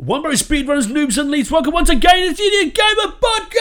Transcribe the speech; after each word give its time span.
One 0.00 0.22
by 0.22 0.30
speedrunners, 0.30 0.86
noobs, 0.86 1.18
and 1.18 1.30
leads. 1.30 1.50
Welcome 1.50 1.74
once 1.74 1.90
again 1.90 2.26
to 2.26 2.34
the 2.34 2.42
Idiot 2.42 2.74
Gamer 2.74 3.12
Podcast! 3.20 3.60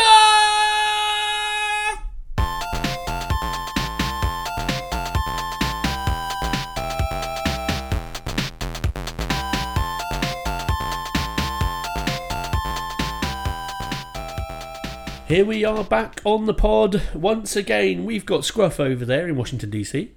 Here 15.28 15.44
we 15.44 15.66
are 15.66 15.84
back 15.84 16.22
on 16.24 16.46
the 16.46 16.54
pod 16.54 17.02
once 17.14 17.58
again. 17.58 18.06
We've 18.06 18.26
got 18.26 18.46
Scruff 18.46 18.80
over 18.80 19.04
there 19.04 19.28
in 19.28 19.36
Washington, 19.36 19.72
D.C. 19.72 20.14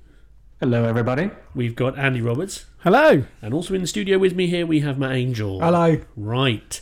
Hello, 0.62 0.84
everybody. 0.84 1.28
We've 1.56 1.74
got 1.74 1.98
Andy 1.98 2.20
Roberts. 2.20 2.66
Hello. 2.84 3.24
And 3.42 3.52
also 3.52 3.74
in 3.74 3.80
the 3.80 3.86
studio 3.88 4.16
with 4.16 4.36
me 4.36 4.46
here, 4.46 4.64
we 4.64 4.78
have 4.78 4.96
Matt 4.96 5.10
Angel. 5.10 5.58
Hello. 5.58 5.98
Right. 6.14 6.80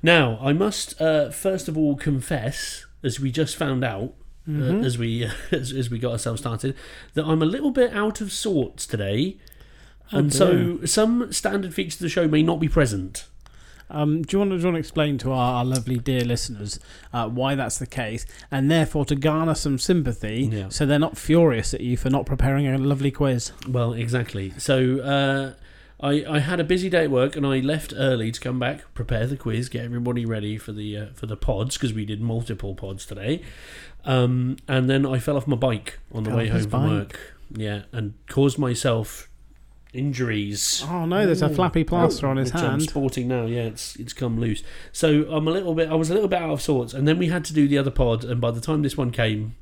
Now, 0.00 0.38
I 0.40 0.52
must 0.52 1.00
uh, 1.00 1.30
first 1.30 1.66
of 1.66 1.76
all 1.76 1.96
confess, 1.96 2.86
as 3.02 3.18
we 3.18 3.32
just 3.32 3.56
found 3.56 3.82
out, 3.82 4.14
uh, 4.48 4.76
as 4.76 4.96
we 4.96 5.28
as, 5.50 5.72
as 5.72 5.90
we 5.90 5.98
got 5.98 6.12
ourselves 6.12 6.40
started, 6.40 6.76
that 7.14 7.24
I'm 7.24 7.42
a 7.42 7.46
little 7.46 7.72
bit 7.72 7.92
out 7.92 8.20
of 8.20 8.30
sorts 8.30 8.86
today, 8.86 9.38
and 10.12 10.32
so 10.32 10.84
some 10.84 11.32
standard 11.32 11.74
features 11.74 11.96
of 11.96 12.02
the 12.02 12.08
show 12.08 12.28
may 12.28 12.44
not 12.44 12.60
be 12.60 12.68
present. 12.68 13.26
Um, 13.88 14.22
do, 14.22 14.34
you 14.34 14.38
want 14.40 14.50
to, 14.50 14.56
do 14.56 14.60
you 14.62 14.66
want 14.66 14.74
to 14.76 14.80
explain 14.80 15.16
to 15.18 15.32
our, 15.32 15.54
our 15.58 15.64
lovely 15.64 15.98
dear 15.98 16.22
listeners 16.22 16.80
uh, 17.12 17.28
why 17.28 17.54
that's 17.54 17.78
the 17.78 17.86
case, 17.86 18.26
and 18.50 18.70
therefore 18.70 19.04
to 19.06 19.14
garner 19.14 19.54
some 19.54 19.78
sympathy, 19.78 20.48
Yeah. 20.52 20.68
so 20.70 20.86
they're 20.86 20.98
not 20.98 21.16
furious 21.16 21.72
at 21.74 21.80
you 21.80 21.96
for 21.96 22.10
not 22.10 22.26
preparing 22.26 22.66
a 22.66 22.76
lovely 22.78 23.10
quiz? 23.12 23.52
Well, 23.68 23.92
exactly. 23.92 24.52
So 24.58 25.00
uh, 25.00 25.54
I 26.04 26.24
I 26.28 26.38
had 26.40 26.58
a 26.60 26.64
busy 26.64 26.90
day 26.90 27.04
at 27.04 27.10
work, 27.10 27.36
and 27.36 27.46
I 27.46 27.60
left 27.60 27.92
early 27.96 28.32
to 28.32 28.40
come 28.40 28.58
back, 28.58 28.92
prepare 28.94 29.26
the 29.26 29.36
quiz, 29.36 29.68
get 29.68 29.84
everybody 29.84 30.26
ready 30.26 30.58
for 30.58 30.72
the 30.72 30.96
uh, 30.98 31.06
for 31.14 31.26
the 31.26 31.36
pods 31.36 31.76
because 31.76 31.94
we 31.94 32.04
did 32.04 32.20
multiple 32.20 32.74
pods 32.74 33.06
today. 33.06 33.40
Um, 34.04 34.56
and 34.68 34.88
then 34.90 35.06
I 35.06 35.18
fell 35.18 35.36
off 35.36 35.46
my 35.46 35.56
bike 35.56 35.98
on 36.12 36.24
the 36.24 36.30
Fell 36.30 36.38
way 36.38 36.48
home 36.48 36.60
from 36.62 36.70
bike. 36.70 36.90
work. 36.90 37.20
Yeah, 37.50 37.82
and 37.92 38.14
caused 38.28 38.58
myself 38.58 39.28
injuries. 39.96 40.84
Oh 40.88 41.06
no, 41.06 41.26
there's 41.26 41.42
a 41.42 41.48
flappy 41.48 41.82
plaster 41.84 42.26
on 42.26 42.36
his 42.36 42.52
which 42.52 42.62
I'm 42.62 42.70
hand. 42.70 42.82
sporting 42.82 43.28
now. 43.28 43.46
Yeah, 43.46 43.62
it's 43.62 43.96
it's 43.96 44.12
come 44.12 44.38
loose. 44.38 44.62
So 44.92 45.24
I'm 45.30 45.48
a 45.48 45.50
little 45.50 45.74
bit. 45.74 45.88
I 45.90 45.94
was 45.94 46.10
a 46.10 46.14
little 46.14 46.28
bit 46.28 46.40
out 46.40 46.50
of 46.50 46.60
sorts, 46.62 46.94
and 46.94 47.06
then 47.08 47.18
we 47.18 47.28
had 47.28 47.44
to 47.46 47.52
do 47.54 47.66
the 47.68 47.78
other 47.78 47.90
pod. 47.90 48.24
And 48.24 48.40
by 48.40 48.50
the 48.50 48.60
time 48.60 48.82
this 48.82 48.96
one 48.96 49.10
came, 49.10 49.54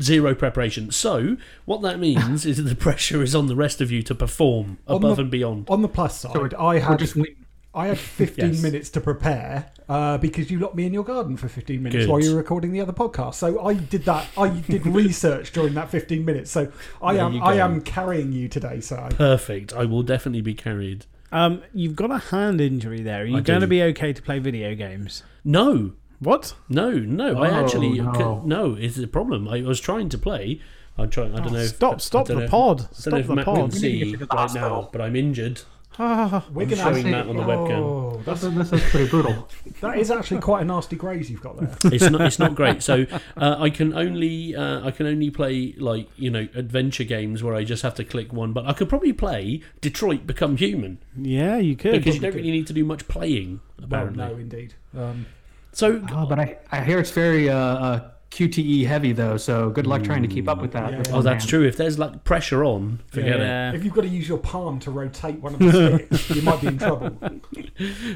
zero 0.00 0.34
preparation. 0.34 0.90
So 0.90 1.36
what 1.64 1.82
that 1.82 1.98
means 1.98 2.44
is 2.50 2.56
that 2.58 2.62
the 2.64 2.74
pressure 2.76 3.22
is 3.22 3.34
on 3.34 3.46
the 3.46 3.56
rest 3.56 3.80
of 3.80 3.90
you 3.90 4.02
to 4.04 4.14
perform 4.14 4.78
above 4.86 5.16
the- 5.16 5.22
and 5.22 5.30
beyond. 5.30 5.66
On 5.68 5.82
the 5.82 5.88
plus 5.88 6.20
side, 6.20 6.32
So 6.32 6.48
I 6.58 6.78
had 6.78 6.98
just 6.98 7.16
waiting. 7.16 7.45
I 7.76 7.88
had 7.88 7.98
15 8.20 8.52
Yes. 8.54 8.62
minutes 8.62 8.88
to 8.90 9.00
prepare 9.00 9.70
uh, 9.88 10.18
because 10.18 10.50
you 10.50 10.58
locked 10.58 10.74
me 10.74 10.86
in 10.86 10.94
your 10.94 11.04
garden 11.04 11.36
for 11.36 11.46
15 11.48 11.82
minutes 11.82 12.04
Good. 12.06 12.10
while 12.10 12.20
you 12.20 12.30
were 12.30 12.36
recording 12.38 12.72
the 12.72 12.80
other 12.80 12.92
podcast. 12.94 13.34
So 13.34 13.64
I 13.64 13.74
did 13.74 14.04
that. 14.06 14.26
I 14.38 14.48
did 14.48 14.86
research 15.04 15.52
during 15.52 15.74
that 15.74 15.90
15 15.90 16.24
minutes. 16.24 16.50
So 16.50 16.72
I 17.02 17.14
There 17.14 17.24
am 17.24 17.42
I 17.42 17.54
am 17.56 17.80
carrying 17.82 18.32
you 18.32 18.48
today. 18.48 18.80
So 18.80 19.06
Perfect. 19.10 19.72
I 19.74 19.84
will 19.84 20.02
definitely 20.02 20.40
be 20.40 20.54
carried. 20.54 21.06
Um, 21.30 21.62
you've 21.74 21.96
got 21.96 22.10
a 22.10 22.18
hand 22.18 22.60
injury 22.60 23.02
there. 23.02 23.22
Are 23.22 23.26
you 23.26 23.36
I 23.36 23.40
going 23.40 23.60
do. 23.60 23.66
to 23.66 23.70
be 23.70 23.82
okay 23.82 24.12
to 24.12 24.22
play 24.22 24.38
video 24.38 24.74
games? 24.74 25.22
No, 25.44 25.92
What? 26.20 26.54
no, 26.68 26.90
no. 26.92 27.42
I 27.42 27.50
Oh, 27.50 27.54
actually 27.64 28.00
no. 28.00 28.42
no. 28.46 28.74
It's 28.74 28.96
a 28.98 29.06
problem. 29.06 29.46
I 29.48 29.60
was 29.62 29.80
trying 29.80 30.08
to 30.10 30.18
play. 30.18 30.60
I'm 30.96 31.10
trying. 31.10 31.34
I 31.34 31.40
don't 31.42 31.52
know. 31.52 31.66
Stop! 31.66 31.94
I 31.94 31.98
Stop 31.98 32.26
the 32.26 32.36
know 32.36 32.48
pod! 32.48 32.80
I 32.80 32.84
don't 32.84 32.90
know 32.90 33.22
Stop 33.22 33.26
the 33.26 33.34
Matt 33.34 33.44
pod! 33.44 33.72
We 33.74 33.78
see 33.78 33.96
you 33.96 34.26
right 34.32 34.54
now, 34.54 34.88
but 34.92 35.02
I'm 35.02 35.14
injured. 35.14 35.60
Ah, 35.98 36.44
we're 36.52 36.64
I'm 36.64 36.74
showing 36.74 37.10
that 37.10 37.26
on 37.26 37.36
the 37.36 37.42
webcam. 37.42 37.78
Oh, 37.82 38.16
This 38.24 38.42
that's, 38.42 38.44
is, 38.44 38.70
this 38.70 38.90
pretty 38.90 39.08
brutal. 39.08 39.48
that 39.80 39.98
is 39.98 40.10
actually 40.10 40.40
quite 40.40 40.62
a 40.62 40.64
nasty 40.64 40.96
graze 40.96 41.30
you've 41.30 41.40
got 41.40 41.56
there. 41.58 41.74
it's 41.92 42.10
not 42.10 42.20
it's 42.20 42.38
not 42.38 42.54
great. 42.54 42.82
So 42.82 43.06
uh, 43.36 43.56
I 43.58 43.70
can 43.70 43.94
only 43.94 44.54
uh, 44.54 44.86
I 44.86 44.90
can 44.90 45.06
only 45.06 45.30
play 45.30 45.74
like 45.78 46.08
you 46.16 46.30
know 46.30 46.48
adventure 46.54 47.04
games 47.04 47.42
where 47.42 47.54
I 47.54 47.64
just 47.64 47.82
have 47.82 47.94
to 47.94 48.04
click 48.04 48.32
one. 48.32 48.52
But 48.52 48.66
I 48.66 48.72
could 48.72 48.88
probably 48.88 49.12
play 49.12 49.62
Detroit 49.80 50.26
Become 50.26 50.56
Human 50.58 50.98
yeah, 51.16 51.56
you 51.56 51.76
could. 51.76 51.92
because 51.92 52.14
you 52.14 52.20
don't 52.20 52.34
really 52.34 52.50
need 52.50 52.66
to 52.66 52.72
do 52.72 52.84
much 52.84 53.08
playing 53.08 53.60
well, 53.78 53.86
apparently. 53.86 54.24
no, 54.24 54.34
indeed. 54.34 54.74
Um, 54.96 55.26
So 55.72 56.02
Oh, 56.10 56.26
but 56.26 56.38
I, 56.38 56.58
I 56.72 56.82
hear 56.84 56.98
it's 56.98 57.10
very 57.10 57.48
uh, 57.48 57.56
uh, 57.56 58.10
QTE 58.36 58.86
heavy, 58.86 59.12
though, 59.12 59.38
so 59.38 59.70
good 59.70 59.86
luck 59.86 60.04
trying 60.04 60.20
to 60.20 60.28
keep 60.28 60.46
up 60.46 60.60
with 60.60 60.72
that. 60.72 60.92
Yeah, 60.92 60.98
with 60.98 61.06
yeah. 61.06 61.12
oh, 61.14 61.16
one 61.16 61.24
that's 61.24 61.44
hand. 61.44 61.48
true. 61.48 61.66
If 61.66 61.78
there's 61.78 61.98
like 61.98 62.22
pressure 62.24 62.64
on, 62.64 63.00
forget 63.08 63.40
it. 63.40 63.74
if 63.74 63.82
you've 63.82 63.94
got 63.94 64.02
to 64.02 64.08
use 64.08 64.28
your 64.28 64.36
palm 64.36 64.78
to 64.80 64.90
rotate 64.90 65.40
one 65.40 65.54
of 65.54 65.58
the 65.58 66.04
sticks, 66.10 66.30
you 66.36 66.42
might 66.42 66.60
be 66.60 66.66
in 66.68 66.78
trouble. 66.78 67.16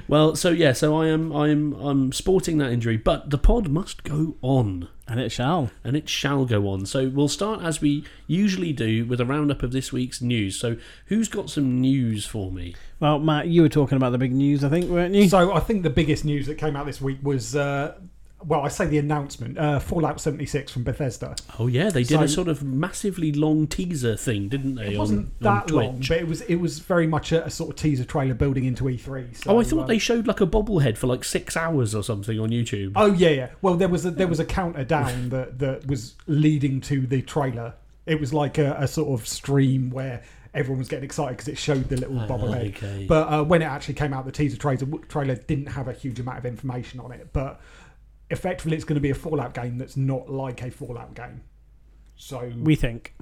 Well, 0.08 0.36
so 0.36 0.48
yeah, 0.48 0.72
so 0.72 0.96
I 0.96 1.08
am 1.08 1.32
I'm 1.32 1.74
I'm 1.74 2.12
sporting 2.12 2.56
that 2.58 2.72
injury, 2.72 2.96
but 2.96 3.28
the 3.28 3.36
pod 3.36 3.68
must 3.68 4.04
go 4.04 4.36
on. 4.40 4.88
and 5.06 5.20
it 5.20 5.30
shall. 5.30 5.70
and 5.84 5.96
it 5.96 6.08
shall 6.08 6.46
go 6.46 6.66
on. 6.68 6.86
So 6.86 7.10
we'll 7.10 7.28
start 7.28 7.62
as 7.62 7.80
we 7.80 8.04
usually 8.26 8.72
do 8.72 9.04
with 9.04 9.20
a 9.20 9.26
roundup 9.26 9.62
of 9.62 9.72
this 9.72 9.92
week's 9.92 10.22
news. 10.22 10.58
So 10.58 10.76
who's 11.06 11.28
got 11.28 11.50
some 11.50 11.78
news 11.80 12.24
for 12.24 12.50
me? 12.50 12.74
Well, 13.00 13.18
Matt, 13.18 13.48
you 13.48 13.60
were 13.60 13.68
talking 13.68 13.96
about 13.96 14.12
the 14.12 14.18
big 14.18 14.32
news, 14.32 14.64
I 14.64 14.70
think, 14.70 14.86
weren't 14.90 15.14
you? 15.14 15.28
So 15.28 15.52
I 15.52 15.60
think 15.60 15.82
the 15.82 15.90
biggest 15.90 16.24
news 16.24 16.46
that 16.46 16.56
came 16.56 16.74
out 16.74 16.86
this 16.86 17.00
week 17.02 17.18
was, 17.22 17.54
uh, 17.54 17.98
well, 18.44 18.62
I 18.62 18.68
say 18.68 18.86
the 18.86 18.98
announcement, 18.98 19.58
uh, 19.58 19.78
Fallout 19.80 20.20
76 20.20 20.72
from 20.72 20.82
Bethesda. 20.82 21.36
Oh 21.58 21.66
yeah, 21.66 21.90
they 21.90 22.02
did 22.04 22.18
So- 22.18 22.22
a 22.22 22.28
sort 22.28 22.48
of 22.48 22.62
massively 22.62 23.32
long 23.32 23.66
teaser 23.66 24.16
thing, 24.16 24.48
didn't 24.48 24.76
they? 24.76 24.94
It 24.94 24.98
wasn't 24.98 25.26
on 25.26 25.32
that 25.40 25.70
long, 25.70 25.98
but 26.00 26.10
it 26.18 26.26
was 26.26 26.40
it 26.42 26.56
was 26.56 26.78
very 26.78 27.06
much 27.06 27.32
a, 27.32 27.44
a 27.44 27.50
sort 27.50 27.70
of 27.70 27.76
teaser 27.76 28.04
trailer 28.04 28.34
building 28.34 28.64
into 28.64 28.84
E3. 28.84 29.36
So, 29.36 29.50
oh, 29.50 29.60
I 29.60 29.64
thought 29.64 29.82
um, 29.82 29.86
they 29.86 29.98
showed 29.98 30.26
like 30.26 30.40
a 30.40 30.46
bobblehead 30.46 30.96
for 30.96 31.06
like 31.06 31.24
six 31.24 31.56
hours 31.56 31.94
or 31.94 32.02
something 32.02 32.38
on 32.40 32.50
YouTube. 32.50 32.92
Oh 32.96 33.12
yeah, 33.12 33.30
yeah. 33.30 33.50
Well, 33.62 33.74
there 33.76 33.88
was 33.88 34.06
a 34.06 34.10
there 34.10 34.28
was 34.28 34.40
a 34.40 34.44
counter 34.44 34.84
down 34.84 35.28
that 35.30 35.58
that 35.58 35.86
was 35.86 36.14
leading 36.26 36.80
to 36.82 37.06
the 37.06 37.22
trailer. 37.22 37.74
It 38.06 38.18
was 38.18 38.32
like 38.32 38.58
a, 38.58 38.74
a 38.78 38.88
sort 38.88 39.20
of 39.20 39.28
stream 39.28 39.90
where 39.90 40.22
everyone 40.52 40.78
was 40.80 40.88
getting 40.88 41.04
excited 41.04 41.36
because 41.36 41.46
it 41.46 41.56
showed 41.58 41.88
the 41.88 41.96
little 41.96 42.16
bobblehead. 42.16 42.70
okay. 42.76 43.06
But 43.08 43.28
uh, 43.28 43.44
when 43.44 43.62
it 43.62 43.66
actually 43.66 43.94
came 43.94 44.12
out, 44.12 44.24
the 44.24 44.32
teaser 44.32 44.56
trailer 44.56 44.86
trailer 45.08 45.36
didn't 45.36 45.66
have 45.66 45.86
a 45.86 45.92
huge 45.92 46.18
amount 46.18 46.38
of 46.38 46.46
information 46.46 46.98
on 47.00 47.12
it. 47.12 47.28
But 47.32 47.60
effectively, 48.30 48.76
it's 48.76 48.84
going 48.84 48.94
to 48.94 49.00
be 49.00 49.10
a 49.10 49.14
Fallout 49.14 49.54
game 49.54 49.78
that's 49.78 49.96
not 49.96 50.30
like 50.30 50.62
a 50.62 50.70
Fallout 50.70 51.14
game. 51.14 51.42
So 52.16 52.52
we 52.58 52.76
think. 52.76 53.14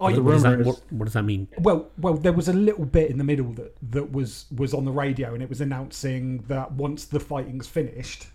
I, 0.00 0.18
what, 0.18 0.32
does 0.32 0.42
that, 0.42 0.58
what, 0.64 0.82
what 0.90 1.04
does 1.04 1.14
that 1.14 1.22
mean? 1.22 1.46
Well, 1.58 1.88
well, 1.96 2.14
there 2.14 2.32
was 2.32 2.48
a 2.48 2.52
little 2.52 2.84
bit 2.84 3.08
in 3.10 3.18
the 3.18 3.24
middle 3.24 3.52
that 3.52 3.76
that 3.90 4.10
was 4.10 4.46
was 4.56 4.74
on 4.74 4.84
the 4.84 4.90
radio, 4.90 5.32
and 5.32 5.42
it 5.42 5.48
was 5.48 5.60
announcing 5.60 6.38
that 6.48 6.72
once 6.72 7.04
the 7.04 7.20
fighting's 7.20 7.68
finished, 7.68 8.26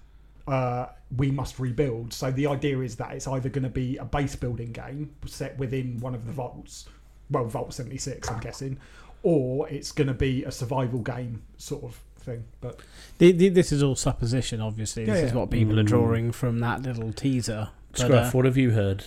uh, 0.47 0.85
we 1.17 1.29
must 1.29 1.59
rebuild. 1.59 2.13
So 2.13 2.31
the 2.31 2.47
idea 2.47 2.79
is 2.79 2.95
that 2.97 3.11
it's 3.11 3.27
either 3.27 3.49
going 3.49 3.63
to 3.63 3.69
be 3.69 3.97
a 3.97 4.05
base 4.05 4.35
building 4.35 4.71
game 4.71 5.13
set 5.25 5.57
within 5.57 5.99
one 5.99 6.15
of 6.15 6.25
the 6.25 6.31
vaults, 6.31 6.87
well, 7.29 7.45
Vault 7.45 7.73
seventy 7.73 7.97
six, 7.97 8.31
I'm 8.31 8.39
guessing, 8.39 8.79
or 9.23 9.67
it's 9.67 9.91
going 9.91 10.07
to 10.07 10.13
be 10.13 10.45
a 10.45 10.51
survival 10.51 10.99
game 10.99 11.43
sort 11.57 11.83
of 11.83 11.99
thing. 12.27 12.43
But 12.61 12.79
The, 13.17 13.31
the, 13.31 13.49
this 13.49 13.71
is 13.71 13.81
all 13.81 13.95
supposition, 13.95 14.61
obviously. 14.61 15.05
This 15.05 15.19
Yeah, 15.21 15.27
is 15.27 15.33
what 15.33 15.49
people 15.49 15.79
are 15.79 15.83
Mm. 15.83 15.87
drawing 15.87 16.31
from 16.31 16.59
that 16.59 16.83
little 16.83 17.11
teaser. 17.13 17.69
But, 17.93 18.01
Scruff, 18.01 18.27
uh, 18.27 18.31
what 18.37 18.45
have 18.45 18.57
you 18.57 18.71
heard? 18.71 19.03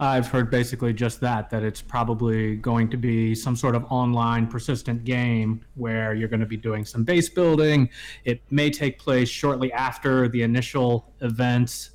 I've 0.00 0.26
heard 0.28 0.50
basically 0.50 0.92
just 0.92 1.20
that, 1.20 1.50
that 1.50 1.62
it's 1.62 1.80
probably 1.82 2.56
going 2.56 2.88
to 2.90 2.96
be 2.96 3.34
some 3.34 3.54
sort 3.54 3.74
of 3.76 3.84
online 3.90 4.46
persistent 4.48 5.04
game 5.04 5.64
where 5.76 6.14
you're 6.14 6.28
going 6.28 6.40
to 6.40 6.46
be 6.46 6.56
doing 6.56 6.84
some 6.84 7.04
base 7.04 7.28
building. 7.28 7.88
It 8.24 8.40
may 8.50 8.70
take 8.70 8.98
place 8.98 9.28
shortly 9.28 9.72
after 9.72 10.28
the 10.28 10.42
initial 10.42 11.12
events 11.20 11.90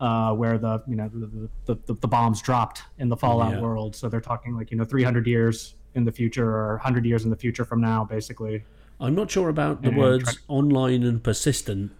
uh, 0.00 0.34
where 0.34 0.58
the, 0.58 0.82
you 0.88 0.96
know, 0.96 1.08
the, 1.14 1.48
the, 1.66 1.76
the, 1.86 1.94
the 1.94 2.08
bombs 2.08 2.42
dropped 2.42 2.82
in 2.98 3.08
the 3.08 3.16
Fallout 3.16 3.52
Yeah. 3.54 3.60
world. 3.60 3.94
So 3.94 4.08
they're 4.08 4.20
talking 4.20 4.56
like, 4.56 4.70
you 4.72 4.76
know, 4.76 4.84
300 4.84 5.26
years 5.26 5.76
in 5.94 6.04
the 6.04 6.12
future 6.12 6.48
or 6.50 6.72
100 6.74 7.06
years 7.06 7.22
in 7.24 7.30
the 7.30 7.36
future 7.36 7.64
from 7.64 7.80
now, 7.80 8.04
basically. 8.04 8.64
I'm 9.00 9.14
not 9.14 9.30
sure 9.30 9.48
about 9.48 9.82
the 9.82 9.90
Yeah, 9.90 9.98
words 9.98 10.38
online 10.48 11.02
and 11.02 11.22
persistent 11.22 11.92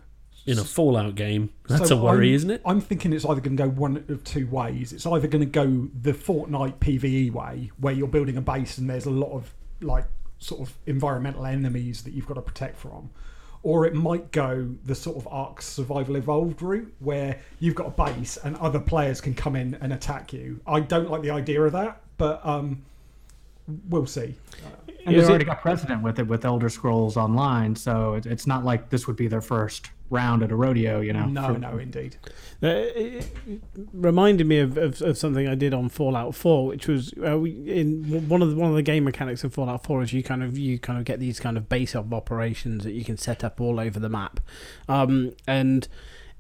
in 0.46 0.58
a 0.58 0.64
Fallout 0.64 1.14
game. 1.14 1.50
That's 1.68 1.88
so 1.88 1.98
a 1.98 2.02
worry, 2.02 2.26
I'm- 2.28 2.34
isn't 2.34 2.50
it? 2.50 2.62
I'm 2.64 2.80
thinking 2.80 3.12
it's 3.12 3.24
either 3.24 3.40
going 3.40 3.56
to 3.56 3.62
go 3.64 3.68
one 3.68 4.04
of 4.08 4.22
two 4.24 4.46
ways. 4.46 4.92
It's 4.92 5.06
either 5.06 5.26
going 5.26 5.40
to 5.40 5.50
go 5.50 5.88
the 6.00 6.12
Fortnite 6.12 6.76
PVE 6.78 7.32
way, 7.32 7.70
where 7.78 7.92
you're 7.94 8.08
building 8.08 8.36
a 8.36 8.40
base 8.42 8.78
and 8.78 8.88
there's 8.88 9.06
a 9.06 9.10
lot 9.10 9.32
of 9.32 9.52
like 9.80 10.04
sort 10.38 10.60
of 10.60 10.74
environmental 10.86 11.46
enemies 11.46 12.02
that 12.02 12.12
you've 12.12 12.26
got 12.26 12.34
to 12.34 12.42
protect 12.42 12.76
from, 12.78 13.10
or 13.62 13.86
it 13.86 13.94
might 13.94 14.30
go 14.32 14.68
the 14.84 14.94
sort 14.94 15.16
of 15.16 15.26
Ark 15.30 15.62
Survival 15.62 16.16
Evolved 16.16 16.60
route, 16.60 16.92
where 17.00 17.40
you've 17.60 17.74
got 17.74 17.86
a 17.86 18.04
base 18.12 18.36
and 18.36 18.54
other 18.56 18.78
players 18.80 19.20
can 19.22 19.32
come 19.34 19.56
in 19.56 19.74
and 19.80 19.92
attack 19.94 20.32
you. 20.34 20.60
I 20.66 20.80
don't 20.80 21.10
like 21.10 21.22
the 21.22 21.30
idea 21.30 21.62
of 21.62 21.72
that, 21.72 22.02
but 22.18 22.44
um, 22.44 22.82
we'll 23.88 24.04
see. 24.06 24.34
And 25.06 25.14
Is 25.14 25.22
they 25.22 25.26
it- 25.26 25.30
already 25.30 25.44
got 25.44 25.60
precedent 25.60 26.02
with 26.02 26.18
it 26.18 26.26
with 26.26 26.44
Elder 26.44 26.68
Scrolls 26.68 27.16
Online, 27.16 27.76
so 27.76 28.14
it, 28.14 28.26
it's 28.26 28.46
not 28.46 28.64
like 28.64 28.90
this 28.90 29.06
would 29.06 29.16
be 29.16 29.26
their 29.28 29.40
first 29.42 29.90
round 30.10 30.42
at 30.42 30.52
a 30.52 30.56
rodeo, 30.56 31.00
you 31.00 31.12
know. 31.12 31.26
no, 31.26 31.52
for- 31.54 31.58
no, 31.58 31.76
indeed. 31.78 32.16
Uh, 32.62 32.68
it 32.68 33.30
it 33.46 33.60
reminded 33.92 34.46
me 34.46 34.58
of, 34.60 34.76
of, 34.78 35.02
of 35.02 35.18
something 35.18 35.46
I 35.48 35.54
did 35.54 35.74
on 35.74 35.88
Fallout 35.88 36.34
4, 36.34 36.66
which 36.66 36.86
was 36.88 37.12
uh, 37.26 37.38
we, 37.38 37.50
in 37.70 38.28
one 38.28 38.40
of 38.42 38.50
the 38.50 38.56
one 38.56 38.70
of 38.70 38.76
the 38.76 38.82
game 38.82 39.04
mechanics 39.04 39.44
of 39.44 39.52
Fallout 39.52 39.82
4 39.84 40.02
is 40.02 40.12
you 40.12 40.22
kind 40.22 40.42
of 40.42 40.56
you 40.56 40.78
kind 40.78 40.98
of 40.98 41.04
get 41.04 41.20
these 41.20 41.40
kind 41.40 41.56
of 41.56 41.68
base 41.68 41.94
of 41.94 42.12
operations 42.14 42.84
that 42.84 42.92
you 42.92 43.04
can 43.04 43.16
set 43.18 43.42
up 43.44 43.60
all 43.60 43.78
over 43.80 43.98
the 43.98 44.08
map, 44.08 44.40
um, 44.88 45.32
and 45.46 45.88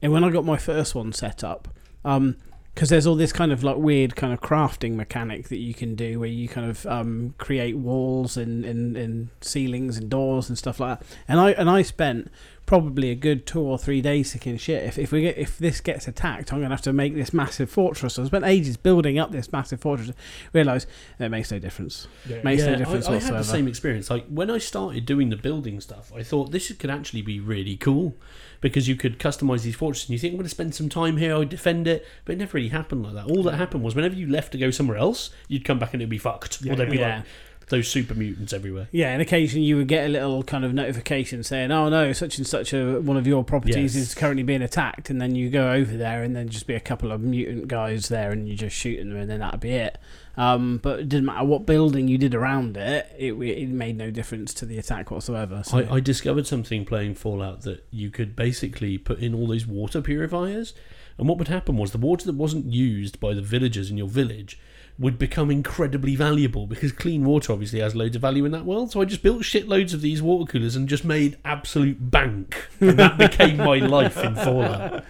and 0.00 0.12
when 0.12 0.24
I 0.24 0.30
got 0.30 0.44
my 0.44 0.56
first 0.56 0.94
one 0.94 1.12
set 1.12 1.42
up, 1.44 1.68
um, 2.04 2.36
because 2.74 2.88
there's 2.88 3.06
all 3.06 3.14
this 3.14 3.32
kind 3.32 3.52
of 3.52 3.62
like 3.62 3.76
weird 3.76 4.16
kind 4.16 4.32
of 4.32 4.40
crafting 4.40 4.96
mechanic 4.96 5.48
that 5.48 5.58
you 5.58 5.72
can 5.72 5.94
do 5.94 6.18
where 6.18 6.28
you 6.28 6.48
kind 6.48 6.68
of 6.68 6.84
um, 6.86 7.34
create 7.38 7.76
walls 7.76 8.36
and, 8.36 8.64
and, 8.64 8.96
and 8.96 9.28
ceilings 9.40 9.96
and 9.96 10.10
doors 10.10 10.48
and 10.48 10.58
stuff 10.58 10.80
like 10.80 10.98
that. 10.98 11.06
And 11.28 11.38
I 11.38 11.52
and 11.52 11.70
I 11.70 11.82
spent 11.82 12.30
probably 12.66 13.10
a 13.10 13.14
good 13.14 13.46
two 13.46 13.60
or 13.60 13.78
three 13.78 14.00
days 14.00 14.32
thinking, 14.32 14.56
shit, 14.56 14.82
if, 14.82 14.98
if 14.98 15.12
we 15.12 15.20
get 15.20 15.38
if 15.38 15.56
this 15.56 15.80
gets 15.80 16.08
attacked, 16.08 16.52
I'm 16.52 16.60
gonna 16.60 16.74
have 16.74 16.82
to 16.82 16.92
make 16.92 17.14
this 17.14 17.32
massive 17.32 17.70
fortress. 17.70 18.14
So 18.14 18.24
I 18.24 18.26
spent 18.26 18.44
ages 18.44 18.76
building 18.76 19.20
up 19.20 19.30
this 19.30 19.52
massive 19.52 19.80
fortress. 19.80 20.10
Realise 20.52 20.86
it 21.20 21.28
makes 21.28 21.52
no 21.52 21.60
difference. 21.60 22.08
Yeah. 22.28 22.42
Makes 22.42 22.64
no 22.64 22.74
difference 22.74 23.06
I, 23.06 23.14
I 23.14 23.18
had 23.20 23.34
the 23.34 23.44
same 23.44 23.68
experience. 23.68 24.10
Like 24.10 24.26
when 24.26 24.50
I 24.50 24.58
started 24.58 25.06
doing 25.06 25.30
the 25.30 25.36
building 25.36 25.80
stuff, 25.80 26.12
I 26.12 26.24
thought 26.24 26.50
this 26.50 26.72
could 26.72 26.90
actually 26.90 27.22
be 27.22 27.38
really 27.38 27.76
cool 27.76 28.16
because 28.60 28.88
you 28.88 28.96
could 28.96 29.18
customize 29.18 29.62
these 29.62 29.76
fortresses. 29.76 30.08
And 30.08 30.14
you 30.14 30.18
think 30.18 30.32
I'm 30.32 30.38
going 30.38 30.44
to 30.44 30.50
spend 30.50 30.74
some 30.74 30.88
time 30.88 31.16
here, 31.16 31.36
I 31.36 31.44
defend 31.44 31.86
it, 31.86 32.06
but 32.24 32.34
it 32.34 32.38
never 32.38 32.56
really 32.56 32.68
happened 32.68 33.02
like 33.02 33.14
that. 33.14 33.26
All 33.26 33.42
that 33.44 33.56
happened 33.56 33.82
was 33.84 33.94
whenever 33.94 34.14
you 34.14 34.26
left 34.26 34.52
to 34.52 34.58
go 34.58 34.70
somewhere 34.70 34.96
else, 34.96 35.30
you'd 35.48 35.64
come 35.64 35.78
back 35.78 35.92
and 35.92 36.02
it'd 36.02 36.10
be 36.10 36.18
fucked, 36.18 36.62
Yeah, 36.62 36.72
or 36.72 36.76
there'd 36.76 36.90
be 36.90 36.98
yeah. 36.98 37.16
like 37.16 37.24
those 37.68 37.88
super 37.88 38.14
mutants 38.14 38.52
everywhere. 38.52 38.88
Yeah, 38.92 39.10
and 39.10 39.22
occasionally 39.22 39.66
you 39.66 39.76
would 39.76 39.88
get 39.88 40.06
a 40.06 40.08
little 40.08 40.42
kind 40.42 40.64
of 40.64 40.74
notification 40.74 41.42
saying, 41.42 41.70
"Oh 41.70 41.88
no, 41.88 42.12
such 42.12 42.38
and 42.38 42.46
such 42.46 42.72
a 42.72 43.00
one 43.00 43.16
of 43.16 43.26
your 43.26 43.44
properties 43.44 43.96
Yes. 43.96 44.08
is 44.08 44.14
currently 44.14 44.42
being 44.42 44.62
attacked," 44.62 45.10
and 45.10 45.20
then 45.20 45.34
you 45.34 45.50
go 45.50 45.72
over 45.72 45.96
there, 45.96 46.22
and 46.22 46.34
then 46.34 46.48
just 46.48 46.66
be 46.66 46.74
a 46.74 46.80
couple 46.80 47.12
of 47.12 47.20
mutant 47.20 47.68
guys 47.68 48.08
there, 48.08 48.30
and 48.32 48.48
you 48.48 48.56
just 48.56 48.76
shooting 48.76 49.08
them, 49.08 49.18
and 49.18 49.30
then 49.30 49.40
that'd 49.40 49.60
be 49.60 49.70
it. 49.70 49.98
Um, 50.36 50.80
but 50.82 51.00
it 51.00 51.08
didn't 51.08 51.26
matter 51.26 51.44
what 51.44 51.64
building 51.64 52.08
you 52.08 52.18
did 52.18 52.34
around 52.34 52.76
it; 52.76 53.06
it, 53.18 53.34
it 53.34 53.68
made 53.68 53.96
no 53.96 54.10
difference 54.10 54.52
to 54.54 54.66
the 54.66 54.78
attack 54.78 55.10
whatsoever. 55.10 55.62
So, 55.64 55.78
I, 55.78 55.96
I 55.96 56.00
discovered 56.00 56.46
something 56.46 56.84
playing 56.84 57.14
Fallout 57.14 57.62
that 57.62 57.84
you 57.90 58.10
could 58.10 58.34
basically 58.34 58.98
put 58.98 59.20
in 59.20 59.34
all 59.34 59.46
those 59.46 59.66
water 59.66 60.02
purifiers, 60.02 60.74
and 61.18 61.28
what 61.28 61.38
would 61.38 61.48
happen 61.48 61.76
was 61.76 61.92
the 61.92 61.98
water 61.98 62.26
that 62.26 62.34
wasn't 62.34 62.72
used 62.72 63.20
by 63.20 63.32
the 63.34 63.42
villagers 63.42 63.90
in 63.90 63.96
your 63.96 64.08
village 64.08 64.58
would 64.98 65.18
become 65.18 65.50
incredibly 65.50 66.14
valuable 66.14 66.66
because 66.68 66.92
clean 66.92 67.24
water 67.24 67.52
obviously 67.52 67.80
has 67.80 67.96
loads 67.96 68.14
of 68.14 68.22
value 68.22 68.44
in 68.44 68.52
that 68.52 68.64
world. 68.64 68.92
So 68.92 69.00
I 69.00 69.04
just 69.04 69.22
built 69.24 69.42
shitloads 69.42 69.92
of 69.92 70.00
these 70.02 70.22
water 70.22 70.50
coolers 70.50 70.76
and 70.76 70.88
just 70.88 71.04
made 71.04 71.36
absolute 71.44 72.10
bank, 72.12 72.68
and 72.80 72.98
that 72.98 73.18
became 73.18 73.56
my 73.56 73.78
life 73.78 74.16
in 74.18 74.34
Fallout. 74.36 75.04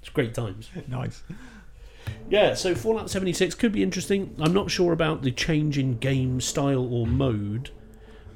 It's 0.00 0.08
great 0.08 0.34
times. 0.34 0.70
Nice. 0.88 1.22
Yeah, 2.30 2.54
so 2.54 2.74
Fallout 2.74 3.10
76 3.10 3.54
could 3.54 3.72
be 3.72 3.82
interesting. 3.82 4.34
I'm 4.40 4.52
not 4.52 4.70
sure 4.70 4.92
about 4.92 5.22
the 5.22 5.30
change 5.30 5.78
in 5.78 5.98
game 5.98 6.40
style 6.40 6.92
or 6.92 7.06
mode. 7.06 7.70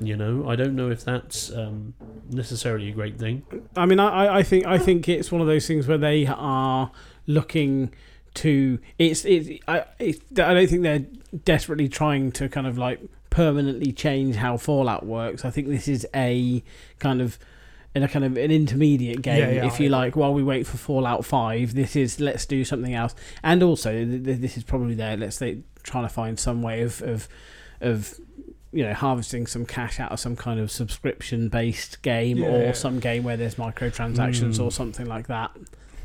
You 0.00 0.16
know, 0.16 0.48
I 0.48 0.56
don't 0.56 0.74
know 0.74 0.90
if 0.90 1.04
that's 1.04 1.52
um, 1.52 1.94
necessarily 2.30 2.88
a 2.88 2.92
great 2.92 3.18
thing. 3.18 3.42
I 3.76 3.86
mean, 3.86 4.00
I, 4.00 4.26
I- 4.26 4.38
I 4.38 4.42
think 4.42 4.66
I 4.66 4.78
think 4.78 5.08
it's 5.08 5.30
one 5.30 5.40
of 5.40 5.46
those 5.46 5.66
things 5.66 5.86
where 5.86 5.98
they 5.98 6.26
are 6.26 6.90
looking 7.26 7.92
to. 8.34 8.78
It's 8.98 9.24
it's 9.24 9.48
I 9.68 9.84
it's, 9.98 10.18
I 10.32 10.54
don't 10.54 10.66
think 10.68 10.82
they're 10.82 11.04
desperately 11.44 11.88
trying 11.88 12.32
to 12.32 12.48
kind 12.48 12.66
of 12.66 12.78
like 12.78 13.00
permanently 13.30 13.92
change 13.92 14.36
how 14.36 14.56
Fallout 14.56 15.06
works. 15.06 15.44
I 15.44 15.50
think 15.50 15.68
this 15.68 15.88
is 15.88 16.06
a 16.14 16.62
kind 16.98 17.20
of 17.20 17.38
in 17.94 18.02
a 18.02 18.08
kind 18.08 18.24
of 18.24 18.38
an 18.38 18.50
intermediate 18.50 19.20
game, 19.22 19.38
Yeah, 19.40 19.50
yeah, 19.50 19.66
if 19.66 19.78
you 19.78 19.88
like. 19.90 20.16
While 20.16 20.32
we 20.32 20.42
wait 20.42 20.66
for 20.66 20.76
Fallout 20.78 21.24
Five, 21.26 21.74
this 21.74 21.94
is 21.96 22.20
let's 22.20 22.46
do 22.46 22.64
something 22.64 22.94
else. 22.94 23.14
And 23.42 23.62
also, 23.62 23.92
th- 23.92 24.24
th- 24.24 24.38
this 24.38 24.56
is 24.56 24.64
probably 24.64 24.94
there. 24.94 25.16
Let's 25.16 25.36
say 25.36 25.58
trying 25.82 26.04
to 26.04 26.08
find 26.08 26.38
some 26.38 26.62
way 26.62 26.82
of 26.82 27.02
of 27.02 27.28
of 27.80 28.14
you 28.72 28.82
know 28.82 28.94
harvesting 28.94 29.46
some 29.46 29.66
cash 29.66 30.00
out 30.00 30.10
of 30.12 30.18
some 30.20 30.34
kind 30.36 30.58
of 30.58 30.70
subscription 30.70 31.48
based 31.50 32.00
game 32.00 32.38
Yeah. 32.38 32.46
or 32.48 32.72
some 32.72 33.00
game 33.00 33.22
where 33.24 33.36
there's 33.36 33.56
microtransactions 33.56 34.56
Mm. 34.58 34.64
or 34.64 34.70
something 34.72 35.04
like 35.06 35.26
that. 35.26 35.50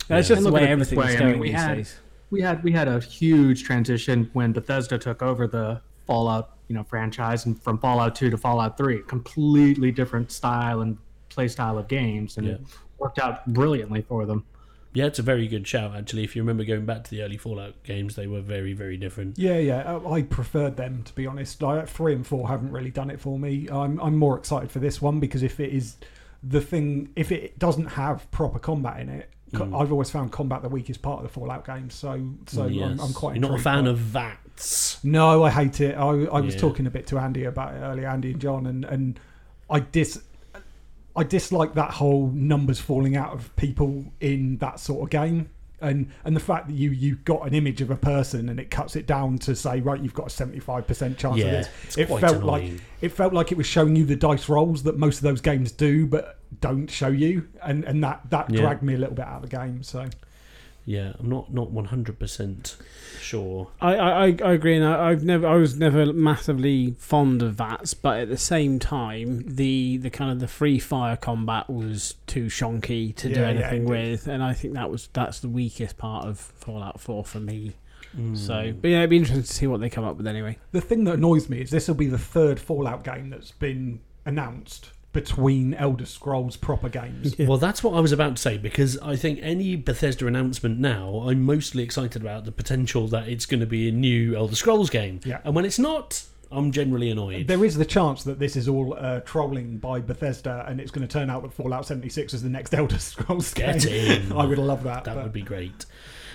That's 0.09 0.27
just 0.27 0.43
the 0.43 0.51
way 0.51 0.63
at 0.63 0.71
it 0.71 0.79
this 0.79 0.91
everything 0.91 1.09
is 1.09 1.15
I 1.15 1.19
going 1.19 1.31
mean, 1.33 1.39
we 1.39 1.47
these 1.51 1.55
had- 1.61 1.75
days. 1.75 1.99
We 2.29 2.41
had 2.41 2.63
we 2.63 2.71
had 2.71 2.87
a 2.87 2.99
huge 2.99 3.63
transition 3.63 4.29
when 4.33 4.51
Bethesda 4.51 4.97
took 4.97 5.21
over 5.21 5.47
the 5.47 5.81
Fallout, 6.05 6.57
you 6.67 6.75
know, 6.75 6.83
franchise 6.83 7.45
and 7.45 7.61
from 7.61 7.77
Fallout 7.77 8.15
2 8.15 8.29
to 8.29 8.37
Fallout 8.37 8.77
3, 8.77 9.01
completely 9.07 9.91
different 9.91 10.31
style 10.31 10.81
and 10.81 10.97
play 11.29 11.47
style 11.47 11.77
of 11.77 11.87
games 11.87 12.37
and 12.37 12.47
it 12.47 12.61
worked 12.97 13.19
out 13.19 13.45
brilliantly 13.47 14.01
for 14.01 14.25
them. 14.25 14.45
Yeah, 14.93 15.05
it's 15.05 15.19
a 15.19 15.23
very 15.23 15.47
good 15.47 15.67
shout, 15.67 15.95
actually. 15.95 16.23
If 16.23 16.35
you 16.35 16.41
remember 16.41 16.63
going 16.63 16.85
back 16.85 17.03
to 17.03 17.11
the 17.11 17.21
early 17.21 17.37
Fallout 17.37 17.83
games, 17.83 18.15
they 18.15 18.25
were 18.25 18.41
very, 18.41 18.73
very 18.73 18.97
different. 18.97 19.37
Yeah, 19.37 19.57
yeah. 19.59 19.79
uh, 19.79 20.09
I 20.09 20.23
preferred 20.23 20.77
them 20.77 21.03
to 21.03 21.13
be 21.13 21.27
honest. 21.27 21.61
Like, 21.61 21.87
three 21.87 22.15
and 22.15 22.25
four 22.25 22.47
haven't 22.47 22.71
really 22.71 22.89
done 22.89 23.09
it 23.11 23.19
for 23.19 23.37
me. 23.37 23.67
I'm 23.69 23.99
I'm 23.99 24.17
more 24.17 24.37
excited 24.37 24.71
for 24.71 24.79
this 24.79 25.01
one 25.01 25.19
because 25.19 25.43
if 25.43 25.59
it 25.59 25.71
is 25.71 25.97
the 26.41 26.61
thing, 26.61 27.09
if 27.15 27.31
it 27.31 27.59
doesn't 27.59 27.87
have 27.87 28.29
proper 28.31 28.59
combat 28.59 28.99
in 28.99 29.09
it, 29.09 29.29
co- 29.29 29.36
Mm. 29.53 29.79
I've 29.81 29.91
always 29.91 30.09
found 30.09 30.31
combat 30.31 30.61
the 30.61 30.69
weakest 30.69 31.01
part 31.01 31.19
of 31.19 31.23
the 31.23 31.29
Fallout 31.29 31.65
games. 31.65 31.93
So 31.95 32.21
so 32.47 32.63
I'm, 32.63 32.99
I'm 32.99 33.13
quite. 33.13 33.35
You're 33.35 33.49
not 33.49 33.59
a 33.59 33.63
fan 33.63 33.85
by 33.85 33.91
of 33.91 33.97
VATS. 33.97 34.99
No, 35.03 35.43
I 35.43 35.49
hate 35.49 35.79
it. 35.81 35.95
I, 35.95 36.01
I 36.25 36.41
was 36.41 36.55
Yeah. 36.55 36.61
talking 36.61 36.85
a 36.87 36.89
bit 36.89 37.07
to 37.07 37.17
Andy 37.17 37.45
about 37.45 37.73
it 37.73 37.79
earlier, 37.79 38.07
Andy 38.07 38.31
and 38.31 38.41
John, 38.41 38.65
and, 38.65 38.83
and 38.85 39.19
I 39.69 39.79
dis 39.79 40.21
I 41.15 41.23
dislike 41.23 41.73
that 41.75 41.91
whole 41.91 42.27
numbers 42.27 42.79
falling 42.79 43.15
out 43.15 43.33
of 43.33 43.55
people 43.55 44.05
in 44.19 44.57
that 44.57 44.79
sort 44.79 45.03
of 45.03 45.09
game. 45.09 45.49
And 45.79 46.11
and 46.25 46.35
the 46.35 46.39
fact 46.39 46.67
that 46.67 46.73
you 46.73 46.89
you 46.89 47.17
got 47.17 47.45
an 47.45 47.53
image 47.53 47.81
of 47.81 47.91
a 47.91 47.95
person 47.95 48.49
and 48.49 48.59
it 48.59 48.71
cuts 48.71 48.95
it 48.95 49.05
down 49.05 49.37
to 49.39 49.55
say 49.55 49.79
right 49.79 50.01
you've 50.01 50.13
got 50.15 50.27
a 50.27 50.29
seventy 50.31 50.59
five 50.59 50.87
percent 50.87 51.19
chance 51.19 51.37
Yeah, 51.37 51.45
of 51.45 51.51
this. 51.51 51.97
It 51.97 52.07
felt 52.07 52.43
like 52.43 52.71
it 53.01 53.09
felt 53.09 53.31
like 53.33 53.51
it 53.51 53.57
was 53.57 53.67
showing 53.67 53.95
you 53.95 54.03
the 54.03 54.15
dice 54.15 54.49
rolls 54.49 54.83
that 54.83 54.97
most 54.97 55.17
of 55.17 55.23
those 55.23 55.39
games 55.41 55.71
do, 55.71 56.07
but 56.07 56.39
don't 56.61 56.89
show 56.89 57.09
you, 57.09 57.47
and 57.61 57.83
and 57.83 58.03
that 58.03 58.21
that 58.31 58.49
Yeah. 58.49 58.61
dragged 58.61 58.81
me 58.81 58.95
a 58.95 58.97
little 58.97 59.13
bit 59.13 59.25
out 59.25 59.43
of 59.43 59.49
the 59.49 59.55
game. 59.55 59.83
So 59.83 60.07
Yeah, 60.89 61.11
I'm 61.19 61.27
not 61.27 61.53
not 61.53 61.69
100% 61.73 62.77
sure. 63.19 63.67
I, 63.81 63.95
I, 63.95 64.09
I 64.09 64.35
I 64.45 64.51
agree, 64.53 64.77
and 64.77 64.85
I, 64.85 65.09
I've 65.09 65.21
never, 65.21 65.45
I 65.45 65.55
was 65.55 65.77
never 65.77 66.13
massively 66.13 66.95
fond 66.97 67.43
of 67.43 67.55
VATS, 67.55 67.93
but 67.93 68.19
at 68.21 68.29
the 68.29 68.37
same 68.37 68.79
time, 68.79 69.43
the, 69.45 69.97
the 69.97 70.09
kind 70.09 70.31
of 70.31 70.39
the 70.39 70.47
free 70.47 70.79
fire 70.79 71.17
combat 71.17 71.69
was 71.69 72.15
too 72.25 72.45
shonky 72.45 73.13
to 73.17 73.27
do 73.27 73.33
Yeah, 73.41 73.41
yeah, 73.41 73.47
anything 73.49 73.81
indeed. 73.81 73.89
with, 73.89 74.27
and 74.27 74.41
I 74.41 74.53
think 74.53 74.75
that 74.75 74.89
was 74.89 75.09
that's 75.11 75.41
the 75.41 75.49
weakest 75.49 75.97
part 75.97 76.25
of 76.25 76.39
Fallout 76.39 77.01
Four 77.01 77.25
for 77.25 77.41
me. 77.41 77.73
Mm. 78.17 78.37
So, 78.37 78.73
but 78.81 78.87
yeah, 78.89 78.99
it'd 78.99 79.09
be 79.09 79.17
interesting 79.17 79.43
to 79.43 79.53
see 79.53 79.67
what 79.67 79.81
they 79.81 79.89
come 79.89 80.05
up 80.05 80.15
with 80.15 80.25
anyway. 80.25 80.57
The 80.71 80.79
thing 80.79 81.03
that 81.03 81.15
annoys 81.15 81.49
me 81.49 81.59
is 81.59 81.69
this 81.69 81.89
will 81.89 81.95
be 81.95 82.07
the 82.07 82.17
third 82.17 82.61
Fallout 82.61 83.03
game 83.03 83.29
that's 83.29 83.51
been 83.51 83.99
announced 84.25 84.91
between 85.17 85.73
Elder 85.73 86.05
Scrolls 86.05 86.55
proper 86.57 86.89
games. 86.89 87.35
Well, 87.39 87.57
that's 87.57 87.81
what 87.83 87.95
I 87.95 87.99
was 87.99 88.11
about 88.11 88.35
to 88.35 88.41
say 88.41 88.59
because 88.59 88.99
I 88.99 89.15
think 89.15 89.39
any 89.41 89.75
Bethesda 89.75 90.27
announcement 90.27 90.77
now, 90.77 91.23
I'm 91.27 91.41
mostly 91.41 91.81
excited 91.81 92.21
about 92.21 92.45
the 92.45 92.51
potential 92.51 93.07
that 93.07 93.27
it's 93.27 93.47
going 93.47 93.61
to 93.61 93.65
be 93.65 93.89
a 93.89 93.91
new 93.91 94.35
Elder 94.35 94.55
Scrolls 94.55 94.91
game. 94.91 95.19
Yeah. 95.25 95.39
And 95.43 95.55
when 95.55 95.65
it's 95.65 95.79
not, 95.79 96.21
I'm 96.51 96.71
generally 96.71 97.09
annoyed. 97.09 97.47
There 97.47 97.65
is 97.65 97.77
the 97.77 97.83
chance 97.85 98.23
that 98.25 98.37
this 98.37 98.55
is 98.55 98.67
all 98.67 98.93
uh, 98.95 99.21
trolling 99.21 99.79
by 99.79 100.01
Bethesda 100.01 100.63
and 100.67 100.79
it's 100.79 100.91
going 100.91 101.07
to 101.07 101.11
turn 101.11 101.31
out 101.31 101.41
that 101.41 101.51
Fallout 101.51 101.87
76 101.87 102.35
is 102.35 102.43
the 102.43 102.49
next 102.49 102.73
Elder 102.75 102.99
Scrolls 102.99 103.55
Get 103.55 103.81
game. 103.81 104.21
in. 104.21 104.31
I 104.37 104.45
would 104.45 104.59
love 104.59 104.83
that. 104.83 105.03
That 105.05 105.15
but- 105.15 105.23
would 105.23 105.33
be 105.33 105.41
great. 105.41 105.87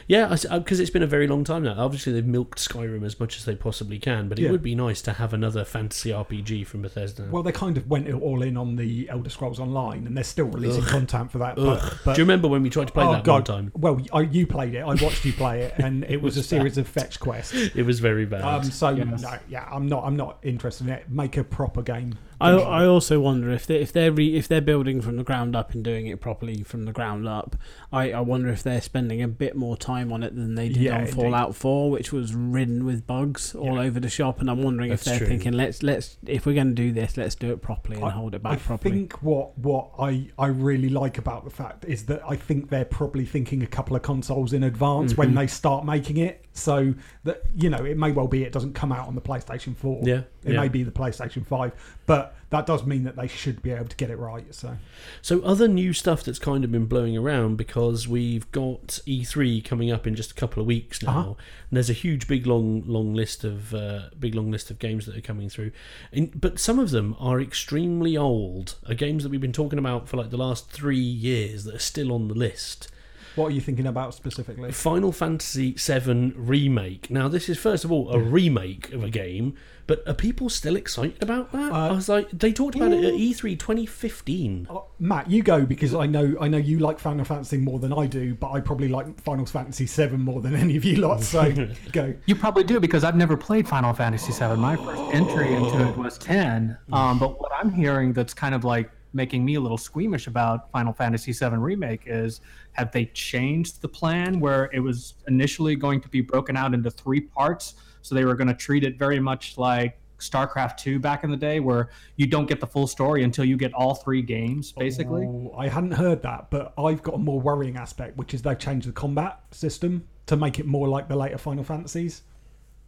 Yeah, 0.09 0.35
because 0.51 0.81
it's 0.81 0.91
been 0.91 1.03
a 1.03 1.07
very 1.07 1.27
long 1.27 1.45
time 1.45 1.63
now. 1.63 1.75
Obviously, 1.79 2.13
they've 2.13 2.27
milked 2.27 2.59
Skyrim 2.59 3.05
as 3.05 3.19
much 3.21 3.37
as 3.37 3.45
they 3.45 3.55
possibly 3.55 3.99
can, 3.99 4.29
but 4.29 4.39
it 4.39 4.43
Yeah. 4.43 4.51
would 4.51 4.63
be 4.63 4.75
nice 4.75 5.01
to 5.03 5.13
have 5.15 5.33
another 5.33 5.65
fantasy 5.65 6.11
RPG 6.11 6.65
from 6.67 6.83
Bethesda. 6.83 7.29
Well, 7.31 7.43
they 7.43 7.53
kind 7.53 7.77
of 7.77 7.89
went 7.89 8.11
all 8.13 8.43
in 8.43 8.57
on 8.57 8.77
the 8.77 9.09
Elder 9.09 9.31
Scrolls 9.31 9.61
Online 9.61 10.07
and 10.07 10.17
they're 10.17 10.25
still 10.25 10.47
releasing 10.47 10.83
content 10.85 11.31
for 11.33 11.39
that. 11.39 11.57
But, 11.57 11.99
but 12.05 12.15
Do 12.15 12.21
you 12.21 12.25
remember 12.25 12.49
when 12.49 12.63
we 12.63 12.71
tried 12.71 12.89
to 12.89 12.93
play 12.93 13.05
oh 13.05 13.13
that 13.13 13.25
god! 13.25 13.49
one 13.49 13.63
time? 13.63 13.73
Well, 13.75 14.01
I, 14.13 14.21
you 14.23 14.47
played 14.47 14.75
it. 14.75 14.81
I 14.81 14.95
watched 14.95 15.25
you 15.25 15.33
play 15.33 15.63
it, 15.63 15.75
and 15.79 16.05
it 16.05 16.17
was, 16.23 16.37
was 16.37 16.45
a 16.45 16.49
series 16.49 16.79
of 16.79 16.87
fetch 16.89 17.21
quests. 17.21 17.53
It 17.75 17.87
was 17.87 18.01
very 18.01 18.27
bad. 18.27 18.43
Um, 18.43 18.65
so 18.65 18.91
Yes. 18.91 19.23
no, 19.23 19.39
yeah, 19.49 19.67
I'm 19.71 19.87
not. 19.89 20.05
I'm 20.05 20.17
not 20.17 20.39
interested 20.43 20.87
in 20.87 20.93
it. 20.93 21.11
Make 21.11 21.37
a 21.37 21.45
proper 21.45 21.83
game. 21.83 22.19
I, 22.43 22.83
I 22.83 22.87
also 22.87 23.21
wonder 23.21 23.51
if 23.51 23.67
they 23.67 23.77
if 23.77 23.93
they're 23.93 24.13
re, 24.13 24.37
if 24.37 24.49
they're 24.49 24.61
building 24.61 25.01
from 25.01 25.17
the 25.17 25.25
ground 25.25 25.55
up 25.57 25.73
and 25.73 25.83
doing 25.85 26.07
it 26.07 26.21
properly 26.21 26.63
from 26.63 26.85
the 26.85 26.93
ground 26.93 27.27
up. 27.29 27.57
I, 27.93 28.13
I 28.13 28.21
wonder 28.21 28.49
if 28.49 28.63
they're 28.63 28.81
spending 28.81 29.23
a 29.23 29.29
bit 29.29 29.55
more 29.57 29.77
time 29.77 30.13
on 30.13 30.23
it 30.23 30.35
than 30.35 30.55
they 30.55 30.69
did 30.69 30.79
Yeah, 30.79 30.95
on 30.95 31.01
indeed. 31.03 31.15
Fallout 31.15 31.55
Four, 31.55 31.91
which 31.91 32.13
was 32.13 32.35
ridden 32.35 32.85
with 32.85 33.07
bugs 33.07 33.55
all 33.55 33.75
Yeah. 33.77 33.83
over 33.83 34.01
the 34.01 34.09
shop. 34.09 34.41
And 34.41 34.51
I'm 34.51 34.63
wondering 34.63 34.93
if 34.93 35.05
they're 35.05 35.19
true. 35.19 35.27
thinking 35.27 35.53
let's 35.53 35.83
let's 35.83 36.17
if 36.27 36.47
we're 36.47 36.55
going 36.55 36.69
to 36.69 36.75
do 36.75 36.93
this, 36.93 37.17
let's 37.17 37.35
do 37.35 37.53
it 37.53 37.63
properly 37.63 37.97
and 37.97 38.05
I- 38.07 38.11
hold 38.11 38.35
it 38.35 38.43
back 38.43 38.53
I 38.53 38.57
properly. 38.57 38.95
think 38.95 39.23
what 39.23 39.57
what 39.59 39.91
I 39.99 40.29
I 40.39 40.47
really 40.47 40.89
like 40.89 41.19
about 41.19 41.45
the 41.45 41.51
fact 41.51 41.85
is 41.87 42.07
that 42.07 42.23
I 42.29 42.37
think 42.37 42.71
they're 42.71 42.85
probably 42.85 43.25
thinking 43.25 43.63
a 43.63 43.67
couple 43.67 43.95
of 43.97 44.03
consoles 44.03 44.53
in 44.53 44.63
advance 44.65 45.17
when 45.17 45.33
Mhm. 45.33 45.37
they 45.37 45.47
start 45.47 45.85
making 45.85 46.17
it, 46.17 46.45
so 46.55 46.95
that 47.25 47.43
you 47.57 47.71
know 47.71 47.85
it 47.85 47.97
may 47.97 48.13
well 48.13 48.29
be 48.29 48.43
it 48.45 48.53
doesn't 48.53 48.75
come 48.75 48.93
out 48.93 49.09
on 49.09 49.15
the 49.15 49.21
PlayStation 49.23 49.75
Four. 49.77 50.01
yeah, 50.05 50.23
It 50.45 50.53
Yeah. 50.53 50.61
may 50.61 50.69
be 50.69 50.83
the 50.83 50.91
PlayStation 50.91 51.47
Five, 51.47 51.73
but 52.07 52.35
that 52.51 52.67
does 52.67 52.85
mean 52.85 53.05
that 53.05 53.17
they 53.17 53.27
should 53.27 53.63
be 53.63 53.71
able 53.71 53.87
to 53.87 53.97
get 53.97 54.11
it 54.11 54.17
right. 54.19 54.55
So 54.55 54.77
So 55.23 55.41
other 55.41 55.67
new 55.67 55.95
stuff 55.95 56.23
that's 56.23 56.39
kind 56.39 56.65
of 56.65 56.71
been 56.71 56.85
blowing 56.85 57.17
around 57.17 57.57
because 57.57 58.07
we've 58.07 58.51
got 58.53 59.01
E3 59.07 59.65
coming 59.65 59.91
up 59.91 60.07
in 60.07 60.15
just 60.15 60.33
a 60.33 60.35
couple 60.35 60.61
of 60.61 60.67
weeks 60.67 61.03
now, 61.03 61.11
Uh-huh. 61.11 61.29
and 61.31 61.37
there's 61.77 61.89
a 61.89 61.95
huge, 61.95 62.29
big, 62.29 62.47
long, 62.47 62.83
long 62.87 63.15
list 63.15 63.45
of 63.45 63.73
uh, 63.73 64.11
big, 64.21 64.35
long 64.35 64.51
list 64.51 64.71
of 64.71 64.79
games 64.79 65.07
that 65.07 65.17
are 65.17 65.21
coming 65.23 65.49
through. 65.49 65.71
And, 66.13 66.39
but 66.39 66.59
some 66.59 66.79
of 66.79 66.91
them 66.91 67.17
are 67.19 67.41
extremely 67.41 68.15
old. 68.17 68.75
Are 68.87 68.95
games 68.95 69.23
that 69.23 69.31
we've 69.31 69.41
been 69.41 69.53
talking 69.53 69.79
about 69.79 70.07
for 70.09 70.19
like 70.19 70.29
the 70.29 70.37
last 70.37 70.71
three 70.71 70.99
years 70.99 71.65
that 71.65 71.75
are 71.77 71.79
still 71.79 72.13
on 72.13 72.29
the 72.29 72.35
list. 72.35 72.89
What 73.35 73.47
are 73.47 73.51
you 73.51 73.61
thinking 73.61 73.87
about 73.87 74.15
specifically? 74.15 74.73
Final 74.73 75.12
Fantasy 75.12 75.73
VII 75.73 76.33
remake. 76.37 77.11
Now, 77.11 77.29
this 77.29 77.49
is 77.49 77.59
first 77.59 77.85
of 77.85 77.93
all 77.93 78.11
a 78.11 78.19
remake 78.19 78.93
of 78.93 79.03
a 79.03 79.11
game, 79.11 79.55
but 79.87 80.07
are 80.07 80.15
people 80.15 80.49
still 80.49 80.77
excited 80.77 81.23
about 81.23 81.53
that? 81.53 81.73
I 81.73 81.93
was 81.93 82.09
like, 82.09 82.31
they 82.31 82.53
talked 82.53 82.77
about 82.77 82.93
it 82.93 83.05
at 83.05 83.15
E 83.15 83.33
E3 83.33 83.59
2015. 83.59 84.69
Uh, 84.71 84.81
Matt, 84.99 85.31
you 85.31 85.43
go 85.43 85.65
because 85.65 85.95
I 85.95 86.07
know 86.07 86.37
I 86.41 86.49
know 86.49 86.59
you 86.59 86.79
like 86.79 86.99
Final 86.99 87.25
Fantasy 87.25 87.57
more 87.59 87.79
than 87.79 87.93
I 87.93 88.07
do, 88.07 88.35
but 88.35 88.53
I 88.53 88.61
probably 88.61 88.89
like 88.89 89.21
Final 89.21 89.47
Fantasy 89.47 89.87
VII 89.87 90.17
more 90.17 90.41
than 90.41 90.55
any 90.55 90.77
of 90.77 90.85
you 90.85 90.97
lot. 90.97 91.23
So 91.23 91.53
go. 91.93 92.15
You 92.27 92.35
probably 92.35 92.65
do 92.65 92.81
because 92.81 93.05
I've 93.05 93.17
never 93.17 93.37
played 93.37 93.69
Final 93.69 93.93
Fantasy 93.93 94.33
VII. 94.33 94.57
My 94.57 94.77
first 94.77 95.03
entry 95.15 95.53
into 95.53 95.89
it 95.89 95.97
was 95.97 96.19
10. 96.19 96.77
Um, 96.93 97.19
but 97.19 97.41
what 97.41 97.53
I'm 97.53 97.73
hearing 97.73 98.12
that's 98.12 98.35
kind 98.35 98.55
of 98.55 98.65
like 98.65 98.91
making 99.12 99.45
me 99.45 99.54
a 99.57 99.61
little 99.61 99.78
squeamish 99.78 100.26
about 100.26 100.71
Final 100.71 100.92
Fantasy 100.92 101.33
VII 101.33 101.57
Remake 101.57 102.02
is 102.07 102.40
have 102.73 102.90
they 102.92 103.07
changed 103.07 103.83
the 103.83 103.88
plan 103.88 104.40
where 104.40 104.71
it 104.73 104.81
was 104.81 105.14
initially 105.28 105.76
going 105.76 106.00
to 106.00 106.09
be 106.09 106.21
broken 106.21 106.57
out 106.57 106.75
into 106.75 106.90
three 106.90 107.21
parts? 107.21 107.75
So 108.02 108.14
they 108.14 108.25
were 108.25 108.35
going 108.35 108.49
to 108.49 108.54
treat 108.54 108.85
it 108.85 108.99
very 108.99 109.21
much 109.21 109.59
like 109.59 109.99
StarCraft 110.19 110.76
2 110.78 110.99
back 110.99 111.25
in 111.25 111.31
the 111.31 111.37
day, 111.37 111.61
where 111.61 111.90
you 112.16 112.26
don't 112.26 112.47
get 112.47 112.61
the 112.61 112.66
full 112.66 112.87
story 112.87 113.25
until 113.25 113.45
you 113.45 113.57
get 113.57 113.73
all 113.75 113.95
three 113.95 114.23
games, 114.23 114.73
basically. 114.73 115.25
Oh, 115.25 115.52
I 115.59 115.69
hadn't 115.69 115.92
heard 115.92 116.23
that, 116.23 116.49
but 116.50 116.73
I've 116.78 117.02
got 117.02 117.14
a 117.16 117.19
more 117.19 117.40
worrying 117.40 117.76
aspect, 117.76 118.16
which 118.16 118.33
is 118.33 118.42
they've 118.42 118.59
changed 118.59 118.88
the 118.88 118.92
combat 118.92 119.40
system 119.50 120.07
to 120.26 120.37
make 120.37 120.59
it 120.61 120.66
more 120.66 120.88
like 120.88 121.09
the 121.09 121.16
later 121.16 121.38
Final 121.38 121.64
Fantasies. 121.64 122.23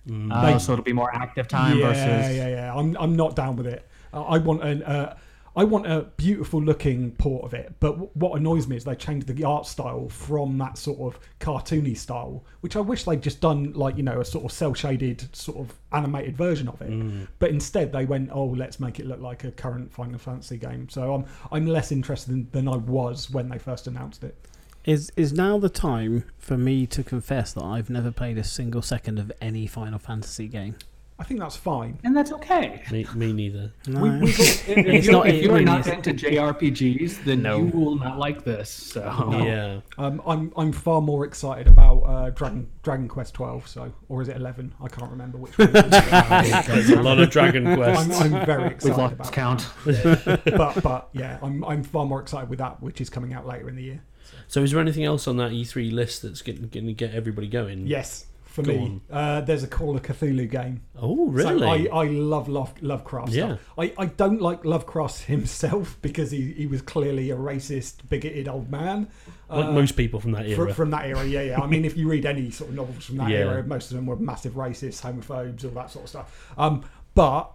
Uh, 0.08 0.52
They- 0.52 0.58
so 0.58 0.72
it'll 0.74 0.84
be 0.84 0.92
more 0.92 1.14
active 1.14 1.48
time 1.48 1.78
yeah, 1.78 1.86
versus. 1.88 2.36
yeah, 2.36 2.48
yeah. 2.48 2.74
I'm 2.74 2.96
I'm 2.98 3.16
not 3.16 3.34
down 3.34 3.56
with 3.56 3.66
it. 3.66 3.86
I 4.12 4.38
want 4.38 4.62
an 4.62 4.82
uh, 4.84 5.16
I 5.56 5.64
want 5.64 5.86
a 5.86 6.02
beautiful 6.16 6.60
looking 6.60 7.12
port 7.12 7.44
of 7.44 7.54
it. 7.54 7.74
But 7.78 7.92
w- 7.92 8.10
what 8.14 8.38
annoys 8.38 8.66
me 8.66 8.76
is 8.76 8.84
they 8.84 8.96
changed 8.96 9.28
the 9.28 9.44
art 9.44 9.66
style 9.66 10.08
from 10.08 10.58
that 10.58 10.76
sort 10.78 11.00
of 11.00 11.20
cartoony 11.38 11.96
style, 11.96 12.44
which 12.60 12.76
I 12.76 12.80
wish 12.80 13.04
they'd 13.04 13.22
just 13.22 13.40
done 13.40 13.72
like 13.72 13.96
you 13.96 14.02
know 14.02 14.20
a 14.20 14.24
sort 14.24 14.44
of 14.44 14.52
cell 14.52 14.74
shaded 14.74 15.34
sort 15.34 15.58
of 15.58 15.74
animated 15.92 16.36
version 16.36 16.68
of 16.68 16.80
it. 16.82 16.90
Mm. 16.90 17.28
But 17.38 17.50
instead 17.50 17.92
they 17.92 18.04
went, 18.04 18.30
oh, 18.32 18.46
let's 18.46 18.80
make 18.80 18.98
it 18.98 19.06
look 19.06 19.20
like 19.20 19.44
a 19.44 19.52
current 19.52 19.92
Final 19.92 20.18
Fantasy 20.18 20.56
game. 20.56 20.88
So 20.88 21.14
I'm 21.14 21.24
I'm 21.52 21.66
less 21.66 21.92
interested 21.92 22.32
in, 22.32 22.48
than 22.50 22.66
I 22.66 22.76
was 22.76 23.30
when 23.30 23.48
they 23.48 23.58
first 23.58 23.86
announced 23.86 24.24
it. 24.24 24.36
Is 24.84 25.10
is 25.16 25.32
now 25.32 25.58
the 25.58 25.70
time 25.70 26.24
for 26.36 26.58
me 26.58 26.86
to 26.88 27.02
confess 27.02 27.54
that 27.54 27.64
I've 27.64 27.88
never 27.88 28.10
played 28.10 28.38
a 28.38 28.44
single 28.44 28.82
second 28.82 29.18
of 29.18 29.32
any 29.40 29.66
Final 29.66 29.98
Fantasy 29.98 30.48
game? 30.48 30.76
I 31.16 31.22
think 31.22 31.38
that's 31.38 31.54
fine. 31.56 32.00
And 32.02 32.16
that's 32.16 32.32
okay. 32.32 32.82
Me, 32.90 33.06
me 33.14 33.32
neither. 33.32 33.72
No. 33.86 34.00
We, 34.00 34.10
we've 34.18 34.38
if 34.40 34.68
It's 34.68 35.06
you're, 35.06 35.12
not- 35.14 35.28
if 35.28 35.42
you're 35.42 35.60
not 35.60 35.80
is- 35.80 35.86
into 35.86 36.12
JRPGs, 36.12 37.24
then 37.24 37.42
No. 37.42 37.58
you 37.58 37.64
will 37.66 37.94
not 37.96 38.18
like 38.18 38.42
this. 38.44 38.68
So 38.68 39.02
Yeah. 39.44 39.80
Um, 39.96 40.20
I'm 40.26 40.52
I'm 40.56 40.72
far 40.72 41.00
more 41.00 41.24
excited 41.24 41.68
about 41.68 41.98
uh, 42.00 42.30
Dragon 42.30 42.68
Dragon 42.82 43.06
Quest 43.08 43.32
12. 43.34 43.68
So, 43.68 43.92
or 44.08 44.22
is 44.22 44.28
it 44.28 44.36
11? 44.36 44.74
I 44.82 44.88
can't 44.88 45.10
remember 45.10 45.38
which 45.38 45.56
one. 45.56 45.70
it 45.72 45.76
is. 45.86 46.66
There's 46.66 46.90
a 46.90 47.02
lot 47.02 47.20
of 47.20 47.30
Dragon 47.30 47.76
Quest. 47.76 48.00
I'm, 48.00 48.06
Quests. 48.06 48.22
I'm 48.24 48.46
very 48.46 48.62
we've 48.64 48.72
excited 48.72 48.98
lost 48.98 49.14
about. 49.14 49.32
count. 49.32 49.68
It. 49.86 50.40
But 50.56 50.82
but 50.82 51.08
yeah, 51.12 51.38
I'm 51.42 51.64
I'm 51.64 51.84
far 51.84 52.06
more 52.06 52.20
excited 52.20 52.50
with 52.50 52.58
that, 52.58 52.82
which 52.82 53.00
is 53.00 53.08
coming 53.08 53.32
out 53.34 53.46
later 53.46 53.68
in 53.68 53.76
the 53.76 53.82
year. 53.84 54.02
So, 54.48 54.62
is 54.62 54.72
there 54.72 54.80
anything 54.80 55.04
else 55.04 55.28
on 55.28 55.36
that 55.36 55.52
E3 55.52 55.92
list 55.92 56.22
that's 56.22 56.42
going 56.42 56.68
to 56.68 56.92
get 56.92 57.14
everybody 57.14 57.46
going? 57.46 57.86
Yes, 57.86 58.26
for 58.54 58.62
Go 58.62 58.72
me, 58.72 59.00
uh, 59.10 59.40
there's 59.40 59.64
a 59.64 59.66
Call 59.66 59.96
of 59.96 60.02
Cthulhu 60.02 60.48
game. 60.48 60.82
Oh, 60.96 61.26
really? 61.26 61.58
So 61.58 61.66
I, 61.98 62.04
I 62.04 62.06
love 62.06 62.48
Love, 62.48 62.72
Lovecraft 62.80 63.32
Yeah. 63.32 63.46
stuff. 63.56 63.60
I, 63.76 63.92
I 63.98 64.06
don't 64.06 64.40
like 64.40 64.64
Lovecraft 64.64 65.22
himself 65.26 65.98
because 66.02 66.30
he, 66.30 66.52
he 66.52 66.68
was 66.68 66.80
clearly 66.80 67.30
a 67.30 67.36
racist, 67.36 68.08
bigoted 68.08 68.46
old 68.46 68.70
man. 68.70 69.08
like 69.48 69.66
Uh, 69.66 69.72
most 69.72 69.96
people 69.96 70.20
from 70.20 70.30
that 70.32 70.46
era. 70.46 70.72
from 70.72 70.90
that 70.90 71.04
era, 71.06 71.24
yeah, 71.26 71.42
yeah. 71.42 71.60
I 71.60 71.66
mean, 71.66 71.84
if 71.84 71.96
you 71.96 72.08
read 72.08 72.24
any 72.26 72.52
sort 72.52 72.70
of 72.70 72.76
novels 72.76 73.04
from 73.06 73.16
that 73.16 73.28
Yeah. 73.30 73.38
era, 73.38 73.64
most 73.64 73.90
of 73.90 73.96
them 73.96 74.06
were 74.06 74.14
massive 74.14 74.52
racists, 74.52 75.02
homophobes, 75.02 75.64
all 75.64 75.70
that 75.72 75.90
sort 75.90 76.04
of 76.04 76.08
stuff. 76.10 76.52
Um, 76.56 76.84
but 77.16 77.50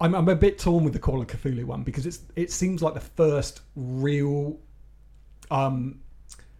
I'm, 0.00 0.14
I'm 0.14 0.28
a 0.28 0.36
bit 0.36 0.56
torn 0.60 0.84
with 0.84 0.92
the 0.92 1.00
Call 1.00 1.20
of 1.20 1.26
Cthulhu 1.26 1.64
one 1.64 1.82
because 1.82 2.06
it's 2.06 2.20
it 2.36 2.52
seems 2.52 2.80
like 2.80 2.94
the 2.94 3.00
first 3.00 3.62
real, 3.74 4.56
um, 5.50 5.98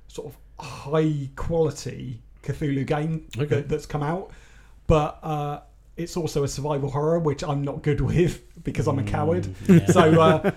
sort 0.08 0.26
of 0.34 0.36
high 0.66 1.30
quality 1.36 2.22
Cthulhu 2.42 2.86
game 2.86 3.26
Okay. 3.36 3.46
that, 3.46 3.68
that's 3.68 3.86
come 3.86 4.02
out, 4.02 4.30
but. 4.86 5.18
Uh, 5.22 5.60
it's 5.96 6.16
also 6.16 6.44
a 6.44 6.48
survival 6.48 6.90
horror, 6.90 7.18
which 7.18 7.44
I'm 7.44 7.62
not 7.62 7.82
good 7.82 8.00
with 8.12 8.42
because 8.64 8.86
I'm 8.86 8.98
a 8.98 9.02
coward. 9.02 9.46
yeah. 9.68 9.84
So 9.86 10.00
uh, 10.18 10.50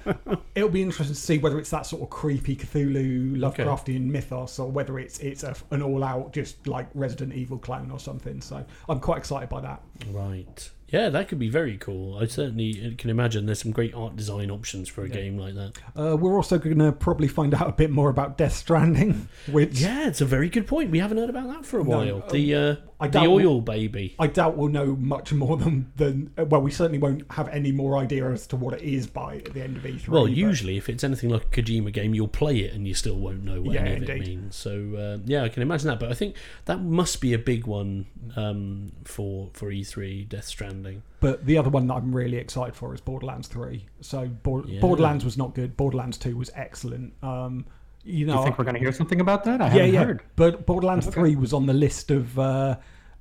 it'll 0.56 0.70
be 0.70 0.82
interesting 0.82 1.14
to 1.16 1.20
see 1.20 1.38
whether 1.38 1.60
it's 1.60 1.72
that 1.72 1.86
sort 1.86 2.02
of 2.02 2.10
creepy 2.10 2.56
Cthulhu 2.56 3.36
Lovecraftian 3.36 4.06
mythos, 4.06 4.58
or 4.58 4.72
whether 4.72 5.00
it's 5.00 5.20
it's 5.20 5.44
a, 5.44 5.54
an 5.72 5.82
all-out 5.82 6.32
just 6.32 6.66
like 6.66 6.88
Resident 6.94 7.34
Evil 7.34 7.58
clone 7.58 7.92
or 7.92 8.00
something. 8.00 8.40
So 8.40 8.64
I'm 8.88 9.02
quite 9.02 9.18
excited 9.18 9.50
by 9.50 9.60
that. 9.62 9.82
Right. 10.12 10.70
Yeah, 10.94 11.10
that 11.10 11.28
could 11.28 11.40
be 11.40 11.50
very 11.50 11.78
cool. 11.78 12.20
I 12.20 12.28
certainly 12.28 12.94
can 13.00 13.10
imagine 13.10 13.48
there's 13.48 13.62
some 13.64 13.72
great 13.72 13.96
art 13.96 14.16
design 14.16 14.52
options 14.52 14.88
for 14.88 15.04
a 15.04 15.10
game 15.10 15.40
like 15.40 15.56
that. 15.56 15.74
Uh, 15.96 16.16
we're 16.16 16.36
also 16.36 16.60
going 16.60 16.78
to 16.78 16.92
probably 16.92 17.28
find 17.28 17.56
out 17.56 17.68
a 17.68 17.72
bit 17.72 17.90
more 17.90 18.10
about 18.12 18.38
Death 18.38 18.54
Stranding, 18.54 19.28
which 19.52 19.80
Yeah, 19.82 20.08
it's 20.08 20.22
a 20.22 20.26
very 20.26 20.50
good 20.50 20.68
point. 20.68 20.92
We 20.92 21.00
haven't 21.00 21.18
heard 21.18 21.32
about 21.32 21.48
that 21.48 21.66
for 21.66 21.80
a 21.80 21.84
No, 21.84 21.98
while. 21.98 22.16
um, 22.18 22.30
the 22.32 22.56
uh, 22.56 22.76
the 23.10 23.20
oil 23.26 23.60
baby. 23.60 24.16
I 24.20 24.28
doubt 24.28 24.56
we'll 24.56 24.70
know 24.70 24.96
much 24.96 25.34
more 25.34 25.58
than 25.58 25.92
than. 25.96 26.32
Well, 26.38 26.62
we 26.62 26.70
certainly 26.70 27.00
won't 27.00 27.24
have 27.32 27.50
any 27.50 27.72
more 27.72 27.98
idea 27.98 28.30
as 28.32 28.46
to 28.48 28.56
what 28.56 28.76
it 28.76 28.82
is 28.84 29.08
by 29.08 29.42
the 29.52 29.62
end 29.64 29.78
of 29.78 29.84
E3. 29.84 30.08
Well, 30.08 30.24
but- 30.26 30.32
usually 30.32 30.78
if 30.78 30.90
it's 30.90 31.04
anything 31.04 31.30
like 31.32 31.44
a 31.46 31.62
Kojima 31.62 31.92
game, 31.92 32.14
you'll 32.14 32.28
play 32.28 32.60
it 32.60 32.74
and 32.74 32.88
you 32.88 32.94
still 32.94 33.18
won't 33.18 33.44
know 33.44 33.62
what 33.64 33.74
Yeah, 33.74 33.82
any 33.82 34.04
of 34.04 34.10
it 34.10 34.20
means. 34.28 34.56
So 34.56 34.96
uh, 34.96 35.18
yeah, 35.26 35.44
I 35.44 35.50
can 35.50 35.64
imagine 35.64 35.88
that. 35.88 36.00
But 36.00 36.12
I 36.12 36.14
think 36.14 36.36
that 36.66 36.82
must 36.82 37.20
be 37.20 37.34
a 37.34 37.40
big 37.40 37.66
one 37.66 38.06
um, 38.36 38.92
for 39.06 39.50
for 39.54 39.72
E3 39.72 40.30
Death 40.30 40.46
Stranding. 40.46 40.83
But 41.20 41.46
the 41.46 41.58
other 41.58 41.70
one 41.70 41.88
that 41.88 41.94
I'm 41.96 42.14
really 42.16 42.38
excited 42.38 42.76
for 42.76 42.94
is 42.94 43.02
Borderlands 43.02 43.48
3. 43.48 43.86
So 44.02 44.28
Bor- 44.28 44.66
Yeah. 44.68 44.82
Borderlands 44.82 45.24
was 45.26 45.38
not 45.38 45.56
good. 45.56 45.78
Borderlands 45.78 46.18
2 46.18 46.36
was 46.38 46.50
excellent. 46.56 47.14
Um, 47.24 47.66
you 48.04 48.26
know, 48.26 48.34
Do 48.34 48.40
you 48.40 48.46
think 48.46 48.58
we're 48.58 48.66
going 48.66 48.74
to 48.76 48.80
hear 48.82 48.92
something 48.92 49.22
about 49.22 49.44
that? 49.46 49.62
I 49.62 49.66
yeah, 49.68 49.72
haven't 49.72 49.94
yeah. 49.94 50.04
heard. 50.04 50.24
But 50.36 50.66
Borderlands 50.66 51.08
Okay. 51.08 51.14
3 51.16 51.36
was 51.38 51.54
on 51.54 51.66
the 51.66 51.74
list 51.74 52.12
of 52.12 52.38
uh, 52.38 52.76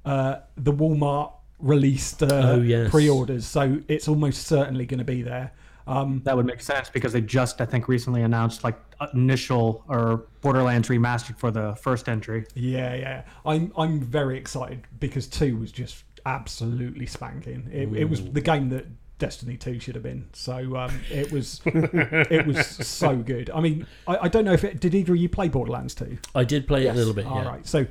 uh, 0.05 0.37
the 0.57 0.73
Walmart 0.73 1.33
released 1.61 2.23
uh, 2.25 2.27
Oh, 2.33 2.61
yes. 2.61 2.91
pre-orders, 2.91 3.47
so 3.47 3.81
it's 3.87 4.09
almost 4.09 4.47
certainly 4.49 4.85
going 4.85 4.99
to 4.99 5.05
be 5.05 5.23
there. 5.23 5.53
Um, 5.87 6.21
That 6.25 6.37
would 6.37 6.47
make 6.47 6.61
sense 6.61 6.91
because 6.91 7.13
they 7.13 7.21
just, 7.21 7.61
I 7.61 7.67
think, 7.67 7.87
recently 7.89 8.23
announced 8.23 8.65
like 8.65 8.79
initial 9.15 9.85
or 9.89 10.27
Borderlands 10.41 10.89
remastered 10.89 11.37
for 11.39 11.51
the 11.53 11.75
first 11.77 12.09
entry. 12.09 12.45
yeah, 12.55 12.95
yeah. 12.95 13.23
I'm 13.45 13.73
I'm 13.77 14.01
very 14.01 14.37
excited 14.39 14.83
because 15.01 15.27
2 15.29 15.57
was 15.57 15.71
just 15.73 16.05
absolutely 16.27 17.07
spanking. 17.07 17.69
It, 17.73 17.93
it 17.93 18.05
was 18.05 18.25
the 18.25 18.41
game 18.41 18.69
that 18.71 18.87
Destiny 19.23 19.57
2 19.57 19.79
should 19.79 19.95
have 19.95 20.03
been. 20.03 20.29
So 20.33 20.77
um, 20.77 21.01
it 21.11 21.31
was 21.31 21.61
it 21.65 22.45
was 22.45 22.67
so 22.67 23.17
good. 23.17 23.51
I 23.51 23.61
mean, 23.61 23.87
I, 24.07 24.19
I 24.23 24.29
don't 24.29 24.45
know 24.45 24.53
if 24.53 24.65
it 24.65 24.81
did 24.81 24.95
either 24.95 25.13
of 25.13 25.19
you 25.19 25.29
play 25.29 25.49
Borderlands 25.49 25.95
2? 25.95 26.19
I 26.35 26.45
did 26.45 26.67
play 26.67 26.87
it 26.87 26.91
a 26.91 26.95
little 26.95 27.15
bit. 27.15 27.27
All 27.27 27.43
yeah. 27.43 27.49
right. 27.49 27.67
So 27.67 27.87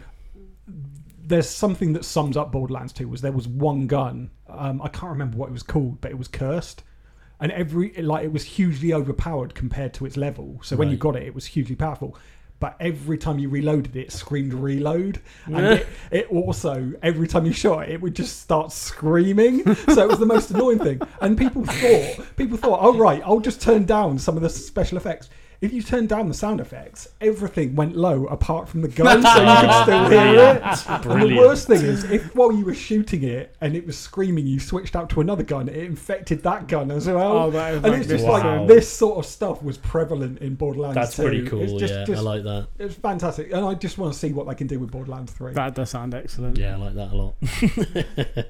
there's 1.23 1.47
something 1.47 1.93
that 1.93 2.03
sums 2.03 2.35
up 2.35 2.51
Borderlands 2.51 2.91
2 2.91 3.07
was 3.07 3.21
there 3.21 3.31
was 3.31 3.47
one 3.47 3.87
gun. 3.87 4.31
Um, 4.49 4.81
I 4.81 4.89
can't 4.89 5.11
remember 5.11 5.37
what 5.37 5.47
it 5.47 5.53
was 5.53 5.63
called, 5.63 6.01
but 6.01 6.11
it 6.11 6.17
was 6.17 6.27
cursed. 6.27 6.83
And 7.39 7.51
every 7.53 7.93
like 7.93 8.25
it 8.25 8.33
was 8.33 8.43
hugely 8.43 8.93
overpowered 8.93 9.55
compared 9.55 9.93
to 9.95 10.05
its 10.05 10.17
level. 10.17 10.59
So 10.63 10.75
when 10.75 10.89
you 10.91 10.97
got 10.97 11.15
it, 11.15 11.23
it 11.23 11.33
was 11.33 11.45
hugely 11.45 11.75
powerful. 11.75 12.17
But 12.61 12.75
every 12.79 13.17
time 13.17 13.39
you 13.39 13.49
reloaded 13.49 13.95
it, 13.95 14.01
it 14.01 14.11
screamed 14.11 14.53
reload. 14.53 15.19
And 15.47 15.65
it, 15.65 15.87
it 16.11 16.31
also, 16.31 16.93
every 17.01 17.27
time 17.27 17.45
you 17.45 17.51
shot 17.51 17.83
it, 17.83 17.89
it 17.89 18.01
would 18.01 18.15
just 18.15 18.39
start 18.39 18.71
screaming. 18.71 19.63
So 19.75 20.03
it 20.03 20.07
was 20.07 20.19
the 20.19 20.27
most 20.27 20.51
annoying 20.51 20.79
thing. 20.79 21.01
And 21.19 21.37
people 21.37 21.65
thought, 21.65 22.37
people 22.37 22.57
thought, 22.57 22.79
oh, 22.81 22.95
right, 22.97 23.21
I'll 23.25 23.39
just 23.39 23.61
turn 23.61 23.85
down 23.85 24.19
some 24.19 24.37
of 24.37 24.43
the 24.43 24.49
special 24.49 24.97
effects. 24.97 25.29
If 25.61 25.71
you 25.73 25.83
turned 25.83 26.09
down 26.09 26.27
the 26.27 26.33
sound 26.33 26.59
effects, 26.59 27.07
everything 27.21 27.75
went 27.75 27.95
low 27.95 28.25
apart 28.25 28.67
from 28.67 28.81
the 28.81 28.87
gun, 28.99 29.21
so 29.21 29.29
you 29.29 29.67
could 29.67 29.83
still 29.83 30.09
hear 30.09 30.55
it. 30.55 31.05
And 31.05 31.21
the 31.21 31.37
worst 31.37 31.67
thing 31.67 31.83
is, 31.83 32.03
if 32.05 32.33
while 32.35 32.51
you 32.51 32.65
were 32.65 32.73
shooting 32.73 33.23
it 33.23 33.55
and 33.61 33.75
it 33.75 33.85
was 33.85 33.95
screaming, 33.95 34.47
you 34.47 34.59
switched 34.59 34.95
out 34.95 35.11
to 35.11 35.21
another 35.21 35.43
gun, 35.43 35.69
it 35.69 35.75
infected 35.77 36.41
that 36.41 36.67
gun 36.67 36.89
as 36.89 37.05
well. 37.05 37.37
Oh, 37.37 37.51
that 37.51 37.75
is 37.75 37.83
and 37.83 37.93
it's 37.93 38.07
just 38.07 38.25
Wow. 38.25 38.59
like 38.61 38.67
this 38.69 38.91
sort 38.91 39.19
of 39.19 39.25
stuff 39.27 39.61
was 39.61 39.77
prevalent 39.77 40.39
in 40.39 40.55
Borderlands. 40.55 40.95
That's 40.95 41.15
2. 41.15 41.21
pretty 41.21 41.47
cool. 41.47 41.61
It's 41.61 41.73
just, 41.73 41.93
yeah, 41.93 42.05
just, 42.05 42.19
I 42.19 42.23
like 42.23 42.43
that. 42.43 42.67
it's 42.79 42.95
fantastic, 42.95 43.53
and 43.53 43.63
I 43.63 43.75
just 43.75 43.99
want 43.99 44.13
to 44.13 44.17
see 44.17 44.33
what 44.33 44.47
they 44.47 44.55
can 44.55 44.65
do 44.65 44.79
with 44.79 44.89
Borderlands 44.89 45.31
Three. 45.31 45.53
That 45.53 45.75
does 45.75 45.91
sound 45.91 46.15
excellent. 46.15 46.57
Yeah, 46.57 46.73
I 46.73 46.77
like 46.77 46.95
that 46.95 47.11
a 47.11 47.15
lot. 47.15 47.35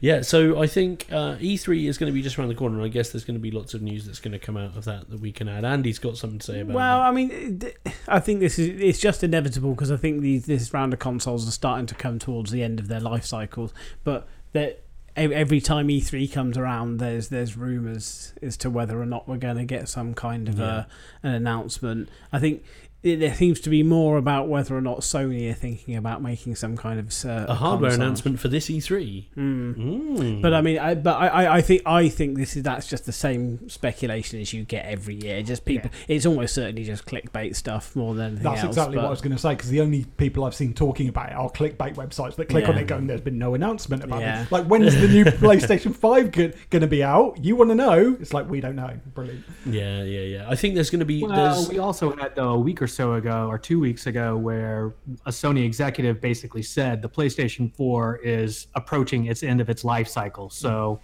Yeah, 0.00 0.22
so 0.22 0.60
I 0.60 0.66
think 0.66 1.06
uh, 1.10 1.36
E3 1.36 1.86
is 1.88 1.98
going 1.98 2.10
to 2.10 2.14
be 2.14 2.22
just 2.22 2.38
around 2.38 2.48
the 2.48 2.54
corner, 2.54 2.76
and 2.76 2.84
I 2.84 2.88
guess 2.88 3.10
there's 3.10 3.24
going 3.24 3.36
to 3.36 3.40
be 3.40 3.50
lots 3.50 3.74
of 3.74 3.82
news 3.82 4.06
that's 4.06 4.20
going 4.20 4.32
to 4.32 4.38
come 4.38 4.56
out 4.56 4.76
of 4.76 4.84
that 4.86 5.10
that 5.10 5.20
we 5.20 5.32
can 5.32 5.48
add. 5.48 5.64
Andy's 5.64 5.98
got 5.98 6.16
something 6.16 6.38
to 6.38 6.46
say 6.46 6.60
about 6.60 6.74
Well, 6.74 7.00
it. 7.00 7.04
I 7.04 7.10
mean, 7.12 7.62
I 8.08 8.20
think 8.20 8.40
this 8.40 8.58
is 8.58 8.80
it's 8.80 8.98
just 8.98 9.22
inevitable 9.22 9.74
because 9.74 9.90
I 9.90 9.96
think 9.96 10.22
these 10.22 10.46
this 10.46 10.72
round 10.72 10.92
of 10.92 10.98
consoles 10.98 11.46
are 11.46 11.52
starting 11.52 11.86
to 11.86 11.94
come 11.94 12.18
towards 12.18 12.50
the 12.50 12.62
end 12.62 12.80
of 12.80 12.88
their 12.88 13.00
life 13.00 13.24
cycles. 13.24 13.72
But 14.04 14.26
that 14.52 14.82
every 15.14 15.60
time 15.60 15.88
E3 15.88 16.32
comes 16.32 16.56
around, 16.56 16.96
there's 16.98 17.28
there's 17.28 17.56
rumours 17.56 18.32
as 18.42 18.56
to 18.58 18.70
whether 18.70 19.00
or 19.00 19.06
not 19.06 19.28
we're 19.28 19.36
going 19.36 19.56
to 19.58 19.64
get 19.64 19.88
some 19.88 20.14
kind 20.14 20.48
of 20.48 20.58
Yeah. 20.58 20.64
uh 20.64 20.84
an 21.22 21.34
announcement. 21.34 22.08
I 22.32 22.38
think. 22.38 22.64
It, 23.02 23.16
there 23.18 23.34
seems 23.34 23.58
to 23.62 23.70
be 23.70 23.82
more 23.82 24.16
about 24.16 24.46
whether 24.48 24.76
or 24.76 24.80
not 24.80 25.00
Sony 25.00 25.50
are 25.50 25.54
thinking 25.54 25.96
about 25.96 26.22
making 26.22 26.54
some 26.54 26.76
kind 26.76 27.00
of 27.00 27.12
uh, 27.24 27.46
A 27.48 27.54
hardware 27.56 27.90
console. 27.90 28.06
announcement 28.06 28.38
for 28.38 28.46
this 28.46 28.66
E3. 28.68 29.24
Mm. 29.36 29.76
Mm. 29.76 30.42
But 30.42 30.54
I 30.54 30.60
mean, 30.60 30.78
I, 30.78 30.94
but 30.94 31.16
I, 31.16 31.26
I- 31.26 31.56
I 31.56 31.60
think 31.62 31.82
I 31.84 32.08
think 32.08 32.36
this 32.38 32.56
is 32.56 32.62
that's 32.62 32.86
just 32.88 33.04
the 33.04 33.12
same 33.12 33.68
speculation 33.68 34.40
as 34.40 34.52
you 34.52 34.64
get 34.64 34.84
every 34.86 35.16
year. 35.16 35.42
Just 35.42 35.64
people, 35.64 35.90
it's 36.06 36.26
almost 36.26 36.54
certainly 36.54 36.84
just 36.84 37.04
clickbait 37.04 37.56
stuff 37.56 37.96
more 37.96 38.14
than 38.14 38.26
anything 38.26 38.44
That's 38.44 38.60
else. 38.62 38.68
exactly 38.76 38.94
but- 38.94 39.02
what 39.02 39.08
I 39.08 39.10
was 39.10 39.20
going 39.20 39.32
to 39.34 39.38
say 39.42 39.50
because 39.54 39.70
the 39.70 39.80
only 39.80 40.04
people 40.16 40.44
I've 40.44 40.54
seen 40.54 40.72
talking 40.72 41.08
about 41.08 41.30
it 41.30 41.34
are 41.34 41.50
clickbait 41.50 41.96
websites 41.96 42.36
that 42.36 42.48
click 42.50 42.68
on 42.68 42.78
it 42.78 42.86
going, 42.86 43.08
"There's 43.08 43.20
been 43.20 43.36
no 43.38 43.54
announcement 43.54 44.04
about 44.04 44.20
Yeah. 44.20 44.42
it." 44.44 44.52
Like, 44.52 44.66
when's 44.66 44.94
the 44.94 45.08
new 45.08 45.24
PlayStation 45.42 45.92
Five 45.94 46.30
going 46.30 46.52
to 46.70 46.86
be 46.86 47.02
out? 47.02 47.42
You 47.44 47.56
want 47.56 47.70
to 47.70 47.74
know? 47.74 48.16
It's 48.20 48.32
like 48.32 48.48
we 48.48 48.60
don't 48.60 48.76
know. 48.76 48.96
Brilliant. 49.14 49.44
yeah, 49.66 50.04
yeah, 50.04 50.20
yeah. 50.20 50.44
I 50.48 50.54
think 50.54 50.76
there's 50.76 50.90
going 50.90 51.00
to 51.00 51.04
be. 51.04 51.24
Well, 51.24 51.34
there's, 51.54 51.68
we 51.68 51.78
also 51.80 52.14
had 52.16 52.36
though 52.36 52.50
a 52.50 52.58
week 52.60 52.80
or 52.80 52.86
so 52.92 53.14
ago, 53.14 53.46
or 53.48 53.58
two 53.58 53.80
weeks 53.80 54.06
ago, 54.06 54.36
where 54.36 54.94
a 55.26 55.30
Sony 55.30 55.64
executive 55.64 56.20
basically 56.20 56.62
said 56.62 57.02
the 57.02 57.08
PlayStation 57.08 57.74
4 57.74 58.16
is 58.22 58.68
approaching 58.74 59.26
its 59.26 59.42
end 59.42 59.60
of 59.60 59.68
its 59.68 59.84
life 59.84 60.08
cycle. 60.08 60.50
So 60.50 61.00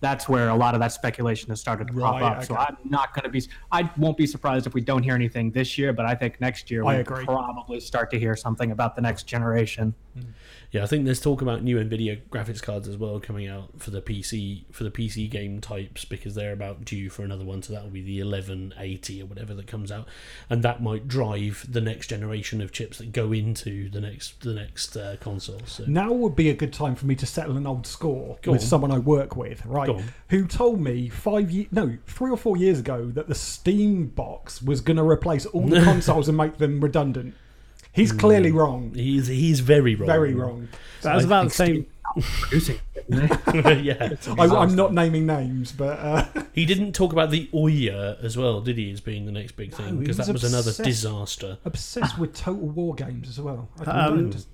that's 0.00 0.28
where 0.28 0.48
a 0.48 0.54
lot 0.54 0.74
of 0.74 0.80
that 0.80 0.92
speculation 0.92 1.50
has 1.50 1.60
started 1.60 1.88
to 1.88 1.92
Right, 1.92 2.22
up. 2.22 2.44
So. 2.44 2.56
I'm 2.56 2.76
not 2.84 3.14
going 3.14 3.24
to 3.24 3.28
be, 3.28 3.42
I 3.70 3.90
won't 3.98 4.16
be 4.16 4.26
surprised 4.26 4.66
if 4.66 4.72
we 4.72 4.80
don't 4.80 5.02
hear 5.02 5.14
anything 5.14 5.50
this 5.50 5.76
year, 5.76 5.92
but 5.92 6.06
I 6.06 6.14
think 6.14 6.40
next 6.40 6.70
year 6.70 6.82
I 6.82 6.92
we'll 6.92 7.00
agree. 7.00 7.24
probably 7.24 7.80
start 7.80 8.10
to 8.12 8.18
hear 8.18 8.34
something 8.34 8.70
about 8.70 8.96
the 8.96 9.02
next 9.02 9.24
generation. 9.24 9.94
Hmm. 10.14 10.22
Yeah, 10.72 10.84
I 10.84 10.86
think 10.86 11.04
there's 11.04 11.20
talk 11.20 11.42
about 11.42 11.64
new 11.64 11.76
Nvidia 11.78 12.20
graphics 12.30 12.62
cards 12.62 12.86
as 12.86 12.96
well 12.96 13.18
coming 13.18 13.48
out 13.48 13.70
for 13.78 13.90
the 13.90 14.00
PC 14.00 14.64
for 14.70 14.84
the 14.84 14.90
PC 14.90 15.28
game 15.28 15.60
types 15.60 16.04
because 16.04 16.36
they're 16.36 16.52
about 16.52 16.84
due 16.84 17.10
for 17.10 17.24
another 17.24 17.44
one. 17.44 17.60
So 17.62 17.72
that 17.72 17.82
will 17.82 17.90
be 17.90 18.02
the 18.02 18.22
1180 18.22 19.22
or 19.22 19.26
whatever 19.26 19.52
that 19.54 19.66
comes 19.66 19.90
out, 19.90 20.06
and 20.48 20.62
that 20.62 20.80
might 20.80 21.08
drive 21.08 21.66
the 21.68 21.80
next 21.80 22.06
generation 22.06 22.60
of 22.60 22.70
chips 22.70 22.98
that 22.98 23.12
go 23.12 23.32
into 23.32 23.90
the 23.90 24.00
next 24.00 24.42
the 24.42 24.54
next 24.54 24.96
uh, 24.96 25.16
console. 25.18 25.60
So 25.66 25.84
Now 25.88 26.12
would 26.12 26.36
be 26.36 26.50
a 26.50 26.54
good 26.54 26.72
time 26.72 26.94
for 26.94 27.06
me 27.06 27.16
to 27.16 27.26
settle 27.26 27.56
an 27.56 27.66
old 27.66 27.86
score 27.86 28.38
Go 28.42 28.52
with 28.52 28.60
on. 28.60 28.66
someone 28.66 28.92
I 28.92 28.98
work 28.98 29.34
with, 29.34 29.66
right? 29.66 30.00
Who 30.28 30.46
told 30.46 30.80
me 30.80 31.08
five 31.08 31.50
years, 31.50 31.68
no, 31.72 31.96
three 32.06 32.30
or 32.30 32.36
four 32.36 32.56
years 32.56 32.78
ago 32.78 33.06
that 33.06 33.26
the 33.26 33.34
Steam 33.34 34.06
box 34.06 34.62
was 34.62 34.80
going 34.80 34.98
to 34.98 35.02
replace 35.04 35.46
all 35.46 35.66
the 35.66 35.80
consoles 35.84 36.28
and 36.28 36.36
make 36.36 36.58
them 36.58 36.80
redundant. 36.80 37.34
He's 37.92 38.12
clearly 38.12 38.52
wrong. 38.52 38.92
he's 38.94 39.26
he's 39.26 39.60
very 39.60 39.94
wrong. 39.94 40.06
Very 40.06 40.34
wrong. 40.34 40.68
That 41.02 41.16
was 41.16 41.24
I 41.24 41.28
about 41.28 41.44
the 41.44 41.50
think 41.50 41.86
same. 41.86 41.86
Producing, 42.40 42.80
isn't 43.08 43.84
yeah, 43.84 44.14
I, 44.36 44.44
I'm 44.46 44.74
not 44.74 44.92
naming 44.92 45.26
names, 45.26 45.70
but 45.70 45.98
uh, 46.00 46.24
he 46.52 46.66
didn't 46.66 46.92
talk 46.92 47.12
about 47.12 47.30
the 47.30 47.48
Ouya 47.54 48.22
as 48.24 48.36
well, 48.36 48.60
did 48.60 48.78
he? 48.78 48.90
As 48.90 49.00
being 49.00 49.26
the 49.26 49.32
next 49.32 49.52
big 49.52 49.72
thing 49.72 50.00
because 50.00 50.18
was 50.18 50.26
that 50.26 50.32
was 50.32 50.44
another 50.44 50.72
disaster. 50.82 51.58
obsessed 51.64 52.18
with 52.18 52.34
Total 52.34 52.68
War 52.68 52.96
games 52.96 53.28
as 53.28 53.40
well. 53.40 53.68
I 53.80 53.84
don't 53.84 53.94
Um, 54.24 54.30
just- 54.32 54.48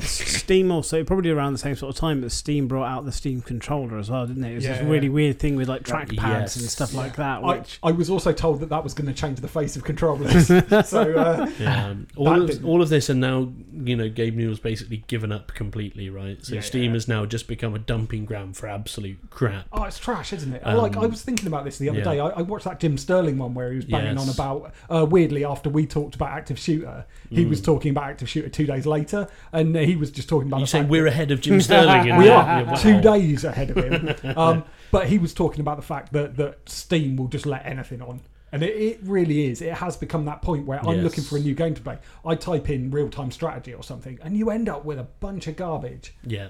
Steam 0.00 0.70
also 0.70 1.04
probably 1.04 1.30
around 1.30 1.52
the 1.52 1.58
same 1.58 1.76
sort 1.76 1.94
of 1.94 1.98
time, 2.00 2.20
but 2.20 2.32
Steam 2.32 2.68
brought 2.68 2.86
out 2.86 3.04
the 3.04 3.12
Steam 3.12 3.40
controller 3.40 3.98
as 3.98 4.10
well, 4.10 4.26
didn't 4.26 4.44
it? 4.44 4.52
It 4.52 4.54
was 4.56 4.64
this 4.64 4.78
Yeah. 4.80 4.88
really 4.88 5.08
weird 5.08 5.38
thing 5.38 5.56
with 5.56 5.68
like 5.68 5.82
trackpads 5.82 6.16
Yes. 6.16 6.56
and 6.56 6.64
stuff 6.68 6.94
like 6.94 7.16
that. 7.16 7.42
I, 7.44 7.58
Which 7.58 7.78
I 7.82 7.92
was 7.92 8.10
also 8.10 8.32
told 8.32 8.60
that 8.60 8.68
that 8.70 8.84
was 8.84 8.94
going 8.94 9.06
to 9.06 9.12
change 9.14 9.40
the 9.40 9.48
face 9.48 9.76
of 9.76 9.84
controllers. 9.84 10.46
so 10.88 11.14
uh, 11.14 11.50
Yeah, 11.58 11.86
um, 11.88 12.06
all 12.16 12.42
of, 12.42 12.64
all 12.64 12.82
of 12.82 12.88
this, 12.88 13.08
and 13.08 13.20
now 13.20 13.52
you 13.72 13.96
know, 13.96 14.08
Gabe 14.08 14.36
Newell's 14.36 14.60
basically 14.60 15.04
given 15.06 15.32
up 15.32 15.54
completely, 15.54 16.10
right? 16.10 16.44
So 16.44 16.54
Yeah, 16.56 16.60
Steam 16.60 16.84
yeah. 16.90 16.92
has 16.94 17.08
now 17.08 17.26
just 17.26 17.48
become 17.48 17.74
a 17.74 17.78
dumping 17.78 18.24
ground 18.24 18.56
for 18.56 18.66
absolute 18.68 19.18
crap. 19.30 19.66
Oh, 19.72 19.84
it's 19.84 19.98
trash, 19.98 20.32
isn't 20.32 20.52
it? 20.52 20.62
Um, 20.64 20.76
like 20.76 20.96
I 20.96 21.06
was 21.06 21.22
thinking 21.22 21.46
about 21.46 21.64
this 21.64 21.78
the 21.78 21.88
other 21.88 21.98
yeah. 21.98 22.04
day. 22.04 22.20
I, 22.20 22.28
I 22.28 22.42
watched 22.42 22.64
that 22.64 22.80
Jim 22.80 22.96
Sterling 22.98 23.38
one 23.38 23.54
where 23.54 23.70
he 23.70 23.76
was 23.76 23.84
banging 23.84 24.16
Yes. 24.16 24.28
on 24.28 24.34
about. 24.34 24.72
Uh, 24.88 25.06
weirdly, 25.06 25.44
after 25.44 25.70
we 25.70 25.86
talked 25.86 26.14
about 26.14 26.30
Active 26.30 26.58
Shooter, 26.58 27.04
he 27.30 27.44
was 27.44 27.60
talking 27.60 27.90
about 27.92 28.04
Active 28.04 28.28
Shooter 28.28 28.48
two 28.48 28.66
days 28.66 28.86
later, 28.86 29.28
and 29.52 29.74
he 29.86 29.96
was 29.96 30.10
just 30.10 30.28
talking 30.28 30.48
about. 30.48 30.60
You 30.60 30.66
say 30.66 30.82
we're 30.82 31.06
ahead 31.06 31.30
of 31.30 31.40
Jim 31.40 31.60
Sterling. 31.60 32.04
We 32.18 32.28
are 32.28 32.60
Yeah, 32.60 32.62
wow. 32.62 32.74
two 32.74 33.00
days 33.00 33.44
ahead 33.44 33.70
of 33.70 33.76
him. 33.76 34.36
Um, 34.38 34.64
but 34.90 35.06
he 35.08 35.18
was 35.18 35.32
talking 35.34 35.60
about 35.60 35.76
the 35.76 35.82
fact 35.82 36.12
that, 36.12 36.36
that 36.36 36.68
Steam 36.68 37.16
will 37.16 37.28
just 37.28 37.46
let 37.46 37.64
anything 37.66 38.02
on. 38.02 38.20
And 38.52 38.64
it, 38.64 38.74
it 38.76 38.98
really 39.04 39.46
is. 39.46 39.62
It 39.62 39.74
has 39.74 39.96
become 39.96 40.24
that 40.24 40.42
point 40.42 40.66
where 40.66 40.80
I'm 40.84 40.96
Yes. 40.96 41.04
looking 41.04 41.22
for 41.22 41.36
a 41.36 41.40
new 41.40 41.54
game 41.54 41.72
to 41.76 41.80
play. 41.80 41.98
I 42.26 42.34
type 42.34 42.68
in 42.68 42.90
real 42.90 43.08
time 43.08 43.30
strategy 43.30 43.72
or 43.72 43.84
something, 43.84 44.18
and 44.24 44.36
you 44.36 44.50
end 44.50 44.68
up 44.68 44.84
with 44.84 44.98
a 44.98 45.04
bunch 45.04 45.46
of 45.46 45.54
garbage. 45.54 46.14
Yeah, 46.26 46.48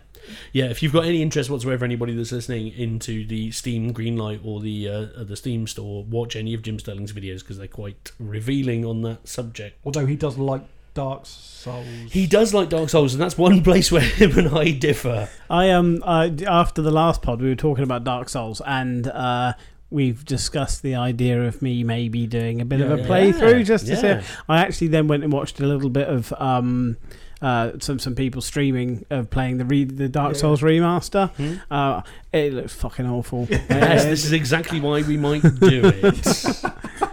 yeah. 0.55 0.71
If 0.71 0.83
you've 0.83 0.95
got 0.95 1.05
any 1.05 1.21
interest 1.21 1.51
whatsoever, 1.51 1.85
anybody 1.85 2.15
that's 2.15 2.33
listening 2.33 2.69
into 2.73 3.27
the 3.27 3.51
Steam 3.51 3.93
Greenlight 3.93 4.41
or 4.43 4.61
the 4.63 4.89
uh, 4.89 5.25
the 5.25 5.37
Steam 5.37 5.67
Store, 5.67 6.03
watch 6.05 6.37
any 6.37 6.55
of 6.55 6.63
Jim 6.63 6.79
Sterling's 6.79 7.13
videos 7.13 7.41
because 7.41 7.59
they're 7.59 7.69
quite 7.69 8.13
revealing 8.19 8.83
on 8.87 9.03
that 9.03 9.29
subject. 9.29 9.77
Although 9.85 10.07
he 10.07 10.17
does 10.17 10.39
like 10.39 10.63
Dark 10.95 11.27
Souls. 11.27 11.87
He 12.11 12.27
does 12.27 12.53
like 12.55 12.69
Dark 12.69 12.89
Souls, 12.89 13.15
and 13.15 13.21
that's 13.23 13.39
one 13.39 13.63
place 13.65 13.91
where 13.93 14.01
him 14.03 14.39
and 14.39 14.49
I 14.49 14.71
differ. 14.73 15.29
I 15.49 15.71
um 15.71 16.03
uh, 16.05 16.29
after 16.47 16.83
the 16.83 16.91
last 16.91 17.23
pod 17.23 17.41
we 17.41 17.49
were 17.49 17.55
talking 17.55 17.85
about 17.85 18.05
Dark 18.05 18.29
Souls 18.29 18.61
and 18.67 19.07
uh 19.09 19.53
we've 19.91 20.25
discussed 20.25 20.83
the 20.83 20.95
idea 20.95 21.43
of 21.43 21.61
me 21.63 21.83
maybe 21.83 22.27
doing 22.27 22.61
a 22.61 22.65
bit 22.65 22.81
of 22.81 22.93
a 22.93 22.99
yeah. 23.01 23.07
playthrough 23.09 23.59
Yeah, 23.59 23.63
just 23.63 23.87
to 23.87 23.93
yeah. 23.95 24.01
say 24.01 24.23
I 24.49 24.59
actually 24.61 24.87
then 24.89 25.09
went 25.09 25.25
and 25.25 25.33
watched 25.33 25.59
a 25.61 25.67
little 25.67 25.91
bit 25.91 26.07
of 26.09 26.33
um 26.39 26.97
uh, 27.43 27.73
some 27.81 27.99
some 27.99 28.15
people 28.15 28.43
streaming 28.43 29.07
of 29.09 29.31
playing 29.31 29.57
the 29.57 29.65
re- 29.65 29.85
the 29.85 30.09
Dark 30.11 30.35
Yeah. 30.35 30.41
Souls 30.41 30.61
remaster. 30.61 31.31
Hmm? 31.37 31.55
Uh, 31.73 32.03
it 32.35 32.53
looks 32.53 32.75
fucking 32.75 33.07
awful. 33.07 33.49
Yes, 33.51 34.05
this 34.05 34.27
is 34.27 34.33
exactly 34.33 34.79
why 34.79 35.01
we 35.03 35.17
might 35.17 35.41
do 35.43 35.81
it. 35.85 36.63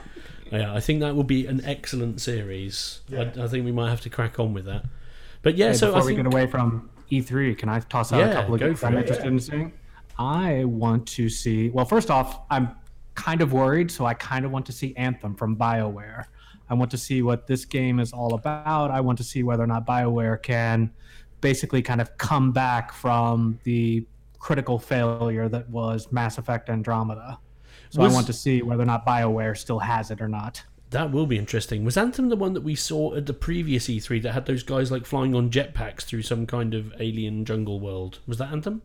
yeah, 0.52 0.74
I 0.74 0.80
think 0.80 1.00
that 1.02 1.16
would 1.16 1.28
be 1.28 1.46
an 1.46 1.64
excellent 1.66 2.22
series. 2.22 3.02
Yeah. 3.10 3.32
I, 3.38 3.44
I 3.44 3.48
think 3.48 3.66
we 3.66 3.72
might 3.72 3.90
have 3.90 4.02
to 4.02 4.10
crack 4.10 4.40
on 4.40 4.54
with 4.54 4.66
that. 4.66 4.86
But 5.42 5.56
yeah, 5.56 5.70
Hey, 5.70 5.74
so 5.74 5.88
before 5.88 6.02
I 6.02 6.06
we 6.06 6.16
think 6.16 6.26
get 6.26 6.34
away 6.34 6.48
from 6.48 6.90
E3, 7.12 7.58
can 7.58 7.70
I 7.70 7.80
toss 7.80 8.12
out 8.12 8.20
Yeah, 8.20 8.30
a 8.30 8.34
couple 8.34 8.56
of 8.56 8.60
games 8.60 8.84
I'm 8.84 8.98
interested 8.98 9.28
in 9.28 9.40
seeing? 9.40 9.74
I 10.20 10.64
want 10.66 11.08
to 11.10 11.30
see. 11.30 11.70
Well, 11.70 11.86
first 11.86 12.10
off, 12.10 12.42
I'm 12.50 12.72
kind 13.16 13.42
of 13.42 13.54
worried, 13.54 13.92
so 13.92 14.06
I 14.06 14.14
kind 14.14 14.46
of 14.46 14.52
want 14.52 14.66
to 14.68 14.72
see 14.72 14.96
Anthem 14.96 15.36
from 15.36 15.56
BioWare. 15.56 16.26
I 16.70 16.74
want 16.74 16.92
to 16.92 16.98
see 16.98 17.22
what 17.22 17.48
this 17.48 17.66
game 17.66 18.00
is 18.00 18.12
all 18.14 18.34
about. 18.34 18.92
I 18.92 19.00
want 19.00 19.18
to 19.20 19.24
see 19.24 19.44
whether 19.44 19.64
or 19.64 19.68
not 19.68 19.86
BioWare 19.86 20.42
can 20.42 20.92
basically 21.40 21.82
kind 21.82 22.02
of 22.02 22.18
come 22.18 22.52
back 22.52 22.92
from 22.92 23.60
the 23.64 24.06
critical 24.40 24.80
failure 24.80 25.50
that 25.50 25.70
was 25.70 26.12
Mass 26.12 26.38
Effect 26.38 26.70
Andromeda. 26.70 27.40
So 27.90 28.02
Was- 28.02 28.12
I 28.12 28.16
want 28.16 28.28
to 28.28 28.34
see 28.34 28.62
whether 28.62 28.84
or 28.84 28.86
not 28.86 29.06
BioWare 29.06 29.58
still 29.58 29.80
has 29.80 30.12
it 30.12 30.22
or 30.22 30.28
not. 30.28 30.64
that 30.92 31.12
will 31.12 31.26
be 31.26 31.38
interesting. 31.38 31.84
Was 31.84 31.98
Anthem 31.98 32.30
the 32.30 32.36
one 32.38 32.54
that 32.54 32.62
we 32.62 32.74
saw 32.76 33.14
at 33.16 33.26
the 33.26 33.34
previous 33.34 33.88
E3 33.88 34.22
that 34.24 34.32
had 34.34 34.46
those 34.46 34.64
guys 34.64 34.90
like 34.92 35.06
flying 35.06 35.36
on 35.36 35.50
jetpacks 35.50 36.02
through 36.04 36.22
some 36.22 36.46
kind 36.46 36.74
of 36.74 36.94
alien 37.00 37.44
jungle 37.44 37.80
world? 37.80 38.20
Was 38.26 38.38
that 38.38 38.52
Anthem? 38.52 38.82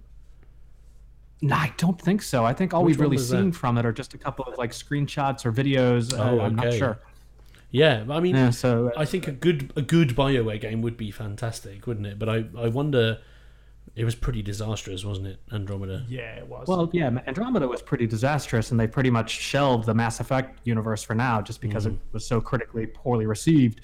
No, 1.40 1.56
I 1.56 1.72
don't 1.76 2.00
think 2.00 2.22
so. 2.22 2.44
I 2.44 2.52
think 2.54 2.72
all 2.72 2.84
Which 2.84 2.92
we've 2.96 3.00
really 3.00 3.18
seen 3.18 3.50
that? 3.50 3.56
from 3.56 3.76
it 3.78 3.84
are 3.84 3.92
just 3.92 4.14
a 4.14 4.18
couple 4.18 4.44
of 4.46 4.56
like 4.58 4.70
screenshots 4.70 5.44
or 5.44 5.52
videos. 5.52 6.12
Oh, 6.16 6.40
uh, 6.40 6.44
I'm 6.44 6.54
not 6.54 6.66
okay. 6.66 6.78
sure. 6.78 6.98
Yeah, 7.72 8.04
I 8.10 8.20
mean, 8.20 8.36
Yeah, 8.36 8.50
so 8.50 8.92
I 8.96 9.04
think 9.04 9.26
a 9.26 9.32
good 9.32 9.72
a 9.76 9.82
good 9.82 10.10
Bioware 10.10 10.60
game 10.60 10.82
would 10.82 10.96
be 10.96 11.10
fantastic, 11.10 11.86
wouldn't 11.86 12.06
it? 12.06 12.18
But 12.18 12.28
I, 12.28 12.44
I 12.56 12.68
wonder, 12.68 13.18
it 13.94 14.04
was 14.04 14.14
pretty 14.14 14.42
disastrous, 14.42 15.04
wasn't 15.04 15.26
it, 15.26 15.40
Andromeda? 15.52 16.06
Yeah, 16.08 16.36
it 16.36 16.46
was. 16.46 16.66
well, 16.66 16.88
yeah, 16.92 17.10
Andromeda 17.26 17.68
was 17.68 17.82
pretty 17.82 18.06
disastrous, 18.06 18.70
and 18.70 18.80
they 18.80 18.86
pretty 18.86 19.10
much 19.10 19.30
shelved 19.30 19.86
the 19.86 19.94
Mass 19.94 20.18
Effect 20.18 20.60
universe 20.64 21.02
for 21.02 21.14
now, 21.14 21.42
just 21.42 21.60
because 21.60 21.84
it 21.84 21.92
mm-hmm. 21.92 22.12
was 22.12 22.26
so 22.26 22.40
critically 22.40 22.86
poorly 22.86 23.26
received. 23.26 23.82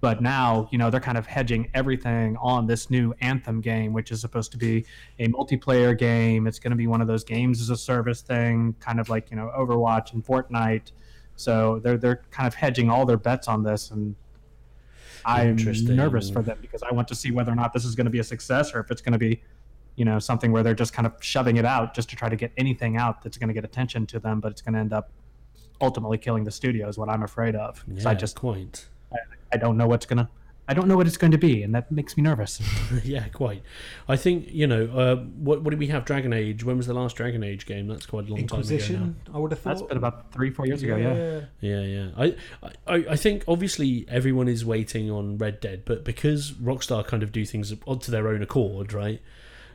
But 0.00 0.22
now, 0.22 0.68
you 0.70 0.78
know, 0.78 0.90
they're 0.90 1.00
kind 1.00 1.18
of 1.18 1.26
hedging 1.26 1.70
everything 1.74 2.36
on 2.40 2.68
this 2.68 2.88
new 2.88 3.12
Anthem 3.20 3.60
game, 3.60 3.92
which 3.92 4.12
is 4.12 4.20
supposed 4.20 4.52
to 4.52 4.58
be 4.58 4.86
a 5.18 5.26
multiplayer 5.26 5.98
game. 5.98 6.46
It's 6.46 6.60
going 6.60 6.70
to 6.70 6.76
be 6.76 6.86
one 6.86 7.00
of 7.00 7.08
those 7.08 7.24
games 7.24 7.60
as 7.60 7.70
a 7.70 7.76
service 7.76 8.20
thing, 8.20 8.76
kind 8.78 9.00
of 9.00 9.08
like 9.08 9.28
you 9.30 9.36
know 9.36 9.50
Overwatch 9.56 10.12
and 10.12 10.24
Fortnite. 10.24 10.92
So 11.34 11.80
they're 11.82 11.98
they're 11.98 12.22
kind 12.30 12.46
of 12.46 12.54
hedging 12.54 12.90
all 12.90 13.04
their 13.06 13.16
bets 13.16 13.48
on 13.48 13.64
this, 13.64 13.90
and 13.90 14.14
I'm 15.28 15.56
nervous 15.56 16.30
for 16.30 16.42
them 16.42 16.58
because 16.60 16.82
I 16.82 16.92
want 16.92 17.06
to 17.08 17.14
see 17.14 17.30
whether 17.30 17.52
or 17.52 17.54
not 17.54 17.72
this 17.72 17.84
is 17.84 17.94
going 17.94 18.06
to 18.06 18.10
be 18.10 18.18
a 18.18 18.24
success 18.24 18.74
or 18.74 18.80
if 18.80 18.90
it's 18.90 19.02
going 19.02 19.12
to 19.12 19.18
be, 19.18 19.42
you 19.96 20.04
know, 20.04 20.18
something 20.18 20.52
where 20.52 20.62
they're 20.62 20.74
just 20.74 20.92
kind 20.92 21.06
of 21.06 21.12
shoving 21.20 21.58
it 21.58 21.64
out 21.64 21.94
just 21.94 22.08
to 22.10 22.16
try 22.16 22.28
to 22.28 22.36
get 22.36 22.52
anything 22.56 22.96
out 22.96 23.22
that's 23.22 23.36
going 23.36 23.48
to 23.48 23.54
get 23.54 23.64
attention 23.64 24.06
to 24.06 24.18
them, 24.18 24.40
but 24.40 24.52
it's 24.52 24.62
going 24.62 24.74
to 24.74 24.80
end 24.80 24.92
up 24.92 25.10
ultimately 25.80 26.18
killing 26.18 26.44
the 26.44 26.50
studio 26.50 26.88
is 26.88 26.98
what 26.98 27.08
I'm 27.08 27.22
afraid 27.22 27.54
of. 27.54 27.84
Yeah, 27.86 28.08
I 28.08 28.14
just 28.14 28.36
quite. 28.36 28.86
I 29.52 29.56
don't 29.56 29.76
know 29.76 29.86
what's 29.86 30.06
going 30.06 30.18
to 30.18 30.28
I 30.70 30.74
don't 30.74 30.86
know 30.86 30.98
what 30.98 31.06
it's 31.06 31.16
going 31.16 31.30
to 31.30 31.38
be, 31.38 31.62
and 31.62 31.74
that 31.74 31.90
makes 31.90 32.14
me 32.16 32.22
nervous. 32.22 32.60
yeah, 33.04 33.26
quite. 33.28 33.62
I 34.06 34.16
think 34.16 34.48
you 34.50 34.66
know 34.66 34.84
uh, 34.84 35.16
what. 35.16 35.62
What 35.62 35.70
did 35.70 35.78
we 35.78 35.86
have? 35.86 36.04
Dragon 36.04 36.34
Age. 36.34 36.62
When 36.62 36.76
was 36.76 36.86
the 36.86 36.92
last 36.92 37.16
Dragon 37.16 37.42
Age 37.42 37.64
game? 37.64 37.88
That's 37.88 38.04
quite 38.04 38.28
a 38.28 38.30
long 38.30 38.36
time 38.36 38.44
ago. 38.44 38.56
Inquisition, 38.56 39.16
I 39.32 39.38
would 39.38 39.50
have 39.50 39.60
thought. 39.60 39.70
That's 39.70 39.82
been 39.82 39.96
about 39.96 40.30
three, 40.30 40.50
four 40.50 40.66
years 40.66 40.82
ago. 40.82 40.96
Yeah. 40.96 41.14
now. 41.14 41.42
Yeah, 41.60 41.80
yeah. 41.80 42.08
I, 42.18 42.36
I, 42.86 42.94
I 43.10 43.16
think 43.16 43.44
obviously 43.48 44.04
everyone 44.10 44.46
is 44.46 44.62
waiting 44.62 45.10
on 45.10 45.38
Red 45.38 45.60
Dead, 45.60 45.84
but 45.86 46.04
because 46.04 46.52
Rockstar 46.52 47.06
kind 47.06 47.22
of 47.22 47.32
do 47.32 47.46
things 47.46 47.72
to 47.72 48.10
their 48.10 48.28
own 48.28 48.42
accord, 48.42 48.92
right? 48.92 49.22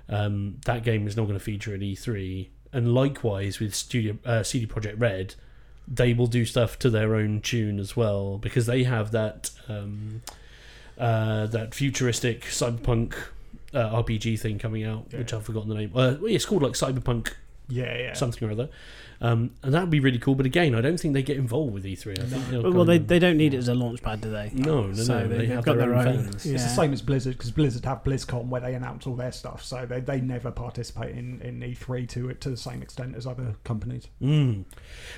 Um, 0.10 0.58
that 0.66 0.84
game 0.84 1.08
is 1.08 1.18
not 1.18 1.24
going 1.24 1.40
to 1.40 1.44
feature 1.44 1.74
at 1.74 1.80
E3, 1.80 2.50
and 2.72 2.94
likewise 2.94 3.60
with 3.60 3.74
Studio 3.74 4.18
uh, 4.26 4.44
CD 4.44 4.68
Projekt 4.68 5.00
Red, 5.00 5.34
they 5.88 6.14
will 6.14 6.28
do 6.28 6.46
stuff 6.46 6.78
to 6.80 6.90
their 6.92 7.16
own 7.16 7.42
tune 7.42 7.80
as 7.80 7.96
well 7.96 8.38
because 8.38 8.68
they 8.68 8.84
have 8.84 9.12
that 9.12 9.50
um, 9.68 10.22
uh, 10.98 11.48
that 11.48 11.74
futuristic 11.74 12.44
cyberpunk 12.46 13.16
uh, 13.74 14.02
RPG 14.04 14.40
thing 14.40 14.60
coming 14.60 14.84
out, 14.84 15.12
which 15.14 15.34
I've 15.34 15.44
forgotten 15.44 15.70
the 15.70 15.76
name. 15.76 15.92
Uh, 15.94 16.16
well, 16.20 16.26
it's 16.28 16.46
called 16.46 16.62
like 16.64 16.74
Cyberpunk 16.74 17.34
Yeah, 17.68 17.98
yeah. 17.98 18.14
something 18.14 18.48
or 18.48 18.52
other, 18.52 18.70
um, 19.24 19.52
and 19.64 19.74
that 19.74 19.82
would 19.82 19.90
be 19.90 20.00
really 20.00 20.20
cool. 20.20 20.36
But 20.36 20.46
again, 20.46 20.76
I 20.76 20.82
don't 20.82 21.00
think 21.00 21.14
they 21.16 21.24
get 21.24 21.38
involved 21.38 21.74
with 21.74 21.86
E3. 21.86 22.20
I 22.20 22.26
think 22.26 22.48
they'll 22.50 22.72
Well, 22.72 22.86
they, 22.86 22.98
they 23.00 23.18
don't 23.18 23.38
need 23.38 23.54
it 23.54 23.58
as 23.58 23.70
a 23.70 23.74
launch 23.74 24.04
pad, 24.04 24.22
do 24.22 24.30
they? 24.30 24.52
no, 24.54 24.88
no, 24.88 24.94
So 24.94 25.20
no. 25.20 25.28
they- 25.28 25.38
They, 25.38 25.46
they've 25.48 25.64
got 25.64 25.78
their, 25.78 25.88
their 25.88 25.96
own, 25.96 26.08
own- 26.08 26.24
fans. 26.26 26.46
yeah. 26.46 26.54
It's 26.56 26.64
the 26.64 26.70
same 26.70 26.94
as 26.94 27.02
Blizzard 27.02 27.38
because 27.38 27.50
Blizzard 27.52 27.86
have 27.86 28.04
BlizzCon 28.04 28.48
where 28.48 28.62
they 28.62 28.76
announce 28.76 29.08
all 29.08 29.16
their 29.16 29.32
stuff, 29.32 29.64
so 29.64 29.86
they, 29.86 30.02
they 30.02 30.22
never 30.22 30.52
participate 30.52 31.16
in, 31.16 31.42
in 31.42 31.62
E3 31.62 32.08
to 32.10 32.34
to 32.34 32.50
the 32.50 32.58
same 32.58 32.82
extent 32.84 33.16
as 33.16 33.26
other 33.26 33.56
companies. 33.64 34.08
Mm. 34.22 34.66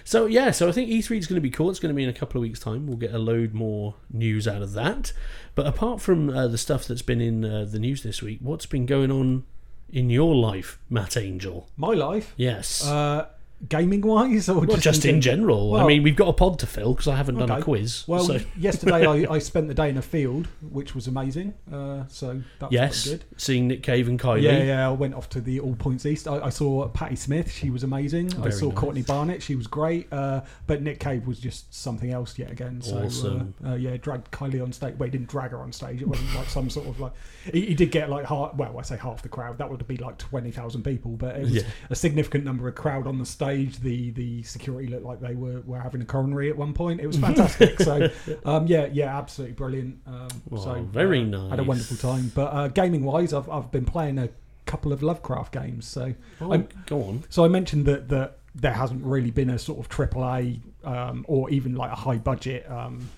So 0.04 0.28
yeah, 0.28 0.52
so 0.52 0.70
I 0.70 0.72
think 0.72 0.90
E3 0.90 1.18
is 1.18 1.28
going 1.28 1.36
to 1.36 1.42
be 1.42 1.50
cool. 1.50 1.70
It's 1.70 1.80
going 1.80 1.94
to 1.94 1.96
be 1.98 2.04
in 2.04 2.10
a 2.10 2.14
couple 2.14 2.40
of 2.40 2.44
weeks' 2.44 2.60
time. 2.60 2.86
We'll 2.88 2.98
get 2.98 3.14
a 3.14 3.20
load 3.20 3.54
more 3.54 3.96
news 4.12 4.48
out 4.48 4.62
of 4.62 4.74
that. 4.74 5.14
But 5.56 5.66
apart 5.68 6.02
from 6.02 6.30
uh, 6.30 6.48
the 6.48 6.58
stuff 6.58 6.86
that's 6.86 7.02
been 7.02 7.22
in 7.22 7.44
uh, 7.44 7.66
the 7.68 7.80
news 7.80 8.04
this 8.04 8.22
week, 8.22 8.40
what's 8.42 8.66
been 8.66 8.86
going 8.86 9.12
on 9.12 9.46
in 9.90 10.10
your 10.10 10.36
life, 10.36 10.78
Matt 10.90 11.16
Angel? 11.16 11.70
My 11.78 11.94
life, 11.94 12.34
Yes. 12.38 12.86
uh, 12.86 13.28
gaming 13.70 14.02
wise, 14.02 14.50
or 14.50 14.62
well, 14.62 14.78
just, 14.78 15.06
in 15.06 15.22
general. 15.22 15.76
I 15.76 15.86
mean, 15.86 16.04
we've 16.04 16.16
got 16.16 16.28
a 16.28 16.34
pod 16.34 16.60
to 16.60 16.68
fill 16.68 16.94
because 16.94 17.08
I 17.08 17.16
haven't 17.16 17.38
done 17.38 17.50
a 17.50 17.62
quiz. 17.62 18.04
Well, 18.08 18.24
so 18.24 18.40
yesterday 18.58 19.06
I, 19.06 19.34
I 19.34 19.40
spent 19.40 19.68
the 19.68 19.74
day 19.74 19.90
in 19.90 19.98
a 19.98 20.02
field, 20.02 20.48
which 20.62 20.94
was 20.94 21.08
amazing. 21.08 21.54
Uh, 21.72 22.04
so 22.08 22.42
that 22.60 22.70
was 22.70 22.74
yes, 22.74 23.08
good. 23.08 23.24
seeing 23.38 23.68
Nick 23.68 23.84
Cave 23.84 24.08
and 24.08 24.20
Kylie. 24.20 24.44
Yeah, 24.44 24.64
yeah. 24.64 24.88
I 24.88 24.92
went 24.92 25.16
off 25.16 25.30
to 25.30 25.42
the 25.42 25.60
All 25.60 25.76
Points 25.76 26.06
East. 26.06 26.28
I, 26.28 26.40
I 26.40 26.50
saw 26.50 26.88
Patti 26.90 27.16
Smith. 27.16 27.52
She 27.52 27.70
was 27.70 27.84
amazing. 27.84 28.28
I 28.42 28.50
saw 28.50 28.68
nice. 28.68 28.76
Courtney 28.78 29.02
Barnett. 29.02 29.42
She 29.42 29.56
was 29.56 29.68
great. 29.68 30.12
Uh, 30.12 30.42
but 30.68 30.82
Nick 30.82 31.00
Cave 31.00 31.26
was 31.26 31.40
just 31.40 31.74
something 31.74 32.12
else 32.12 32.38
yet 32.38 32.52
again. 32.52 32.82
So 32.82 33.04
Awesome. 33.04 33.54
uh, 33.66 33.70
uh, 33.72 33.76
yeah, 33.76 33.98
dragged 33.98 34.32
Kylie 34.32 34.62
on 34.62 34.72
stage. 34.74 34.96
Well, 34.98 35.08
he 35.08 35.12
didn't 35.12 35.28
drag 35.30 35.52
her 35.52 35.60
on 35.60 35.72
stage. 35.72 36.02
It 36.02 36.08
wasn't 36.08 36.34
like 36.36 36.50
some 36.50 36.70
sort 36.70 36.88
of 36.88 37.00
like. 37.00 37.14
He, 37.52 37.68
he 37.68 37.74
did 37.74 37.92
get 37.92 38.10
like 38.10 38.26
half. 38.26 38.56
Well, 38.56 38.78
I 38.78 38.82
say 38.84 38.98
half 38.98 39.22
the 39.22 39.30
crowd. 39.30 39.58
That 39.58 39.70
would 39.70 39.86
be 39.88 39.98
like 39.98 40.18
twenty 40.18 40.52
thousand 40.52 40.84
people. 40.84 41.12
But 41.12 41.38
it 41.38 41.42
was 41.44 41.54
Yeah. 41.56 41.64
a 41.90 41.96
significant 41.96 42.44
number 42.44 42.68
of 42.68 42.76
crowd 42.76 43.08
on 43.08 43.18
the 43.18 43.26
stage. 43.26 43.55
The 43.64 44.12
the 44.12 44.44
security 44.44 44.88
looked 44.90 45.06
like 45.06 45.20
they 45.22 45.36
were, 45.36 45.62
were 45.62 45.80
having 45.80 46.02
a 46.02 46.06
coronary 46.06 46.50
at 46.50 46.58
one 46.58 46.74
point. 46.74 47.00
It 47.00 47.08
was 47.08 47.18
fantastic. 47.28 47.80
so 47.80 48.10
um, 48.46 48.68
yeah, 48.68 48.88
yeah, 48.92 49.18
absolutely 49.18 49.54
brilliant. 49.56 50.00
Um, 50.06 50.28
so 50.58 50.82
very 50.92 51.22
uh, 51.34 51.48
Had 51.50 51.60
a 51.60 51.64
wonderful 51.64 51.98
time. 51.98 52.32
But 52.36 52.48
uh, 52.54 52.68
gaming 52.70 53.04
wise, 53.04 53.34
I've 53.34 53.50
I've 53.50 53.72
been 53.72 53.86
playing 53.86 54.18
a 54.20 54.30
couple 54.66 54.92
of 54.92 55.02
Lovecraft 55.04 55.54
games. 55.54 55.86
So 55.88 56.14
Oh, 56.42 56.52
I'm- 56.52 56.68
go 56.86 57.04
on. 57.04 57.24
so 57.30 57.46
I 57.46 57.48
mentioned 57.48 57.86
that 57.86 58.10
that 58.10 58.38
there 58.54 58.74
hasn't 58.74 59.04
really 59.04 59.32
been 59.32 59.50
a 59.50 59.60
sort 59.60 59.80
of 59.80 59.90
AAA 59.90 60.60
um, 60.84 61.26
or 61.28 61.50
even 61.50 61.76
like 61.76 61.92
a 61.92 61.96
high 61.96 62.18
budget. 62.18 62.70
Um, 62.70 63.10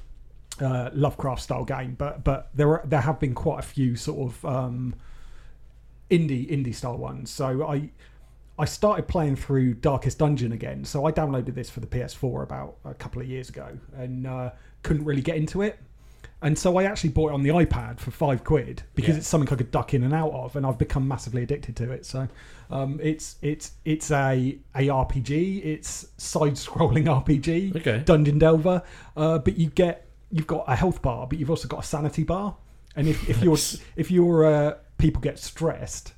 uh, 0.60 0.90
Lovecraft 0.94 1.40
style 1.44 1.64
game, 1.66 1.94
but 2.00 2.24
but 2.24 2.50
there 2.56 2.68
are 2.70 2.82
there 2.84 3.02
have 3.02 3.20
been 3.20 3.36
quite 3.36 3.60
a 3.60 3.62
few 3.62 3.96
sort 3.96 4.32
of 4.32 4.44
um, 4.46 4.96
indie 6.10 6.50
indie 6.50 6.74
style 6.74 6.98
ones. 6.98 7.30
So 7.30 7.68
I 7.68 7.90
I 8.60 8.66
started 8.66 9.08
playing 9.08 9.36
through 9.36 9.76
Darkest 9.76 10.18
Dungeon 10.20 10.52
again. 10.52 10.84
So 10.84 11.06
I 11.06 11.12
downloaded 11.12 11.54
this 11.54 11.70
for 11.70 11.80
the 11.80 11.88
PS4 11.88 12.44
about 12.44 12.78
a 12.86 12.94
couple 12.94 13.22
of 13.22 13.28
years 13.28 13.50
ago 13.50 13.68
and 13.96 14.26
uh, 14.26 14.52
couldn't 14.84 15.06
really 15.06 15.22
get 15.22 15.36
into 15.38 15.62
it. 15.62 15.80
And 16.42 16.58
so 16.58 16.78
I 16.78 16.84
actually 16.84 17.10
bought 17.12 17.30
it 17.32 17.34
on 17.34 17.42
the 17.42 17.50
iPad 17.50 18.00
for 18.00 18.12
five 18.12 18.44
quid 18.44 18.84
because 18.94 19.16
Yeah. 19.16 19.18
it's 19.18 19.28
something 19.28 19.52
I 19.52 19.56
could 19.58 19.72
duck 19.72 19.94
in 19.96 20.04
and 20.04 20.14
out 20.14 20.32
of, 20.34 20.56
and 20.56 20.66
I've 20.68 20.78
become 20.78 21.08
massively 21.08 21.42
addicted 21.42 21.76
to 21.78 21.92
it. 21.92 22.06
So 22.06 22.28
um, 22.70 23.00
it's 23.02 23.38
it's 23.42 23.72
it's 23.86 24.12
a 24.12 24.58
a 24.76 24.88
RPG. 24.88 25.66
It's 25.66 26.08
side-scrolling 26.18 27.06
RPG, 27.26 27.76
Okay. 27.78 28.04
dungeon 28.06 28.38
delver. 28.38 28.84
Uh, 29.16 29.40
but 29.40 29.58
you 29.58 29.70
get 29.72 30.06
you've 30.32 30.46
got 30.46 30.66
a 30.68 30.76
health 30.76 31.02
bar, 31.02 31.26
but 31.26 31.40
you've 31.40 31.50
also 31.50 31.68
got 31.68 31.84
a 31.84 31.88
sanity 31.88 32.24
bar. 32.24 32.56
And 32.96 33.08
if, 33.08 33.28
if 33.28 33.42
you're 33.42 33.58
if 33.96 34.12
your 34.12 34.46
uh, 34.46 34.74
people 35.00 35.22
get 35.24 35.40
stressed, 35.40 36.14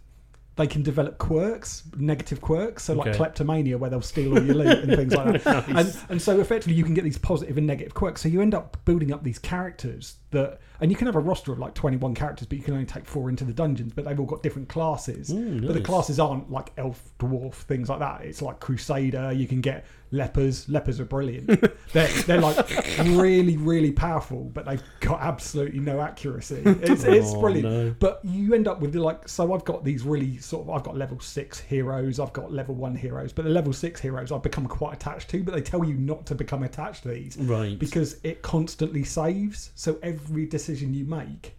they 0.60 0.68
can 0.68 0.84
develop 0.84 1.18
quirks, 1.18 1.84
negative 1.98 2.42
quirks, 2.42 2.84
so 2.84 2.94
like 2.94 3.08
Okay. 3.08 3.18
kleptomania, 3.18 3.78
where 3.78 3.90
they'll 3.90 4.02
steal 4.02 4.34
all 4.38 4.44
your 4.44 4.56
loot 4.56 4.80
and 4.84 4.94
things 4.96 5.16
like 5.16 5.42
that. 5.44 5.68
And 5.80 5.98
and 6.10 6.22
so 6.22 6.40
effectively, 6.40 6.74
you 6.76 6.84
can 6.84 6.94
get 6.94 7.06
these 7.06 7.18
positive 7.18 7.58
and 7.58 7.66
negative 7.66 7.94
quirks. 7.94 8.22
So 8.22 8.28
you 8.30 8.42
end 8.42 8.54
up 8.54 8.78
building 8.86 9.12
up 9.14 9.24
these 9.24 9.40
characters 9.40 10.16
that, 10.32 10.60
and 10.80 10.92
you 10.92 10.98
can 10.98 11.08
have 11.08 11.16
a 11.16 11.20
roster 11.20 11.52
of 11.52 11.60
like 11.60 11.74
twenty 11.74 11.98
one 11.98 12.14
characters, 12.16 12.48
but 12.48 12.58
you 12.58 12.64
can 12.64 12.74
only 12.74 12.86
take 12.86 13.06
four 13.06 13.30
into 13.30 13.44
the 13.44 13.54
dungeons. 13.54 13.94
But 13.94 14.06
they've 14.06 14.20
all 14.20 14.26
got 14.26 14.44
different 14.44 14.70
classes. 14.70 15.32
Ooh, 15.32 15.60
But 15.62 15.68
the 15.70 15.74
nice. 15.76 15.86
classes 15.86 16.20
aren't 16.20 16.52
like 16.52 16.72
elf, 16.78 17.02
dwarf, 17.20 17.54
things 17.56 17.90
like 17.90 18.00
that. 18.00 18.22
It's 18.22 18.42
like 18.42 18.60
crusader. 18.60 19.32
You 19.32 19.48
can 19.48 19.62
get 19.62 19.86
lepers. 20.12 20.68
Lepers 20.70 21.00
are 21.00 21.06
brilliant. 21.06 21.48
they're 21.94 22.08
they're 22.24 22.42
like 22.42 22.58
really 23.00 23.58
really 23.58 23.92
powerful, 23.92 24.46
but 24.54 24.66
they've 24.66 24.82
got 25.02 25.22
absolutely 25.22 25.80
no 25.80 26.00
accuracy. 26.02 26.62
It's 26.66 27.04
it's 27.04 27.30
Oh, 27.34 27.40
brilliant. 27.42 27.68
no. 27.70 27.96
But 28.00 28.22
you 28.24 28.54
end 28.54 28.68
up 28.68 28.80
with 28.82 28.96
like 28.96 29.28
so 29.28 29.54
I've 29.54 29.66
got 29.66 29.84
these 29.84 30.04
really 30.04 30.38
sort 30.38 30.64
of 30.68 30.70
I've 30.74 30.84
got 30.84 30.96
level 30.98 31.20
six 31.20 31.60
heroes, 31.60 32.20
I've 32.20 32.34
got 32.34 32.52
level 32.52 32.76
one 32.76 32.96
heroes, 32.96 33.34
but 33.34 33.46
the 33.46 33.52
level 33.52 33.74
six 33.74 34.00
heroes 34.02 34.32
I've 34.32 34.44
become 34.44 34.68
quite 34.68 34.94
attached 34.94 35.30
to, 35.32 35.44
but 35.44 35.54
they 35.54 35.62
tell 35.62 35.84
you 35.84 35.94
not 35.96 36.26
to 36.28 36.36
become 36.36 36.64
attached 36.64 37.04
to 37.04 37.10
these 37.10 37.38
Right. 37.38 37.78
because 37.78 38.18
it 38.24 38.42
constantly 38.42 39.04
saves. 39.04 39.72
So 39.76 39.98
every 40.04 40.19
decision 40.50 40.94
you 40.94 41.06
make 41.06 41.56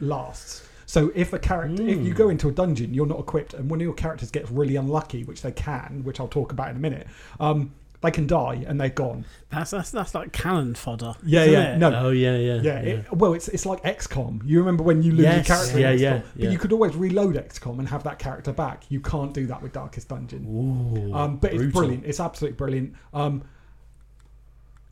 lasts. 0.00 0.68
So 0.88 1.10
if 1.16 1.32
a 1.32 1.38
character, 1.38 1.82
if 1.82 1.98
you 2.00 2.14
go 2.14 2.28
into 2.28 2.48
a 2.48 2.52
dungeon, 2.52 2.94
you're 2.94 3.06
not 3.06 3.18
equipped, 3.18 3.54
and 3.54 3.68
one 3.68 3.80
of 3.80 3.82
your 3.84 3.94
characters 3.94 4.30
gets 4.30 4.50
really 4.50 4.76
unlucky, 4.76 5.24
which 5.24 5.42
they 5.42 5.50
can, 5.50 6.02
which 6.04 6.20
I'll 6.20 6.28
talk 6.28 6.52
about 6.52 6.70
in 6.70 6.76
a 6.76 6.78
minute, 6.78 7.08
um, 7.40 7.72
they 8.02 8.10
can 8.12 8.26
die 8.28 8.64
and 8.68 8.80
they're 8.80 8.88
gone. 8.88 9.24
That's 9.50 9.72
that's 9.72 9.90
that's 9.90 10.14
like 10.14 10.30
cannon 10.32 10.76
fodder. 10.76 11.14
Yeah, 11.24 11.40
isn't 11.42 11.52
yeah, 11.52 11.74
it? 11.74 11.78
no, 11.78 11.92
oh 12.06 12.10
yeah, 12.10 12.36
yeah, 12.36 12.60
yeah, 12.60 12.78
It, 12.78 13.12
well, 13.12 13.34
it's 13.34 13.48
it's 13.48 13.66
like 13.66 13.82
XCOM. 13.82 14.42
You 14.44 14.60
remember 14.60 14.84
when 14.84 15.02
you 15.02 15.10
lose 15.12 15.22
Yes, 15.24 15.48
your 15.48 15.56
character 15.56 15.80
yeah, 15.80 15.90
in 15.90 15.96
XCOM, 15.98 16.00
yeah, 16.00 16.22
but 16.36 16.42
yeah. 16.44 16.50
you 16.50 16.58
could 16.58 16.72
always 16.72 16.94
reload 16.94 17.34
XCOM 17.34 17.78
and 17.80 17.88
have 17.88 18.04
that 18.04 18.20
character 18.20 18.52
back. 18.52 18.84
You 18.88 19.00
can't 19.00 19.34
do 19.34 19.46
that 19.46 19.60
with 19.62 19.72
Darkest 19.72 20.08
Dungeon. 20.08 20.46
Ooh, 20.46 21.12
Um, 21.14 21.38
but 21.38 21.52
it's 21.52 21.72
brilliant. 21.72 22.04
It's 22.04 22.20
absolutely 22.20 22.56
brilliant. 22.56 22.94
Um, 23.12 23.42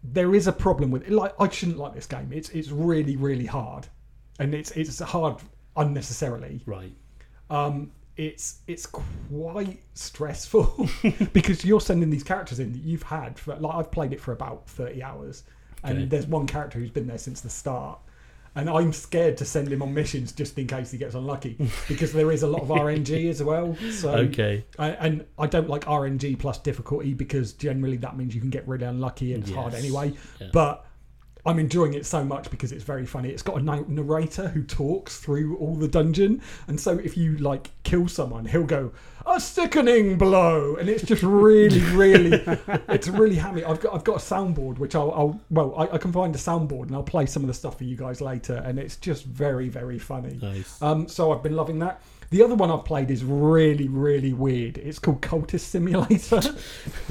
there 0.04 0.34
is 0.34 0.46
a 0.46 0.52
problem 0.52 0.90
with 0.90 1.02
it. 1.06 1.12
Like 1.12 1.34
I 1.40 1.48
shouldn't 1.48 1.78
like 1.78 1.94
this 1.94 2.06
game. 2.06 2.30
It's 2.32 2.50
it's 2.50 2.70
really 2.70 3.16
really 3.16 3.46
hard, 3.46 3.88
and 4.38 4.54
it's 4.54 4.70
it's 4.72 5.00
hard 5.00 5.36
unnecessarily. 5.76 6.60
Right. 6.66 6.92
Um, 7.50 7.90
it's 8.16 8.58
it's 8.66 8.86
quite 8.86 9.80
stressful 9.94 10.88
because 11.32 11.64
you're 11.64 11.80
sending 11.80 12.10
these 12.10 12.22
characters 12.22 12.60
in 12.60 12.72
that 12.72 12.82
you've 12.82 13.02
had 13.02 13.38
for 13.38 13.56
like 13.56 13.74
I've 13.74 13.90
played 13.90 14.12
it 14.12 14.20
for 14.20 14.32
about 14.32 14.68
thirty 14.68 15.02
hours, 15.02 15.44
and 15.82 15.98
Okay. 15.98 16.06
there's 16.06 16.26
one 16.26 16.46
character 16.46 16.78
who's 16.78 16.90
been 16.90 17.06
there 17.06 17.18
since 17.18 17.40
the 17.40 17.50
start. 17.50 17.98
And 18.56 18.70
I'm 18.70 18.92
scared 18.92 19.36
to 19.38 19.44
send 19.44 19.72
him 19.72 19.82
on 19.82 19.92
missions 19.92 20.32
just 20.32 20.56
in 20.58 20.66
case 20.66 20.92
he 20.92 20.98
gets 20.98 21.14
unlucky, 21.14 21.56
because 21.88 22.12
there 22.12 22.30
is 22.30 22.42
a 22.42 22.46
lot 22.46 22.62
of 22.62 22.68
RNG 22.80 23.28
as 23.28 23.42
well. 23.42 23.76
So 23.90 24.10
Okay. 24.12 24.64
I, 24.78 24.90
and 24.90 25.24
I 25.38 25.46
don't 25.46 25.68
like 25.68 25.84
RNG 25.86 26.38
plus 26.38 26.58
difficulty 26.58 27.14
because 27.14 27.52
generally 27.54 27.96
that 27.98 28.16
means 28.16 28.34
you 28.34 28.40
can 28.40 28.50
get 28.50 28.66
really 28.68 28.86
unlucky 28.86 29.34
and 29.34 29.42
it's 29.42 29.52
hard 29.52 29.74
anyway. 29.74 30.12
Yeah. 30.40 30.48
But 30.52 30.86
I'm 31.46 31.59
enjoying 31.59 31.94
it 31.94 32.07
so 32.07 32.24
much 32.24 32.50
because 32.50 32.72
it's 32.72 32.85
very 32.85 33.04
funny. 33.04 33.28
It's 33.28 33.42
got 33.42 33.61
a 33.61 33.62
narrator 33.62 34.48
who 34.48 34.62
talks 34.62 35.18
through 35.18 35.57
all 35.59 35.74
the 35.76 35.88
dungeon, 35.88 36.40
and 36.68 36.80
so 36.80 36.98
if 36.98 37.16
you 37.16 37.37
like 37.38 37.70
kill 37.83 38.09
someone, 38.09 38.46
he'll 38.46 38.64
go 38.64 38.92
a 39.26 39.38
sickening 39.40 40.16
blow, 40.18 40.76
and 40.76 40.88
it's 40.88 41.02
just 41.02 41.22
really, 41.22 41.80
really, 41.92 42.42
it's 42.88 43.09
really 43.09 43.37
hammy. 43.37 43.62
I've 43.64 43.80
got 43.80 43.94
I've 43.94 44.04
got 44.04 44.16
a 44.16 44.20
soundboard 44.24 44.78
which 44.78 44.94
I'll, 44.94 45.11
I'll 45.12 45.40
well 45.50 45.74
I, 45.76 45.94
I 45.94 45.98
can 45.98 46.12
find 46.12 46.35
a 46.35 46.38
soundboard 46.38 46.85
and 46.87 46.94
I'll 46.94 47.02
play 47.02 47.26
some 47.26 47.42
of 47.42 47.48
the 47.48 47.54
stuff 47.54 47.76
for 47.78 47.85
you 47.85 47.96
guys 47.96 48.20
later, 48.22 48.54
and 48.64 48.78
it's 48.78 48.96
just 48.96 49.24
very 49.24 49.68
very 49.68 49.98
funny. 49.98 50.38
Nice. 50.40 50.80
Um, 50.80 51.09
so 51.09 51.33
I've 51.33 51.42
been 51.42 51.57
loving 51.57 51.78
that. 51.80 52.00
The 52.30 52.42
other 52.42 52.54
one 52.54 52.70
I've 52.70 52.85
played 52.87 53.11
is 53.11 53.22
really, 53.22 53.87
really 53.87 54.33
weird. 54.33 54.78
It's 54.78 54.98
called 54.98 55.20
Cultist 55.20 55.61
Simulator, 55.61 56.40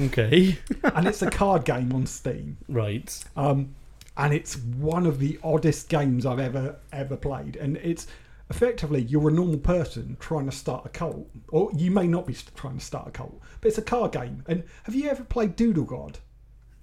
Okay. 0.00 0.58
and 0.82 1.06
it's 1.06 1.22
a 1.22 1.30
card 1.30 1.64
game 1.64 1.92
on 1.94 2.04
Steam. 2.06 2.58
right. 2.68 3.24
Um, 3.36 3.74
and 4.16 4.32
it's 4.32 4.56
one 4.56 5.06
of 5.06 5.18
the 5.18 5.38
oddest 5.42 5.88
games 5.88 6.24
I've 6.26 6.38
ever 6.38 6.76
ever 6.92 7.16
played. 7.16 7.56
And 7.56 7.76
it's 7.78 8.06
effectively 8.50 9.02
you're 9.02 9.28
a 9.28 9.32
normal 9.32 9.58
person 9.58 10.16
trying 10.20 10.46
to 10.46 10.52
start 10.52 10.84
a 10.86 10.88
cult, 10.90 11.28
or 11.48 11.70
you 11.74 11.90
may 11.90 12.06
not 12.06 12.26
be 12.26 12.34
trying 12.54 12.78
to 12.78 12.84
start 12.84 13.08
a 13.08 13.10
cult, 13.10 13.40
but 13.60 13.68
it's 13.68 13.78
a 13.78 13.82
card 13.82 14.12
game. 14.12 14.44
And 14.46 14.64
have 14.84 14.94
you 14.94 15.08
ever 15.10 15.24
played 15.24 15.56
Doodle 15.56 15.84
God? 15.84 16.18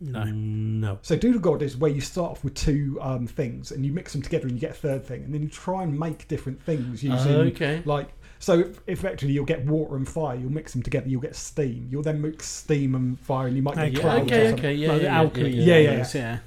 No. 0.04 0.24
No. 0.24 0.98
So 1.04 1.16
Doodle 1.16 1.40
God 1.42 1.62
is 1.62 1.78
where 1.78 1.92
you 1.92 2.02
start 2.02 2.32
off 2.32 2.44
with 2.44 2.56
two 2.56 2.98
um, 3.02 3.28
things 3.28 3.72
and 3.72 3.86
you 3.86 3.92
mix 3.92 4.14
them 4.14 4.24
together 4.24 4.48
and 4.48 4.56
you 4.56 4.60
get 4.60 4.72
a 4.72 4.74
third 4.74 5.06
thing, 5.06 5.24
and 5.24 5.34
then 5.34 5.44
you 5.44 5.48
try 5.50 5.84
and 5.84 5.98
make 5.98 6.28
different 6.28 6.62
things 6.62 7.04
using 7.04 7.32
Okay. 7.34 7.82
like. 7.86 8.10
So 8.40 8.72
effectively, 8.88 9.36
you'll 9.36 9.46
get 9.46 9.64
water 9.66 9.96
and 9.96 10.10
fire. 10.10 10.36
You'll 10.36 10.52
mix 10.52 10.72
them 10.74 10.82
together. 10.82 11.08
You'll 11.08 11.22
get 11.22 11.36
steam. 11.36 11.88
You'll 11.92 12.02
then 12.02 12.20
mix 12.24 12.48
steam 12.48 12.96
and 12.96 13.20
fire, 13.20 13.46
and 13.46 13.56
you 13.56 13.62
might 13.62 13.76
get 13.76 13.84
Okay, 13.90 13.94
Yeah, 13.94 14.02
clouds. 14.02 14.20
or 14.22 14.24
okay, 14.34 14.48
something. 14.50 14.60
okay, 14.66 14.74
yeah, 14.74 14.88
like 14.88 14.96
yeah, 14.96 14.98
the 14.98 15.04
yeah, 15.14 15.18
alchemy. 15.20 15.50
yeah, 15.52 15.78
yeah, 15.78 15.96
things, 15.98 16.16
yeah. 16.16 16.38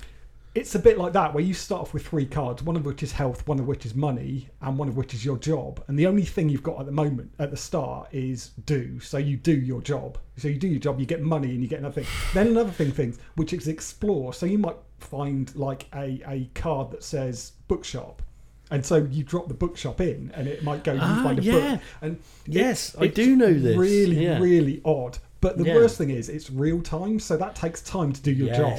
It's 0.55 0.77
a 0.77 0.79
bit 0.79 0.99
like 0.99 1.13
that, 1.15 1.35
where 1.35 1.43
you 1.43 1.53
start 1.53 1.83
off 1.83 1.93
with 1.95 2.07
three 2.07 2.27
cards, 2.27 2.63
one 2.63 2.77
of 2.77 2.87
which 2.87 3.03
is 3.03 3.11
health, 3.11 3.45
one 3.49 3.59
of 3.59 3.67
which 3.67 3.85
is 3.85 3.97
money, 3.97 4.49
and 4.63 4.79
one 4.79 4.87
of 4.87 4.97
which 4.97 5.13
is 5.13 5.25
your 5.25 5.37
job. 5.37 5.83
And 5.89 5.99
the 5.99 6.07
only 6.07 6.23
thing 6.23 6.49
you've 6.49 6.63
got 6.63 6.79
at 6.79 6.87
the 6.87 6.93
moment, 6.93 7.33
at 7.41 7.51
the 7.51 7.57
start, 7.57 8.07
is 8.13 8.51
do. 8.65 9.01
So 9.01 9.19
you 9.19 9.37
do 9.37 9.53
your 9.53 9.83
job. 9.83 10.17
So 10.37 10.47
you 10.47 10.57
do 10.57 10.69
your 10.69 10.79
job, 10.79 11.01
you 11.01 11.07
get 11.07 11.23
money, 11.23 11.51
and 11.51 11.61
you 11.61 11.67
get 11.67 11.81
another 11.81 12.03
thing. 12.03 12.07
Then 12.35 12.47
another 12.49 12.71
thing, 12.71 12.93
things 12.93 13.19
which 13.35 13.53
is 13.53 13.67
explore. 13.67 14.33
So 14.33 14.47
you 14.47 14.59
might 14.59 14.77
find 15.01 15.53
like 15.57 15.89
a, 15.93 16.23
a 16.29 16.49
card 16.55 16.93
that 16.93 17.03
says 17.03 17.53
bookshop. 17.67 18.23
And 18.71 18.87
so 18.87 19.09
you 19.11 19.25
drop 19.25 19.49
the 19.49 19.55
bookshop 19.55 20.01
in, 20.01 20.31
and 20.35 20.47
it 20.47 20.63
might 20.63 20.85
go. 20.85 20.93
You 20.93 21.01
Ah, 21.03 21.21
find 21.25 21.39
a 21.41 21.43
yeah. 21.43 21.53
book, 21.73 21.81
and 22.01 22.19
Yes, 22.47 22.95
I 22.97 23.09
do 23.09 23.35
know 23.35 23.53
this. 23.53 23.77
Really, 23.77 24.23
Yeah. 24.25 24.39
really 24.39 24.81
odd. 24.85 25.19
But 25.41 25.59
the 25.59 25.65
Yeah. 25.65 25.75
worst 25.75 25.99
thing 25.99 26.11
is, 26.11 26.29
it's 26.29 26.49
real 26.49 26.81
time, 26.81 27.19
so 27.19 27.37
that 27.37 27.57
takes 27.57 27.83
time 27.83 28.13
to 28.13 28.23
do 28.23 28.31
your 28.31 28.55
job. 28.55 28.79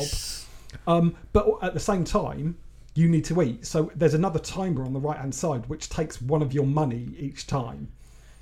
Yes. 0.76 0.82
Um, 0.88 1.16
but 1.34 1.48
at 1.62 1.74
the 1.74 1.80
same 1.80 2.04
time, 2.04 2.58
you 2.94 3.08
need 3.10 3.26
to 3.26 3.42
eat. 3.42 3.66
So 3.66 3.92
there's 3.96 4.14
another 4.14 4.40
timer 4.40 4.84
on 4.84 4.94
the 4.94 5.00
right 5.00 5.18
hand 5.18 5.36
side 5.36 5.68
which 5.68 5.90
takes 5.90 6.22
one 6.22 6.42
of 6.42 6.54
your 6.54 6.66
money 6.66 7.10
each 7.20 7.48
time. 7.48 7.90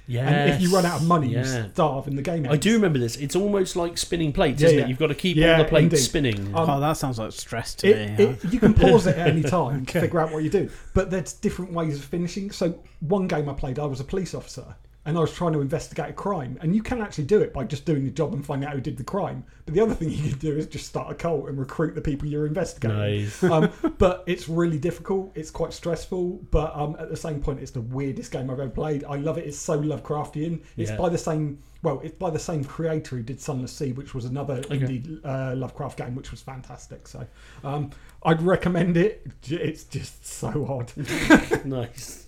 Yes. 0.05 0.27
And 0.27 0.49
if 0.51 0.61
you 0.61 0.69
run 0.75 0.85
out 0.85 0.99
of 1.01 1.07
money, 1.07 1.29
you 1.29 1.37
Yeah. 1.37 1.69
starve 1.71 2.07
in 2.07 2.17
the 2.17 2.21
game. 2.21 2.45
I 2.49 2.57
do 2.57 2.73
remember 2.73 2.99
this. 2.99 3.15
It's 3.15 3.37
almost 3.37 3.77
like 3.77 3.97
spinning 3.97 4.33
plates, 4.33 4.61
Yeah, 4.61 4.67
isn't 4.67 4.77
yeah. 4.79 4.85
it? 4.85 4.89
You've 4.89 4.99
got 4.99 5.07
to 5.07 5.15
keep 5.15 5.37
Yeah, 5.37 5.53
all 5.57 5.63
the 5.63 5.69
plates 5.69 5.93
indeed. 5.93 5.97
spinning. 6.03 6.47
Um, 6.53 6.69
oh, 6.69 6.79
that 6.81 6.97
sounds 6.97 7.17
like 7.19 7.31
stress 7.31 7.73
to 7.75 7.87
It, 7.87 8.19
me. 8.19 8.23
it, 8.25 8.53
you 8.53 8.59
can 8.59 8.73
pause 8.73 9.07
it 9.07 9.17
at 9.17 9.27
any 9.29 9.41
time 9.59 9.83
Okay. 9.83 9.93
to 9.93 10.01
figure 10.01 10.19
out 10.19 10.31
what 10.33 10.43
you 10.43 10.49
do. 10.49 10.69
But 10.93 11.09
there's 11.09 11.31
different 11.33 11.71
ways 11.71 11.97
of 11.97 12.03
finishing. 12.03 12.51
So 12.51 12.75
one 12.99 13.27
game 13.27 13.47
I 13.47 13.53
played, 13.53 13.79
I 13.79 13.85
was 13.85 14.01
a 14.01 14.03
police 14.03 14.35
officer. 14.35 14.75
And 15.05 15.17
I 15.17 15.19
was 15.21 15.33
trying 15.33 15.51
to 15.51 15.59
investigate 15.59 16.09
a 16.09 16.13
crime, 16.13 16.57
and 16.61 16.73
you 16.73 16.81
can 16.81 17.01
actually 17.01 17.25
do 17.25 17.41
it 17.41 17.51
by 17.51 17.65
just 17.65 17.83
doing 17.83 18.05
the 18.05 18.09
job 18.11 18.33
and 18.33 18.45
finding 18.45 18.69
out 18.69 18.75
who 18.75 18.79
did 18.79 18.95
the 18.95 19.03
crime. 19.03 19.43
But 19.65 19.73
the 19.73 19.81
other 19.81 19.93
thing 19.93 20.09
you 20.11 20.29
can 20.29 20.39
do 20.39 20.55
is 20.55 20.65
just 20.65 20.85
start 20.87 21.11
a 21.11 21.13
cult 21.15 21.49
and 21.49 21.59
recruit 21.59 21.93
the 21.93 21.99
people 22.01 22.25
you're 22.27 22.45
investigating. 22.47 22.97
Nice. 22.97 23.43
um, 23.43 23.69
but 23.97 24.23
it's 24.27 24.47
really 24.47 24.77
difficult. 24.79 25.33
It's 25.35 25.51
quite 25.51 25.73
stressful. 25.73 26.41
But 26.51 26.73
um, 26.73 26.95
at 26.99 27.09
the 27.09 27.17
same 27.17 27.41
point, 27.41 27.59
it's 27.59 27.71
the 27.71 27.81
weirdest 27.81 28.31
game 28.31 28.49
I've 28.49 28.61
ever 28.61 28.69
played. 28.69 29.03
I 29.03 29.17
love 29.17 29.37
it. 29.37 29.45
It's 29.45 29.57
so 29.57 29.77
Lovecraftian. 29.77 30.61
It's 30.77 30.89
Yeah. 30.91 30.95
by 30.97 31.09
the 31.09 31.17
same. 31.17 31.59
Well, 31.81 31.99
it's 32.01 32.15
by 32.15 32.29
the 32.29 32.39
same 32.39 32.63
creator 32.63 33.17
who 33.17 33.23
did 33.23 33.41
Sunless 33.41 33.73
Sea, 33.73 33.91
which 33.91 34.13
was 34.15 34.23
another 34.23 34.61
indie 34.63 35.19
uh, 35.25 35.53
Lovecraft 35.53 35.97
game, 35.97 36.15
which 36.15 36.31
was 36.31 36.39
fantastic. 36.39 37.09
So, 37.09 37.27
um, 37.65 37.89
I'd 38.23 38.41
recommend 38.41 38.95
it. 38.95 39.27
It's 39.49 39.83
just 39.83 40.25
so 40.25 40.65
odd. 40.65 40.93
nice. 41.65 42.27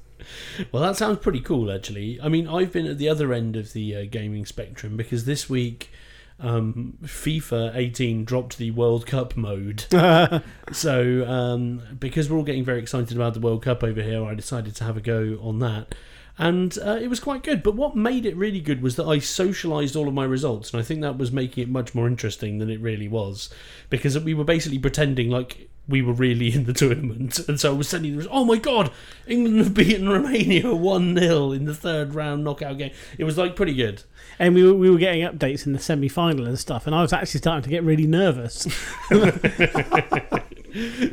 Well, 0.71 0.83
that 0.83 0.97
sounds 0.97 1.19
pretty 1.19 1.41
cool, 1.41 1.71
actually. 1.71 2.19
I 2.21 2.29
mean, 2.29 2.47
I've 2.47 2.71
been 2.71 2.85
at 2.85 2.97
the 2.97 3.09
other 3.09 3.33
end 3.33 3.55
of 3.55 3.73
the 3.73 3.95
uh, 3.95 4.05
gaming 4.09 4.45
spectrum 4.45 4.97
because 4.97 5.25
this 5.25 5.49
week 5.49 5.91
um, 6.39 6.97
FIFA 7.03 7.75
18 7.75 8.25
dropped 8.25 8.57
the 8.57 8.71
World 8.71 9.05
Cup 9.05 9.37
mode. 9.37 9.85
so, 10.71 11.27
um, 11.27 11.81
because 11.99 12.29
we're 12.29 12.37
all 12.37 12.43
getting 12.43 12.65
very 12.65 12.79
excited 12.79 13.15
about 13.15 13.33
the 13.33 13.39
World 13.39 13.63
Cup 13.63 13.83
over 13.83 14.01
here, 14.01 14.23
I 14.23 14.33
decided 14.33 14.75
to 14.75 14.83
have 14.83 14.97
a 14.97 15.01
go 15.01 15.39
on 15.41 15.59
that. 15.59 15.95
And 16.37 16.77
uh, 16.79 16.97
it 17.01 17.09
was 17.09 17.19
quite 17.19 17.43
good. 17.43 17.63
But 17.63 17.75
what 17.75 17.95
made 17.95 18.25
it 18.25 18.35
really 18.35 18.59
good 18.59 18.81
was 18.81 18.95
that 18.97 19.05
I 19.05 19.17
socialised 19.17 19.95
all 19.95 20.07
of 20.07 20.13
my 20.13 20.25
results. 20.25 20.73
And 20.73 20.81
I 20.81 20.83
think 20.83 21.01
that 21.01 21.17
was 21.17 21.31
making 21.31 21.63
it 21.63 21.69
much 21.69 21.95
more 21.95 22.07
interesting 22.07 22.57
than 22.57 22.69
it 22.69 22.81
really 22.81 23.07
was. 23.07 23.49
Because 23.89 24.19
we 24.19 24.33
were 24.33 24.43
basically 24.43 24.79
pretending 24.79 25.29
like 25.29 25.69
we 25.87 26.01
were 26.01 26.13
really 26.13 26.53
in 26.53 26.65
the 26.65 26.73
tournament. 26.73 27.39
And 27.47 27.59
so 27.59 27.73
I 27.73 27.77
was 27.77 27.87
sending 27.87 28.17
them, 28.17 28.27
oh 28.31 28.45
my 28.45 28.57
god, 28.57 28.91
England 29.27 29.59
have 29.59 29.73
beaten 29.73 30.09
Romania 30.09 30.73
1 30.73 31.17
0 31.17 31.51
in 31.51 31.65
the 31.65 31.75
third 31.75 32.13
round 32.13 32.43
knockout 32.43 32.77
game. 32.77 32.91
It 33.17 33.23
was 33.23 33.37
like 33.37 33.55
pretty 33.55 33.73
good. 33.73 34.03
and 34.39 34.55
we 34.55 34.63
were, 34.63 34.73
we 34.73 34.89
were 34.89 34.97
getting 34.97 35.21
updates 35.21 35.65
in 35.65 35.73
the 35.73 35.79
semi 35.79 36.09
final 36.09 36.45
and 36.45 36.59
stuff, 36.59 36.85
and 36.87 36.95
I 36.95 37.01
was 37.01 37.13
actually 37.13 37.39
starting 37.39 37.63
to 37.63 37.69
get 37.69 37.83
really 37.83 38.07
nervous. 38.07 38.67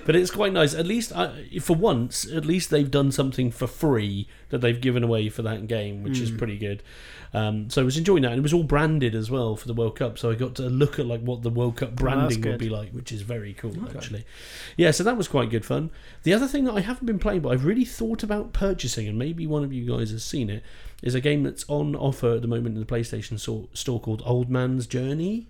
But 0.05 0.17
it's 0.17 0.31
quite 0.31 0.53
nice. 0.53 0.75
At 0.75 0.87
least, 0.87 1.13
uh, 1.15 1.33
for 1.61 1.77
once, 1.77 2.31
at 2.31 2.45
least 2.45 2.71
they've 2.71 2.91
done 2.91 3.13
something 3.13 3.51
for 3.51 3.67
free 3.67 4.29
that 4.49 4.61
they've 4.61 4.81
given 4.81 5.03
away 5.03 5.29
for 5.29 5.43
that 5.43 5.67
game, 5.67 6.03
which 6.03 6.19
is 6.19 6.31
pretty 6.31 6.59
good. 6.59 6.83
Um, 7.35 7.71
so 7.71 7.81
I 7.81 7.85
was 7.85 7.97
enjoying 7.97 8.23
that, 8.23 8.33
and 8.33 8.39
it 8.39 8.43
was 8.43 8.53
all 8.53 8.63
branded 8.65 9.15
as 9.15 9.31
well 9.31 9.57
for 9.57 9.67
the 9.67 9.73
World 9.75 9.97
Cup. 9.97 10.19
So 10.19 10.31
I 10.31 10.35
got 10.35 10.55
to 10.57 10.65
look 10.65 10.99
at 10.99 11.07
like 11.07 11.23
what 11.23 11.43
the 11.43 11.51
World 11.51 11.77
Cup 11.77 11.95
branding 11.95 12.43
would 12.43 12.59
be 12.59 12.69
like, 12.69 12.91
which 12.91 13.11
is 13.13 13.23
very 13.23 13.55
cool 13.55 13.75
actually. 13.97 14.25
Yeah, 14.77 14.91
so 14.91 15.03
that 15.05 15.17
was 15.17 15.29
quite 15.29 15.49
good 15.49 15.65
fun. 15.65 15.91
The 16.25 16.35
other 16.35 16.47
thing 16.47 16.65
that 16.65 16.75
I 16.75 16.81
haven't 16.81 17.07
been 17.07 17.19
playing, 17.19 17.41
but 17.41 17.51
I've 17.51 17.65
really 17.65 17.85
thought 17.85 18.23
about 18.23 18.53
purchasing, 18.53 19.09
and 19.09 19.19
maybe 19.19 19.47
one 19.47 19.65
of 19.65 19.73
you 19.73 19.91
guys 19.91 20.11
has 20.11 20.25
seen 20.25 20.51
it, 20.51 20.63
is 21.03 21.15
a 21.15 21.21
game 21.21 21.43
that's 21.43 21.65
on 21.69 21.97
offer 21.97 22.35
at 22.35 22.43
the 22.43 22.49
moment 22.49 22.75
in 22.77 22.81
the 22.81 22.87
PlayStation 22.87 23.39
store 23.39 24.01
called 24.01 24.23
Old 24.27 24.51
Man's 24.51 24.87
Journey. 24.87 25.49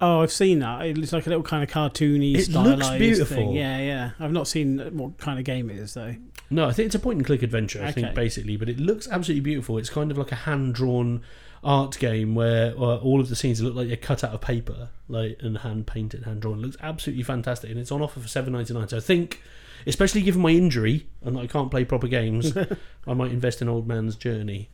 Oh, 0.00 0.20
I've 0.20 0.32
seen 0.32 0.58
that. 0.60 0.84
It 0.86 0.98
looks 0.98 1.12
like 1.12 1.26
a 1.26 1.28
little 1.30 1.44
kind 1.44 1.62
of 1.62 1.70
cartoony, 1.70 2.34
It 2.36 2.48
looks 2.50 2.88
beautiful. 2.90 3.36
thing. 3.36 3.52
Yeah, 3.52 3.78
yeah. 3.78 4.10
I've 4.20 4.32
not 4.32 4.48
seen 4.48 4.78
what 4.96 5.18
kind 5.18 5.38
of 5.38 5.44
game 5.44 5.70
it 5.70 5.76
is 5.76 5.94
though. 5.94 6.16
No, 6.50 6.68
I 6.68 6.72
think 6.72 6.86
it's 6.86 6.94
a 6.94 6.98
point 6.98 7.16
and 7.18 7.26
click 7.26 7.42
adventure. 7.42 7.82
I 7.82 7.90
think 7.92 8.14
basically, 8.14 8.56
but 8.56 8.68
it 8.68 8.78
looks 8.78 9.08
absolutely 9.08 9.40
beautiful. 9.40 9.78
It's 9.78 9.90
kind 9.90 10.10
of 10.10 10.18
like 10.18 10.30
a 10.32 10.36
hand 10.36 10.74
drawn 10.74 11.22
art 11.62 11.98
game 11.98 12.34
where 12.34 12.72
uh, 12.76 12.98
all 12.98 13.20
of 13.20 13.30
the 13.30 13.36
scenes 13.36 13.62
look 13.62 13.74
like 13.74 13.88
they're 13.88 13.96
cut 13.96 14.22
out 14.22 14.34
of 14.34 14.40
paper, 14.42 14.90
like 15.08 15.38
and 15.40 15.58
hand 15.58 15.86
painted, 15.86 16.24
hand 16.24 16.42
drawn. 16.42 16.58
It 16.58 16.62
looks 16.62 16.76
absolutely 16.82 17.22
fantastic, 17.22 17.70
and 17.70 17.78
it's 17.80 17.90
on 17.90 18.02
offer 18.02 18.20
for 18.20 18.28
seven 18.28 18.52
ninety 18.52 18.74
nine. 18.74 18.86
So 18.88 18.98
I 18.98 19.00
think, 19.00 19.40
especially 19.86 20.20
given 20.20 20.42
my 20.42 20.50
injury 20.50 21.06
and 21.22 21.36
that 21.36 21.40
I 21.40 21.46
can't 21.46 21.70
play 21.70 21.84
proper 21.86 22.06
games, 22.08 22.54
I 23.06 23.14
might 23.14 23.30
invest 23.32 23.62
in 23.62 23.68
Old 23.68 23.88
Man's 23.88 24.14
Journey. 24.16 24.68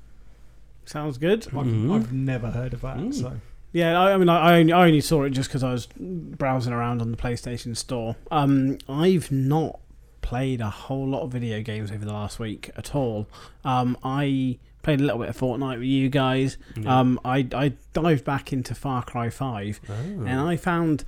Sounds 0.85 1.19
good. 1.19 1.47
I've, 1.49 1.67
Mhm. 1.67 1.95
I've 1.95 2.13
never 2.13 2.51
heard 2.51 2.75
of 2.75 2.81
that. 2.81 2.97
Mm. 2.97 3.15
So 3.15 3.41
Yeah, 3.73 4.01
I, 4.01 4.13
I 4.13 4.17
mean, 4.17 4.29
I, 4.29 4.39
I, 4.39 4.59
only, 4.61 4.73
I 4.73 4.87
only 4.87 5.01
saw 5.01 5.23
it 5.25 5.31
just 5.31 5.49
because 5.49 5.63
I 5.63 5.73
was 5.73 5.87
browsing 5.97 6.73
around 6.73 7.01
on 7.01 7.11
the 7.11 7.17
PlayStation 7.17 7.77
Store. 7.77 8.17
Um, 8.31 8.79
I've 8.89 9.31
not 9.31 9.79
played 10.23 10.61
a 10.61 10.71
whole 10.71 11.07
lot 11.07 11.23
of 11.23 11.31
video 11.33 11.63
games 11.63 11.91
over 11.91 12.05
the 12.05 12.13
last 12.13 12.39
week 12.39 12.71
at 12.77 12.95
all. 12.95 13.27
Um, 13.65 13.97
I 14.03 14.59
played 14.83 15.01
a 15.01 15.05
little 15.05 15.21
bit 15.21 15.29
of 15.29 15.37
Fortnite 15.39 15.77
with 15.79 15.85
you 15.87 16.09
guys. 16.09 16.57
Yeah. 16.77 16.99
Um, 17.01 17.21
I, 17.25 17.47
I 17.55 17.73
dived 17.93 18.25
back 18.25 18.53
into 18.53 18.75
Far 18.75 19.03
Cry 19.05 19.31
Five, 19.31 19.81
Oh. 19.89 19.93
and 19.93 20.41
I 20.41 20.57
found, 20.57 21.05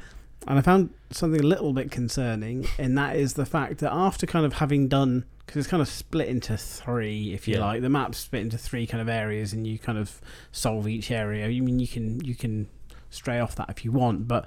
and 0.47 0.59
I 0.59 0.63
found 0.63 0.91
something 1.11 1.41
a 1.41 1.47
little 1.47 1.73
bit 1.73 1.91
concerning, 1.91 2.67
and 2.79 2.97
that 2.97 3.17
is 3.17 3.35
the 3.35 3.47
fact 3.47 3.79
that 3.79 3.93
after 3.93 4.27
kind 4.27 4.47
of 4.47 4.55
having 4.55 4.89
done, 4.89 5.25
because 5.53 5.67
it's 5.67 5.71
kind 5.71 5.83
of 5.83 5.89
split 5.89 6.29
into 6.29 6.57
three, 6.57 7.35
if 7.35 7.47
you 7.47 7.57
Yeah. 7.57 7.61
like, 7.67 7.83
the 7.83 7.91
map's 7.91 8.17
split 8.17 8.41
into 8.41 8.57
three 8.57 8.87
kind 8.87 9.03
of 9.03 9.09
areas, 9.11 9.53
and 9.53 9.67
you 9.67 9.79
kind 9.79 9.99
of 9.99 10.19
solve 10.51 10.89
each 10.89 11.11
area. 11.11 11.47
You 11.49 11.63
mean 11.63 11.79
you 11.79 11.87
can 11.87 12.25
you 12.25 12.35
can 12.35 12.69
stray 13.11 13.39
off 13.39 13.55
that 13.57 13.69
if 13.69 13.85
you 13.85 13.93
want, 13.93 14.27
but 14.27 14.47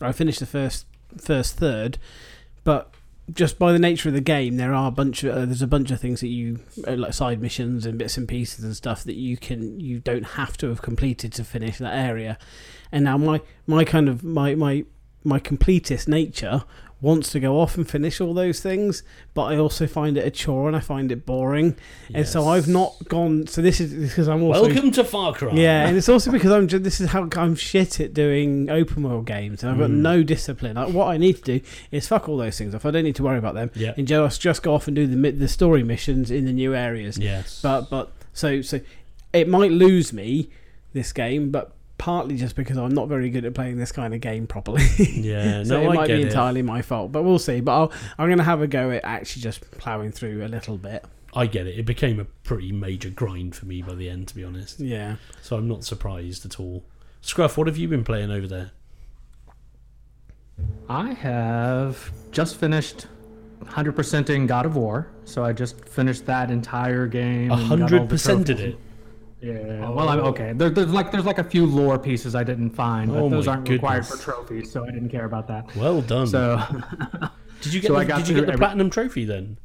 I 0.00 0.12
finished 0.12 0.40
the 0.40 0.46
first 0.46 0.86
first 1.18 1.56
third, 1.58 1.98
but 2.64 2.90
just 3.34 3.58
by 3.58 3.70
the 3.72 3.78
nature 3.78 4.08
of 4.08 4.14
the 4.14 4.20
game, 4.22 4.56
there 4.56 4.72
are 4.72 4.88
a 4.88 4.90
bunch 4.90 5.24
of 5.24 5.36
uh, 5.36 5.44
there's 5.44 5.60
a 5.60 5.66
bunch 5.66 5.90
of 5.90 6.00
things 6.00 6.20
that 6.20 6.28
you 6.28 6.60
uh, 6.88 6.96
like 6.96 7.12
side 7.12 7.42
missions 7.42 7.84
and 7.84 7.98
bits 7.98 8.16
and 8.16 8.26
pieces 8.26 8.64
and 8.64 8.74
stuff 8.74 9.04
that 9.04 9.16
you 9.16 9.36
can 9.36 9.78
you 9.78 9.98
don't 9.98 10.22
have 10.22 10.56
to 10.56 10.68
have 10.70 10.80
completed 10.80 11.34
to 11.34 11.44
finish 11.44 11.76
that 11.76 11.94
area. 11.94 12.38
And 12.90 13.04
now 13.04 13.18
my 13.18 13.42
my 13.66 13.84
kind 13.84 14.08
of 14.08 14.24
my 14.24 14.54
my 14.54 14.86
my 15.22 15.38
completist 15.38 16.08
nature 16.08 16.62
wants 17.06 17.30
to 17.32 17.40
go 17.40 17.60
off 17.60 17.76
and 17.76 17.88
finish 17.88 18.20
all 18.20 18.34
those 18.34 18.58
things, 18.60 19.02
but 19.34 19.44
I 19.44 19.56
also 19.56 19.86
find 19.86 20.18
it 20.18 20.26
a 20.26 20.30
chore 20.30 20.66
and 20.66 20.76
I 20.76 20.80
find 20.80 21.12
it 21.12 21.24
boring. 21.24 21.76
And 22.12 22.26
so 22.26 22.48
I've 22.48 22.66
not 22.68 22.94
gone. 23.08 23.46
So 23.46 23.62
this 23.62 23.80
is 23.80 24.10
because 24.10 24.28
I'm 24.28 24.42
also 24.42 24.62
Welcome 24.66 24.90
to 24.92 25.04
Far 25.04 25.32
Cry. 25.32 25.52
yeah, 25.54 25.86
and 25.86 25.96
it's 25.96 26.08
also 26.08 26.30
because 26.36 26.50
I'm. 26.52 26.66
This 26.66 27.00
is 27.00 27.10
how 27.10 27.28
I'm 27.36 27.54
shit 27.54 28.00
at 28.00 28.12
doing 28.12 28.68
open 28.70 29.02
world 29.04 29.26
games, 29.26 29.62
and 29.62 29.70
I've 29.72 29.78
got 29.78 29.90
Mm. 29.90 30.02
no 30.10 30.22
discipline. 30.22 30.74
Like, 30.76 30.92
what 30.92 31.06
I 31.08 31.16
need 31.16 31.36
to 31.44 31.58
do 31.58 31.60
is 31.92 32.08
fuck 32.08 32.28
all 32.28 32.36
those 32.36 32.58
things 32.58 32.74
off. 32.74 32.84
I 32.84 32.90
don't 32.90 33.04
need 33.04 33.16
to 33.16 33.22
worry 33.22 33.38
about 33.38 33.54
them, 33.54 33.70
Yeah. 33.74 33.94
and 33.96 34.06
just 34.08 34.40
just 34.40 34.62
go 34.62 34.74
off 34.74 34.86
and 34.88 34.96
do 34.96 35.06
the 35.06 35.30
the 35.30 35.48
story 35.48 35.82
missions 35.84 36.30
in 36.30 36.44
the 36.44 36.52
new 36.52 36.74
areas. 36.74 37.16
Yes. 37.18 37.60
But 37.62 37.88
but 37.88 38.10
so 38.32 38.60
so 38.62 38.80
it 39.32 39.48
might 39.48 39.70
lose 39.70 40.12
me 40.12 40.48
this 40.92 41.12
game, 41.12 41.50
but 41.50 41.72
partly 41.98 42.36
just 42.36 42.56
because 42.56 42.76
I'm 42.76 42.92
not 42.94 43.08
very 43.08 43.30
good 43.30 43.44
at 43.44 43.54
playing 43.54 43.76
this 43.78 43.92
kind 43.92 44.14
of 44.14 44.20
game 44.20 44.46
properly. 44.46 44.82
yeah. 44.98 45.62
so 45.64 45.80
No, 45.80 45.88
it 45.88 45.92
I 45.92 45.94
might 45.94 46.06
get 46.08 46.16
be 46.16 46.22
it. 46.22 46.26
entirely 46.28 46.62
my 46.62 46.82
fault, 46.82 47.12
but 47.12 47.22
we'll 47.22 47.38
see. 47.38 47.60
But 47.60 47.72
I'll, 47.72 47.92
I'm 48.18 48.28
going 48.28 48.38
to 48.38 48.44
have 48.44 48.60
a 48.62 48.66
go 48.66 48.90
at 48.90 49.04
actually 49.04 49.42
just 49.42 49.70
ploughing 49.72 50.12
through 50.12 50.44
a 50.44 50.48
little 50.48 50.76
bit. 50.76 51.04
I 51.34 51.46
get 51.46 51.66
it. 51.66 51.78
It 51.78 51.84
became 51.86 52.18
a 52.18 52.24
pretty 52.24 52.72
major 52.72 53.10
grind 53.10 53.54
for 53.54 53.66
me 53.66 53.82
by 53.82 53.94
the 53.94 54.08
end, 54.08 54.28
to 54.28 54.34
be 54.34 54.42
honest. 54.44 54.80
Yeah. 54.80 55.16
So 55.42 55.56
I'm 55.56 55.68
not 55.68 55.84
surprised 55.84 56.46
at 56.46 56.58
all. 56.58 56.84
Scruff, 57.20 57.58
what 57.58 57.66
have 57.66 57.76
you 57.76 57.88
been 57.88 58.04
playing 58.04 58.30
over 58.30 58.46
there? 58.46 58.70
I 60.88 61.12
have 61.12 62.10
just 62.30 62.56
finished 62.56 63.06
100%ing 63.62 64.46
God 64.46 64.64
of 64.66 64.76
War, 64.76 65.08
so 65.24 65.44
I 65.44 65.52
just 65.52 65.84
finished 65.88 66.24
that 66.26 66.50
entire 66.50 67.06
game. 67.06 67.50
A 67.50 67.54
and 67.54 67.60
got 67.68 67.70
all 67.72 67.78
hundred 67.78 68.02
the 68.02 68.06
percent 68.06 68.46
did 68.46 68.60
it. 68.60 68.78
Yeah. 69.40 69.90
Well, 69.90 70.08
I'm 70.08 70.20
oh. 70.20 70.28
okay. 70.28 70.52
There, 70.54 70.70
there's 70.70 70.92
like 70.92 71.12
there's 71.12 71.26
like 71.26 71.38
a 71.38 71.44
few 71.44 71.66
lore 71.66 71.98
pieces 71.98 72.34
I 72.34 72.42
didn't 72.42 72.70
find, 72.70 73.10
but 73.10 73.18
Oh 73.18 73.28
those 73.28 73.46
aren't 73.46 73.68
required 73.68 74.06
for 74.06 74.16
trophies, 74.16 74.72
so 74.72 74.84
I 74.84 74.90
didn't 74.90 75.10
care 75.10 75.26
about 75.26 75.46
that. 75.48 75.74
Well 75.76 76.00
done. 76.00 76.26
So 76.26 76.62
did 77.60 77.74
you 77.74 77.80
get 77.80 77.88
so 77.88 77.94
the, 77.94 78.00
I 78.00 78.04
got 78.04 78.18
did 78.18 78.28
you 78.28 78.34
get 78.34 78.46
the 78.46 78.52
every- 78.52 78.58
platinum 78.58 78.90
trophy 78.90 79.24
then? 79.24 79.58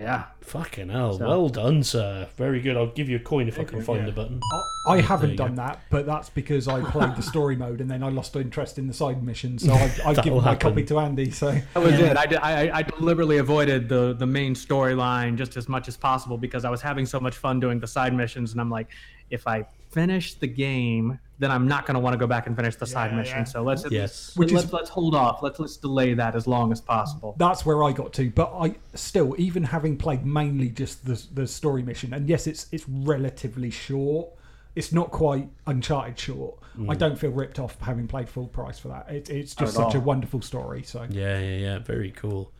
Yeah, 0.00 0.24
Fucking 0.40 0.88
hell. 0.88 1.18
So- 1.18 1.28
Well 1.28 1.48
done, 1.50 1.82
sir. 1.84 2.26
Very 2.36 2.60
good. 2.60 2.76
I'll 2.76 2.86
give 2.86 3.08
you 3.08 3.16
a 3.16 3.20
coin 3.20 3.46
if 3.48 3.60
I 3.60 3.64
can 3.64 3.82
find 3.82 4.00
yeah. 4.00 4.06
the 4.06 4.12
button. 4.12 4.40
I, 4.86 4.92
I 4.94 5.00
haven't 5.02 5.36
go. 5.36 5.44
done 5.44 5.56
that, 5.56 5.80
but 5.90 6.06
that's 6.06 6.30
because 6.30 6.66
I 6.68 6.80
played 6.90 7.14
the 7.14 7.22
story 7.22 7.54
mode 7.54 7.80
and 7.80 7.90
then 7.90 8.02
I 8.02 8.08
lost 8.08 8.34
interest 8.34 8.78
in 8.78 8.86
the 8.86 8.94
side 8.94 9.22
missions. 9.22 9.64
So 9.64 9.72
I've, 9.74 9.82
I've 9.82 10.16
That'll 10.16 10.22
given 10.24 10.38
my 10.38 10.44
happen. 10.44 10.70
copy 10.70 10.84
to 10.84 10.98
Andy. 10.98 11.30
So 11.30 11.52
that 11.52 11.82
was 11.82 11.92
it. 12.00 12.16
I, 12.16 12.26
did, 12.26 12.38
I 12.38 12.78
I 12.78 12.82
deliberately 12.82 13.36
avoided 13.38 13.88
the 13.88 14.14
the 14.18 14.26
main 14.26 14.54
storyline 14.54 15.36
just 15.36 15.56
as 15.56 15.68
much 15.68 15.86
as 15.86 15.96
possible 15.96 16.38
because 16.38 16.64
I 16.64 16.70
was 16.70 16.80
having 16.80 17.04
so 17.04 17.20
much 17.20 17.36
fun 17.36 17.60
doing 17.60 17.78
the 17.78 17.86
side 17.86 18.14
missions, 18.14 18.52
and 18.52 18.60
I'm 18.60 18.70
like, 18.70 18.88
if 19.28 19.46
I 19.46 19.66
finish 19.90 20.34
the 20.34 20.46
game, 20.46 21.18
then 21.38 21.50
I'm 21.50 21.66
not 21.66 21.86
going 21.86 21.94
to 21.94 22.00
want 22.00 22.14
to 22.14 22.18
go 22.18 22.26
back 22.26 22.46
and 22.46 22.54
finish 22.54 22.76
the 22.76 22.86
side 22.86 23.10
Yeah, 23.10 23.16
mission. 23.16 23.38
yeah. 23.38 23.44
So 23.44 23.62
let's 23.62 23.84
at 23.84 23.92
Yes. 23.92 24.28
least- 24.28 24.38
Which 24.38 24.52
let's 24.52 24.66
is- 24.66 24.72
let's 24.72 24.90
hold 24.90 25.14
off. 25.14 25.42
Let's 25.42 25.58
let's 25.58 25.76
delay 25.76 26.14
that 26.14 26.34
as 26.36 26.46
long 26.46 26.70
as 26.72 26.80
possible. 26.80 27.34
that's 27.38 27.64
where 27.66 27.82
I 27.82 27.92
got 27.92 28.12
to. 28.14 28.30
But 28.30 28.52
I 28.54 28.74
still, 28.94 29.34
even 29.38 29.64
having 29.64 29.96
played 29.96 30.24
mainly 30.24 30.68
just 30.68 31.04
the 31.04 31.22
the 31.34 31.46
story 31.46 31.82
mission, 31.82 32.12
and 32.14 32.28
yes, 32.28 32.46
it's 32.46 32.66
it's 32.72 32.88
relatively 32.88 33.70
short. 33.70 34.28
It's 34.76 34.92
not 34.92 35.10
quite 35.10 35.48
Uncharted 35.66 36.18
short. 36.18 36.58
I 36.88 36.94
don't 36.94 37.18
feel 37.18 37.32
ripped 37.32 37.58
off 37.58 37.78
having 37.80 38.06
played 38.06 38.28
full 38.28 38.46
price 38.46 38.78
for 38.78 38.88
that. 38.88 39.10
It, 39.10 39.28
it's 39.28 39.54
just 39.54 39.76
Not 39.76 39.86
at 39.86 39.92
such 39.92 40.00
a 40.00 40.04
wonderful 40.04 40.40
story. 40.40 40.82
So 40.84 41.04
Yeah, 41.10 41.38
yeah, 41.40 41.56
yeah. 41.56 41.78
Very 41.80 42.12
cool. 42.12 42.52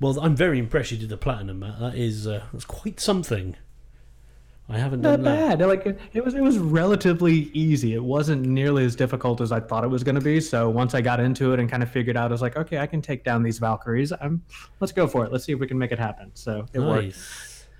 Well, 0.00 0.18
I'm 0.20 0.34
very 0.34 0.58
impressed 0.58 0.90
you 0.90 0.96
did 0.98 1.10
the 1.10 1.16
platinum, 1.18 1.60
Matt. 1.60 1.78
That 1.78 1.94
is 1.94 2.26
uh, 2.26 2.44
that's 2.52 2.64
quite 2.64 2.98
something. 2.98 3.54
I 4.70 4.76
haven't 4.78 5.00
Not 5.00 5.22
done 5.22 5.22
that. 5.22 5.58
bad. 5.58 5.66
Like 5.66 5.86
it 6.12 6.22
was, 6.24 6.34
it 6.34 6.42
was 6.42 6.58
relatively 6.58 7.50
easy. 7.54 7.94
It 7.94 8.04
wasn't 8.04 8.46
nearly 8.46 8.84
as 8.84 8.94
difficult 8.94 9.40
as 9.40 9.50
I 9.50 9.60
thought 9.60 9.82
it 9.82 9.88
was 9.88 10.04
going 10.04 10.14
to 10.16 10.20
be. 10.20 10.40
So 10.40 10.68
once 10.68 10.94
I 10.94 11.00
got 11.00 11.20
into 11.20 11.54
it 11.54 11.60
and 11.60 11.70
kind 11.70 11.82
of 11.82 11.90
figured 11.90 12.18
out, 12.18 12.30
I 12.30 12.32
was 12.32 12.42
like, 12.42 12.56
okay, 12.56 12.78
I 12.78 12.86
can 12.86 13.00
take 13.00 13.24
down 13.24 13.42
these 13.42 13.58
Valkyries. 13.58 14.12
I'm, 14.20 14.42
let's 14.80 14.92
go 14.92 15.06
for 15.06 15.24
it. 15.24 15.32
Let's 15.32 15.44
see 15.44 15.52
if 15.52 15.58
we 15.58 15.66
can 15.66 15.78
make 15.78 15.90
it 15.90 15.98
happen. 15.98 16.30
So 16.34 16.66
it 16.74 16.80
worked. 16.80 17.16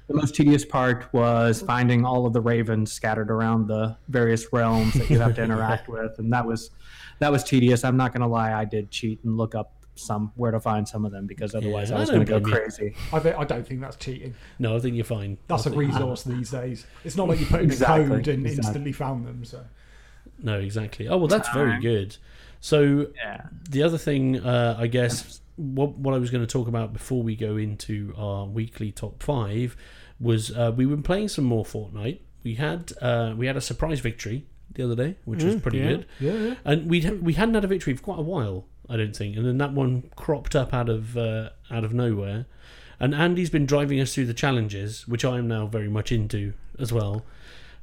The 0.07 0.15
most 0.15 0.35
tedious 0.35 0.65
part 0.65 1.13
was 1.13 1.61
finding 1.61 2.07
all 2.07 2.25
of 2.25 2.33
the 2.33 2.41
ravens 2.41 2.91
scattered 2.91 3.31
around 3.31 3.67
the 3.67 3.95
various 4.09 4.51
realms 4.55 4.95
that 4.95 5.11
you 5.11 5.19
have 5.19 5.35
to 5.35 5.43
interact 5.45 5.87
with, 5.87 6.19
and 6.19 6.33
that 6.33 6.47
was 6.47 6.71
that 7.19 7.31
was 7.31 7.45
tedious. 7.45 7.85
I'm 7.85 7.99
not 7.99 8.13
going 8.15 8.23
to 8.23 8.27
lie. 8.27 8.55
I 8.59 8.65
did 8.65 8.91
cheat 8.91 9.23
and 9.25 9.37
look 9.37 9.55
up 9.55 9.78
some 9.99 10.33
where 10.37 10.51
to 10.53 10.61
find 10.61 10.87
some 10.89 11.05
of 11.05 11.13
them 11.13 11.27
because 11.27 11.55
otherwise 11.55 11.91
Yeah, 11.91 11.97
I 11.97 12.01
was 12.01 12.11
going 12.11 12.25
to 12.25 12.39
go 12.41 12.47
you. 12.47 12.55
crazy. 12.55 12.95
I, 13.13 13.17
I 13.35 13.45
don't 13.45 13.67
think 13.67 13.81
that's 13.81 13.97
cheating. 13.97 14.35
No, 14.59 14.77
I 14.77 14.81
think 14.81 14.97
you're 14.97 15.05
fine. 15.05 15.39
That's 15.49 15.67
I 15.67 15.71
a 15.71 15.73
think- 15.75 15.93
resource 15.93 16.23
these 16.25 16.51
days. 16.51 16.87
It's 17.05 17.17
not 17.17 17.29
like 17.29 17.41
you 17.41 17.47
put 17.47 17.61
in 17.61 17.67
Exactly, 17.67 18.05
the 18.05 18.09
code 18.15 18.29
and 18.29 18.47
exactly. 18.47 18.57
instantly 18.67 18.93
found 18.93 19.27
them. 19.27 19.45
So 19.45 19.65
No, 20.43 20.59
exactly. 20.59 21.09
Oh 21.09 21.17
well, 21.19 21.29
that's 21.29 21.49
very 21.51 21.81
good. 21.81 22.17
So 22.61 23.09
Yeah. 23.17 23.47
the 23.71 23.83
other 23.83 23.99
thing, 23.99 24.41
uh, 24.41 24.77
I 24.79 24.87
guess, 24.87 25.41
what 25.57 25.97
what 25.99 26.15
I 26.15 26.19
was 26.19 26.31
going 26.31 26.45
to 26.47 26.53
talk 26.53 26.69
about 26.69 26.93
before 26.93 27.23
we 27.23 27.35
go 27.37 27.57
into 27.57 28.15
our 28.17 28.45
weekly 28.47 28.93
top 28.93 29.23
five 29.23 29.77
was 30.21 30.51
uh, 30.57 30.73
we 30.77 30.87
were 30.87 30.97
playing 30.99 31.29
some 31.29 31.45
more 31.45 31.65
Fortnite. 31.65 32.19
We 32.45 32.55
had 32.55 32.93
uh, 33.01 33.35
we 33.37 33.47
had 33.47 33.57
a 33.57 33.61
surprise 33.61 34.01
victory 34.01 34.47
the 34.75 34.85
other 34.85 34.95
day, 34.95 35.17
which 35.25 35.43
was 35.43 35.57
pretty 35.57 35.79
yeah. 35.79 35.87
good. 35.89 36.07
yeah, 36.21 36.55
and 36.65 36.89
we 36.89 37.09
we 37.11 37.33
hadn't 37.35 37.55
had 37.55 37.65
a 37.65 37.69
victory 37.69 37.95
for 37.95 38.03
quite 38.03 38.19
a 38.21 38.23
while, 38.23 38.67
I 38.89 38.97
don't 38.97 39.17
think. 39.17 39.37
And 39.37 39.45
then 39.47 39.59
that 39.59 39.73
one 39.73 40.11
cropped 40.17 40.57
up 40.57 40.73
out 40.73 40.89
of 40.89 41.17
uh, 41.17 41.51
out 41.71 41.85
of 41.85 41.93
nowhere, 41.93 42.47
and 43.01 43.15
Andy's 43.15 43.51
been 43.51 43.67
driving 43.67 44.01
us 44.01 44.15
through 44.15 44.27
the 44.27 44.35
challenges, 44.35 45.07
which 45.07 45.25
I 45.25 45.39
am 45.39 45.49
now 45.49 45.67
very 45.67 45.89
much 45.89 46.13
into 46.13 46.55
as 46.79 46.93
well. 46.93 47.25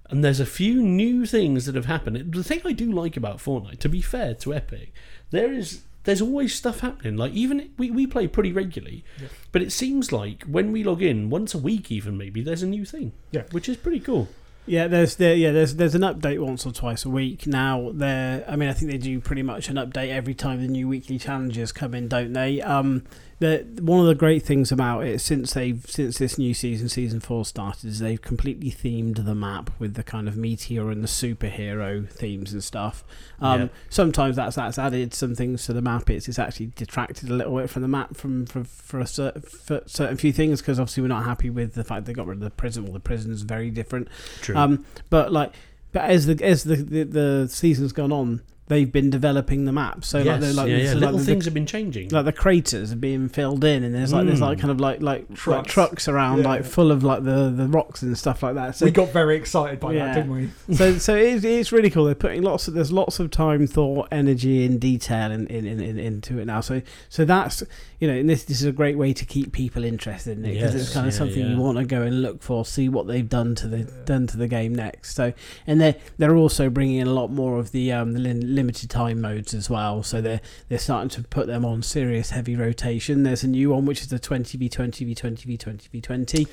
And 0.10 0.24
there's 0.24 0.40
a 0.40 0.46
few 0.46 0.84
new 0.84 1.26
things 1.26 1.66
that 1.66 1.76
have 1.76 1.86
happened. 1.86 2.34
The 2.34 2.44
thing 2.44 2.62
I 2.64 2.74
do 2.74 2.92
like 2.92 3.18
about 3.18 3.38
Fortnite, 3.38 3.80
to 3.80 3.90
be 3.90 4.02
fair 4.02 4.36
to 4.36 4.54
Epic, 4.54 4.94
there 5.32 5.52
is 5.52 5.82
there's 6.04 6.22
always 6.22 6.54
stuff 6.54 6.80
happening. 6.82 7.18
Like 7.18 7.34
even 7.34 7.72
we, 7.78 7.92
we 7.92 8.08
play 8.08 8.28
pretty 8.28 8.52
regularly, 8.52 9.04
but 9.52 9.62
it 9.62 9.72
seems 9.72 10.12
like 10.12 10.44
when 10.44 10.72
we 10.72 10.84
log 10.84 11.02
in 11.02 11.30
once 11.30 11.54
a 11.54 11.58
week, 11.58 11.92
even 11.92 12.18
maybe 12.18 12.42
there's 12.42 12.64
a 12.64 12.68
new 12.68 12.86
thing. 12.86 13.14
Yeah. 13.32 13.44
which 13.52 13.68
is 13.68 13.78
pretty 13.78 14.00
cool. 14.00 14.30
Yeah, 14.68 14.88
there's 14.88 15.16
there 15.16 15.36
yeah 15.36 15.52
there's 15.52 15.76
there's 15.76 15.94
an 15.94 16.02
update 16.02 16.40
once 16.40 16.66
or 16.66 16.72
twice 16.72 17.06
a 17.06 17.10
week 17.10 17.46
now. 17.46 17.92
There, 17.94 18.44
I 18.48 18.56
mean, 18.56 18.68
I 18.68 18.74
think 18.74 18.92
they 18.92 18.98
do 18.98 19.20
pretty 19.20 19.44
much 19.44 19.70
an 19.70 19.76
update 19.76 20.10
every 20.10 20.34
time 20.34 20.62
the 20.62 20.68
new 20.68 20.88
weekly 20.88 21.20
challenges 21.20 21.72
come 21.72 21.94
in, 21.94 22.08
don't 22.08 22.34
they? 22.34 22.62
Um, 22.62 23.04
the 23.40 23.66
one 23.82 24.00
of 24.00 24.06
the 24.06 24.16
great 24.16 24.44
things 24.44 24.72
about 24.72 25.02
it 25.06 25.20
since 25.20 25.54
they've 25.54 25.86
since 25.90 26.18
this 26.18 26.38
new 26.38 26.54
season, 26.54 26.88
season 26.88 27.20
four 27.20 27.44
started, 27.44 27.86
is 27.86 28.00
they've 28.00 28.22
completely 28.22 28.72
themed 28.72 29.26
the 29.26 29.36
map 29.36 29.72
with 29.78 29.96
the 29.96 30.04
kind 30.04 30.28
of 30.30 30.38
meteor 30.38 30.90
and 30.90 31.04
the 31.04 31.08
superhero 31.08 32.10
themes 32.10 32.54
and 32.54 32.64
stuff. 32.64 33.04
Um, 33.42 33.62
Yeah. 33.62 33.68
Sometimes 33.90 34.38
that's 34.38 34.56
that's 34.56 34.80
added 34.80 35.14
some 35.14 35.36
things 35.36 35.66
to 35.66 35.74
the 35.74 35.82
map. 35.82 36.10
It's 36.10 36.30
it's 36.30 36.40
actually 36.40 36.68
detracted 36.76 37.30
a 37.30 37.34
little 37.34 37.58
bit 37.58 37.70
from 37.70 37.82
the 37.82 37.88
map 37.90 38.16
from 38.16 38.46
for 38.46 38.64
for 38.64 39.00
a 39.02 39.08
certain, 39.08 39.42
for 39.42 39.82
certain 39.86 40.16
few 40.16 40.32
things 40.32 40.62
because 40.62 40.80
obviously 40.80 41.02
we're 41.04 41.10
not 41.10 41.26
happy 41.26 41.50
with 41.50 41.74
the 41.74 41.84
fact 41.84 42.06
they 42.06 42.14
got 42.14 42.28
rid 42.28 42.38
of 42.38 42.44
the 42.44 42.50
prison. 42.52 42.84
Well, 42.86 42.94
the 42.94 43.00
prison 43.02 43.32
is 43.32 43.42
very 43.42 43.70
different. 43.70 44.08
True. 44.42 44.56
Um, 44.56 44.86
but 45.10 45.34
like, 45.34 45.54
but 45.92 46.04
as 46.04 46.26
the 46.26 46.42
as 46.42 46.64
the, 46.64 46.78
the 46.78 47.04
the 47.04 47.48
season's 47.50 47.92
gone 47.92 48.14
on, 48.14 48.42
they've 48.68 48.92
been 48.92 49.12
developing 49.12 49.66
the 49.66 49.72
map. 49.72 50.04
So 50.04 50.18
yes, 50.18 50.28
like, 50.28 50.40
they're 50.42 50.54
like, 50.54 50.70
yeah, 50.70 50.78
yeah. 50.78 50.88
so 50.90 50.96
Little 50.96 51.12
like 51.14 51.20
the, 51.20 51.26
things 51.26 51.46
have 51.46 51.54
been 51.54 51.68
changing. 51.68 52.10
like 52.10 52.26
the 52.26 52.34
craters 52.34 52.92
are 52.92 52.96
being 52.96 53.30
filled 53.30 53.64
in, 53.64 53.84
and 53.84 53.94
there's 53.94 54.12
like 54.12 54.26
there's 54.26 54.42
like 54.42 54.58
Mm. 54.58 54.62
kind 54.62 54.72
of 54.72 54.80
like 54.80 55.02
like 55.02 55.28
trucks, 55.36 55.48
like 55.48 55.66
Trucks. 55.68 55.74
trucks 55.74 56.08
around 56.08 56.40
Yeah. 56.40 56.46
like 56.48 56.66
full 56.66 56.92
of 56.92 57.04
like 57.04 57.24
the 57.24 57.50
the 57.56 57.68
rocks 57.68 58.02
and 58.02 58.18
stuff 58.18 58.42
like 58.44 58.56
that. 58.56 58.76
So 58.76 58.86
we 58.86 58.92
got 58.92 59.10
very 59.12 59.36
excited 59.38 59.80
by 59.80 59.94
Yeah. 59.94 60.06
that, 60.06 60.14
didn't 60.16 60.32
we? 60.68 60.76
so 60.76 60.98
so 60.98 61.16
it's, 61.16 61.44
it's 61.44 61.72
really 61.72 61.90
cool. 61.90 62.06
They're 62.06 62.16
putting 62.16 62.42
lots 62.42 62.68
of 62.68 62.74
there's 62.74 62.92
lots 62.92 63.20
of 63.20 63.30
time, 63.32 63.68
thought, 63.68 64.08
energy, 64.12 64.66
and 64.66 64.80
detail 64.80 65.32
in, 65.32 65.46
in, 65.48 65.66
in, 65.68 65.80
in 65.80 66.00
into 66.00 66.40
it 66.40 66.46
now. 66.46 66.62
So 66.62 66.82
so 67.10 67.24
that's 67.26 67.64
you 68.00 68.08
know, 68.08 68.16
and 68.16 68.30
this 68.30 68.44
this 68.46 68.62
is 68.62 68.66
a 68.68 68.72
great 68.72 68.98
way 68.98 69.14
to 69.14 69.26
keep 69.26 69.52
people 69.52 69.84
interested 69.84 70.38
in 70.38 70.46
it 70.46 70.54
because 70.56 70.76
it's 70.76 70.92
kind 70.94 71.08
of 71.08 71.14
yeah, 71.14 71.18
something 71.18 71.40
yeah. 71.40 71.50
you 71.52 71.58
want 71.58 71.78
to 71.78 71.86
go 71.86 72.02
and 72.02 72.22
look 72.22 72.42
for, 72.42 72.66
see 72.66 72.90
what 72.90 73.08
they've 73.08 73.30
done 73.30 73.56
to 73.56 73.68
the 73.68 73.84
done 74.06 74.26
to 74.28 74.38
the 74.38 74.48
game 74.48 74.74
next. 74.74 75.16
So 75.16 75.34
and 75.68 75.80
they 75.80 75.98
they're 76.18 76.36
also 76.36 76.70
bringing 76.70 76.98
in 76.98 77.08
a 77.08 77.14
lot 77.14 77.32
more 77.32 77.58
of 77.60 77.72
the 77.72 77.92
um 77.92 78.14
the 78.14 78.20
lim- 78.20 78.55
limited 78.56 78.90
time 78.90 79.22
modes 79.22 79.54
as 79.54 79.70
well. 79.70 80.04
So 80.04 80.22
they're 80.22 80.42
they're 80.70 80.80
starting 80.80 81.10
to 81.10 81.24
put 81.24 81.48
them 81.48 81.66
on 81.66 81.84
serious 81.84 82.32
heavy 82.32 82.56
rotation. 82.56 83.24
There's 83.24 83.44
a 83.44 83.48
new 83.48 83.72
one 83.72 83.86
which 83.86 84.02
is 84.02 84.08
the 84.08 84.20
20 84.20 84.58
v 84.58 84.70
20 84.70 85.06
v 85.06 85.16
20 85.16 85.46
v 85.46 85.58
20 85.58 85.90
v 85.92 86.02
20. 86.02 86.48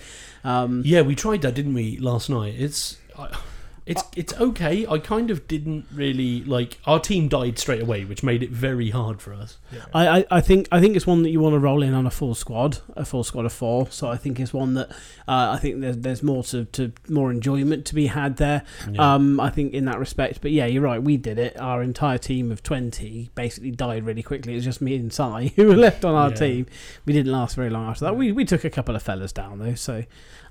Um, 0.44 0.82
Yeah, 0.84 1.02
we 1.02 1.14
tried 1.14 1.42
that, 1.42 1.54
didn't 1.54 1.74
we, 1.74 1.96
last 1.98 2.28
night? 2.28 2.54
It's 2.58 2.96
I 3.18 3.28
it's 3.84 4.02
it's 4.16 4.32
okay. 4.34 4.86
I 4.86 4.98
kind 4.98 5.30
of 5.30 5.48
didn't 5.48 5.86
really 5.92 6.44
like 6.44 6.78
our 6.86 7.00
team 7.00 7.26
died 7.28 7.58
straight 7.58 7.82
away, 7.82 8.04
which 8.04 8.22
made 8.22 8.42
it 8.42 8.50
very 8.50 8.90
hard 8.90 9.20
for 9.20 9.34
us. 9.34 9.58
I, 9.92 10.18
I, 10.20 10.24
I 10.30 10.40
think 10.40 10.68
I 10.70 10.80
think 10.80 10.94
it's 10.94 11.06
one 11.06 11.22
that 11.24 11.30
you 11.30 11.40
want 11.40 11.54
to 11.54 11.58
roll 11.58 11.82
in 11.82 11.92
on 11.92 12.06
a 12.06 12.10
full 12.10 12.34
squad, 12.36 12.78
a 12.96 13.04
full 13.04 13.24
squad 13.24 13.44
of 13.44 13.52
four. 13.52 13.88
So 13.90 14.08
I 14.08 14.16
think 14.16 14.38
it's 14.38 14.52
one 14.54 14.74
that 14.74 14.90
uh, 15.26 15.50
I 15.50 15.58
think 15.58 15.80
there's 15.80 15.98
there's 15.98 16.22
more 16.22 16.44
to, 16.44 16.64
to 16.66 16.92
more 17.08 17.30
enjoyment 17.32 17.84
to 17.86 17.94
be 17.96 18.06
had 18.06 18.36
there. 18.36 18.62
Yeah. 18.88 19.14
Um, 19.14 19.40
I 19.40 19.50
think 19.50 19.72
in 19.74 19.84
that 19.86 19.98
respect. 19.98 20.40
But 20.42 20.52
yeah, 20.52 20.66
you're 20.66 20.82
right. 20.82 21.02
We 21.02 21.16
did 21.16 21.38
it. 21.38 21.58
Our 21.58 21.82
entire 21.82 22.18
team 22.18 22.52
of 22.52 22.62
twenty 22.62 23.30
basically 23.34 23.72
died 23.72 24.04
really 24.06 24.22
quickly. 24.22 24.52
It 24.52 24.56
was 24.56 24.64
just 24.64 24.80
me 24.80 24.94
and 24.94 25.12
Si 25.12 25.52
who 25.56 25.66
were 25.66 25.76
left 25.76 26.04
on 26.04 26.14
our 26.14 26.28
Yeah. 26.30 26.36
team. 26.36 26.66
We 27.04 27.12
didn't 27.12 27.32
last 27.32 27.56
very 27.56 27.70
long 27.70 27.88
after 27.88 28.04
that. 28.04 28.16
We 28.16 28.30
we 28.30 28.44
took 28.44 28.64
a 28.64 28.70
couple 28.70 28.94
of 28.94 29.02
fellas 29.02 29.32
down 29.32 29.58
though. 29.58 29.74
So. 29.74 30.04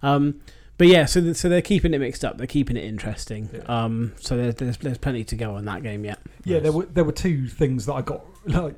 Um, 0.04 0.41
but 0.82 0.88
yeah, 0.88 1.06
so 1.06 1.22
th- 1.22 1.36
so 1.36 1.48
they're 1.48 1.62
keeping 1.62 1.94
it 1.94 2.00
mixed 2.00 2.26
up. 2.26 2.39
They're 2.39 2.48
keeping 2.48 2.76
it 2.76 2.84
interesting. 2.84 3.52
Yeah. 3.54 3.60
Um, 3.67 4.13
so 4.20 4.36
there's, 4.36 4.56
there's 4.56 4.78
there's 4.78 4.98
plenty 4.98 5.24
to 5.26 5.36
go 5.36 5.54
on 5.54 5.65
that 5.65 5.84
game 5.84 6.04
yet. 6.04 6.17
Yeah, 6.44 6.58
there 6.58 6.72
were 6.72 6.88
there 6.88 7.04
were 7.04 7.12
two 7.12 7.48
things 7.48 7.86
that 7.86 7.94
I 7.94 8.02
got 8.02 8.26
like 8.48 8.74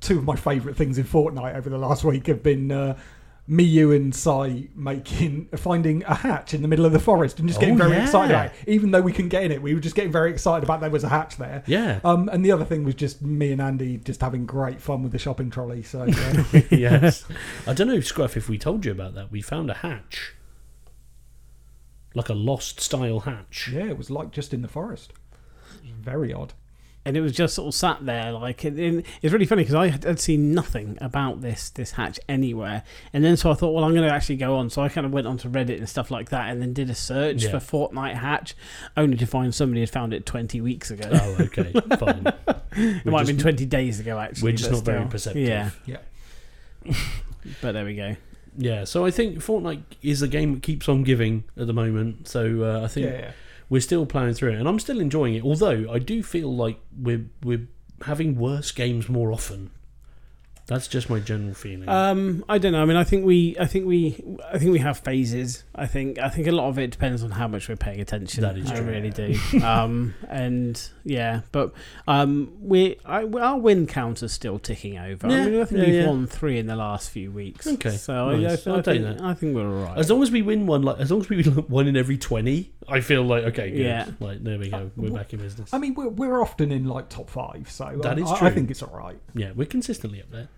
two 0.00 0.18
of 0.18 0.24
my 0.24 0.34
favourite 0.34 0.76
things 0.76 0.98
in 0.98 1.04
Fortnite 1.04 1.54
over 1.54 1.70
the 1.70 1.78
last 1.78 2.02
week 2.02 2.26
have 2.26 2.42
been 2.42 2.72
uh, 2.72 2.98
me, 3.46 3.62
you, 3.62 3.92
and 3.92 4.12
Si 4.12 4.70
making 4.74 5.46
finding 5.56 6.02
a 6.02 6.16
hatch 6.16 6.52
in 6.52 6.62
the 6.62 6.66
middle 6.66 6.84
of 6.84 6.90
the 6.90 6.98
forest 6.98 7.38
and 7.38 7.46
just 7.46 7.60
getting 7.60 7.80
Oh, 7.80 7.88
very 7.88 8.02
excited 8.02 8.32
about 8.32 8.46
it. 8.46 8.52
Even 8.66 8.90
though 8.90 9.00
we 9.00 9.12
couldn't 9.12 9.28
get 9.28 9.44
in 9.44 9.52
it, 9.52 9.62
we 9.62 9.72
were 9.72 9.80
just 9.80 9.94
getting 9.94 10.10
very 10.10 10.32
excited 10.32 10.64
about 10.64 10.80
there 10.80 10.90
was 10.90 11.04
a 11.04 11.08
hatch 11.08 11.36
there. 11.36 11.62
Yeah. 11.68 12.00
Um, 12.02 12.28
and 12.28 12.44
the 12.44 12.50
other 12.50 12.64
thing 12.64 12.82
was 12.82 12.96
just 12.96 13.22
me 13.22 13.52
and 13.52 13.62
Andy 13.62 13.98
just 13.98 14.20
having 14.20 14.46
great 14.46 14.80
fun 14.80 15.04
with 15.04 15.12
the 15.12 15.20
shopping 15.20 15.48
trolley. 15.48 15.84
So 15.84 16.06
yeah. 16.06 16.44
yes. 16.72 17.24
I 17.68 17.72
don't 17.72 17.86
know, 17.86 18.00
Scruff, 18.00 18.36
if 18.36 18.48
we 18.48 18.58
told 18.58 18.84
you 18.84 18.90
about 18.90 19.14
that. 19.14 19.30
We 19.30 19.42
found 19.42 19.70
a 19.70 19.74
hatch. 19.74 20.34
Like 22.14 22.28
a 22.28 22.34
lost 22.34 22.80
style 22.80 23.20
hatch. 23.20 23.70
yeah, 23.72 23.86
it 23.86 23.98
was 23.98 24.10
like 24.10 24.30
just 24.30 24.54
in 24.54 24.62
the 24.62 24.68
forest. 24.68 25.12
It 25.82 25.90
was 25.90 25.90
very 26.00 26.32
odd. 26.32 26.52
and 27.06 27.16
it 27.18 27.20
was 27.20 27.32
just 27.32 27.54
sort 27.56 27.68
of 27.68 27.74
sat 27.74 28.06
there 28.06 28.32
like 28.32 28.64
it, 28.64 28.78
it- 28.78 29.04
it's 29.20 29.30
really 29.32 29.44
funny 29.44 29.62
because 29.62 29.74
I 29.74 29.88
had, 29.88 30.04
had 30.04 30.18
seen 30.18 30.54
nothing 30.54 30.96
about 31.02 31.42
this 31.42 31.68
this 31.68 31.90
hatch 31.90 32.18
anywhere 32.30 32.82
and 33.12 33.22
then 33.22 33.36
so 33.36 33.50
I 33.50 33.54
thought 33.54 33.72
well 33.74 33.84
I'm 33.84 33.92
going 33.94 34.08
to 34.08 34.14
actually 34.14 34.36
go 34.36 34.56
on 34.56 34.70
so 34.70 34.80
I 34.80 34.88
kind 34.88 35.04
of 35.06 35.12
went 35.12 35.26
onto 35.26 35.50
Reddit 35.50 35.76
and 35.76 35.86
stuff 35.88 36.10
like 36.10 36.30
that 36.30 36.48
and 36.50 36.62
then 36.62 36.72
did 36.72 36.88
a 36.88 36.94
search 36.94 37.44
Yeah. 37.44 37.58
for 37.58 37.90
Fortnite 37.90 38.14
hatch 38.14 38.54
only 38.96 39.18
to 39.18 39.26
find 39.26 39.54
somebody 39.54 39.80
had 39.80 39.90
found 39.90 40.14
it 40.14 40.24
20 40.24 40.62
weeks 40.62 40.90
ago 40.90 41.10
Oh, 41.12 41.36
okay. 41.40 41.72
Fine. 41.98 42.32
it 42.76 43.04
might 43.04 43.18
have 43.18 43.26
been 43.26 43.38
20 43.38 43.66
days 43.66 44.00
ago 44.00 44.18
actually 44.18 44.52
We're 44.52 44.56
just 44.56 44.70
but 44.70 44.76
not 44.76 44.84
very 44.84 45.06
perceptive. 45.10 45.46
yeah 45.46 45.70
Yeah. 45.84 46.94
but 47.60 47.72
there 47.72 47.84
we 47.84 47.96
go 47.96 48.16
Yeah, 48.56 48.84
so 48.84 49.04
I 49.04 49.10
think 49.10 49.38
Fortnite 49.38 49.82
is 50.02 50.22
a 50.22 50.28
game 50.28 50.54
that 50.54 50.62
keeps 50.62 50.88
on 50.88 51.02
giving 51.02 51.44
at 51.56 51.66
the 51.66 51.72
moment. 51.72 52.28
So 52.28 52.62
uh, 52.62 52.84
I 52.84 52.88
think 52.88 53.06
Yeah, 53.06 53.18
yeah. 53.18 53.30
we're 53.68 53.80
still 53.80 54.06
playing 54.06 54.34
through 54.34 54.52
it, 54.52 54.58
and 54.58 54.68
I'm 54.68 54.78
still 54.78 55.00
enjoying 55.00 55.34
it. 55.34 55.42
Although 55.42 55.86
I 55.90 55.98
do 55.98 56.22
feel 56.22 56.54
like 56.54 56.78
we're 56.96 57.26
we're 57.42 57.66
having 58.02 58.36
worse 58.36 58.70
games 58.70 59.08
more 59.08 59.32
often. 59.32 59.70
That's 60.66 60.88
just 60.88 61.10
my 61.10 61.20
general 61.20 61.52
feeling. 61.52 61.88
Um, 61.88 62.42
I 62.48 62.56
don't 62.56 62.72
know. 62.72 62.80
I 62.80 62.86
mean, 62.86 62.96
I 62.96 63.04
think 63.04 63.26
we, 63.26 63.54
I 63.60 63.66
think 63.66 63.86
we, 63.86 64.22
I 64.50 64.58
think 64.58 64.72
we 64.72 64.78
have 64.78 64.98
phases. 64.98 65.62
I 65.74 65.86
think, 65.86 66.18
I 66.18 66.30
think 66.30 66.46
a 66.46 66.52
lot 66.52 66.68
of 66.68 66.78
it 66.78 66.90
depends 66.90 67.22
on 67.22 67.32
how 67.32 67.46
much 67.48 67.68
we're 67.68 67.76
paying 67.76 68.00
attention. 68.00 68.42
That 68.42 68.56
is 68.56 68.70
I 68.70 68.76
true. 68.76 68.86
really 68.86 69.10
do. 69.10 69.38
um, 69.62 70.14
and 70.28 70.80
yeah, 71.04 71.42
but 71.52 71.74
um, 72.08 72.52
we, 72.60 72.98
I, 73.04 73.24
our 73.24 73.58
win 73.58 73.86
count 73.86 74.22
is 74.22 74.32
still 74.32 74.58
ticking 74.58 74.96
over. 74.96 75.28
Yeah, 75.28 75.42
I 75.42 75.44
mean, 75.46 75.60
I 75.60 75.64
think 75.66 75.80
yeah, 75.80 75.86
we've 75.86 75.94
yeah. 75.96 76.06
won 76.06 76.26
three 76.26 76.58
in 76.58 76.66
the 76.66 76.76
last 76.76 77.10
few 77.10 77.30
weeks. 77.30 77.66
Okay, 77.66 77.90
so 77.90 78.34
nice. 78.34 78.66
I, 78.66 78.70
I, 78.70 78.74
I'll 78.74 78.80
I, 78.80 78.82
think, 78.82 79.04
that. 79.04 79.20
I 79.20 79.34
think 79.34 79.54
we're 79.54 79.68
all 79.68 79.84
right. 79.84 79.98
as 79.98 80.10
long 80.10 80.22
as 80.22 80.30
we 80.30 80.40
win 80.40 80.66
one, 80.66 80.82
like 80.82 80.98
as 80.98 81.10
long 81.10 81.20
as 81.20 81.28
we 81.28 81.36
win 81.42 81.52
one 81.68 81.88
in 81.88 81.96
every 81.96 82.16
twenty, 82.16 82.72
I 82.88 83.00
feel 83.00 83.22
like 83.22 83.44
okay, 83.44 83.70
good. 83.70 83.80
Yeah. 83.80 84.06
Like 84.18 84.42
there 84.42 84.58
we 84.58 84.70
go, 84.70 84.90
we're 84.96 85.10
back 85.10 85.34
in 85.34 85.40
business. 85.40 85.74
I 85.74 85.78
mean, 85.78 85.92
we're, 85.92 86.08
we're 86.08 86.40
often 86.40 86.72
in 86.72 86.86
like 86.86 87.10
top 87.10 87.28
five, 87.28 87.70
so 87.70 87.98
That 88.02 88.16
I, 88.18 88.22
is 88.22 88.30
I- 88.30 88.46
I 88.46 88.50
think 88.50 88.70
it's 88.70 88.82
all 88.82 88.96
right. 88.96 89.18
Yeah, 89.34 89.52
we're 89.54 89.66
consistently 89.66 90.22
up 90.22 90.30
there. 90.30 90.48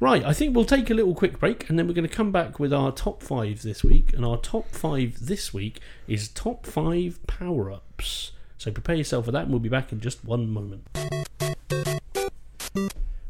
Right, 0.00 0.24
I 0.24 0.32
think 0.32 0.54
we'll 0.54 0.64
take 0.64 0.90
a 0.90 0.94
little 0.94 1.14
quick 1.14 1.38
break 1.38 1.68
and 1.68 1.78
then 1.78 1.86
we're 1.86 1.94
going 1.94 2.08
to 2.08 2.14
come 2.14 2.32
back 2.32 2.58
with 2.58 2.72
our 2.72 2.90
top 2.92 3.22
five 3.22 3.62
this 3.62 3.84
week. 3.84 4.12
And 4.12 4.24
our 4.24 4.36
top 4.36 4.70
five 4.70 5.26
this 5.26 5.52
week 5.52 5.80
is 6.08 6.28
top 6.28 6.66
five 6.66 7.18
power 7.26 7.70
ups. 7.70 8.32
So 8.58 8.70
prepare 8.70 8.96
yourself 8.96 9.26
for 9.26 9.32
that 9.32 9.42
and 9.42 9.50
we'll 9.50 9.60
be 9.60 9.68
back 9.68 9.92
in 9.92 10.00
just 10.00 10.24
one 10.24 10.48
moment. 10.48 10.88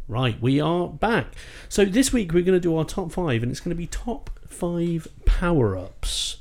Right, 0.09 0.41
we 0.41 0.61
are 0.61 0.88
back. 0.88 1.36
So 1.68 1.84
this 1.84 2.12
week 2.12 2.32
we're 2.32 2.43
going 2.43 2.57
to 2.57 2.61
do 2.61 2.76
our 2.76 2.84
top 2.84 3.12
five 3.12 3.43
and 3.45 3.53
it's 3.53 3.61
going 3.61 3.70
to 3.70 3.76
be 3.76 3.86
top 3.86 4.30
five 4.49 5.07
power 5.24 5.76
ups. 5.76 6.38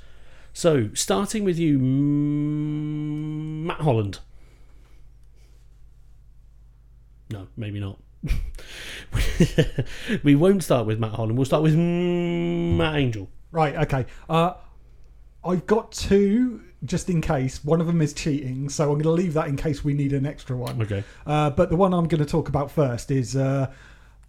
So 0.53 0.89
starting 0.93 1.43
with 1.43 1.59
you, 1.59 1.77
Matt 3.67 3.81
Holland. 3.81 4.19
No, 7.31 7.47
maybe 7.55 7.79
not. 7.79 7.99
we 10.23 10.35
won't 10.35 10.63
start 10.63 10.85
with 10.85 10.99
Matt 10.99 11.11
Holland. 11.11 11.37
We'll 11.37 11.45
start 11.45 11.63
with 11.63 11.75
Matt 11.75 12.95
Angel. 12.95 13.29
Right, 13.51 13.75
okay. 13.75 14.05
Uh, 14.29 14.53
I've 15.43 15.65
got 15.65 15.91
two 15.91 16.61
just 16.85 17.09
in 17.09 17.21
case. 17.21 17.63
One 17.63 17.81
of 17.81 17.87
them 17.87 18.01
is 18.01 18.13
cheating, 18.13 18.69
so 18.69 18.85
I'm 18.85 18.99
going 18.99 19.03
to 19.03 19.11
leave 19.11 19.33
that 19.33 19.47
in 19.47 19.57
case 19.57 19.83
we 19.83 19.93
need 19.93 20.13
an 20.13 20.25
extra 20.25 20.55
one. 20.55 20.81
Okay. 20.81 21.03
Uh, 21.25 21.49
but 21.49 21.69
the 21.69 21.75
one 21.75 21.93
I'm 21.93 22.07
going 22.07 22.23
to 22.23 22.29
talk 22.29 22.49
about 22.49 22.71
first 22.71 23.11
is 23.11 23.35
uh, 23.35 23.71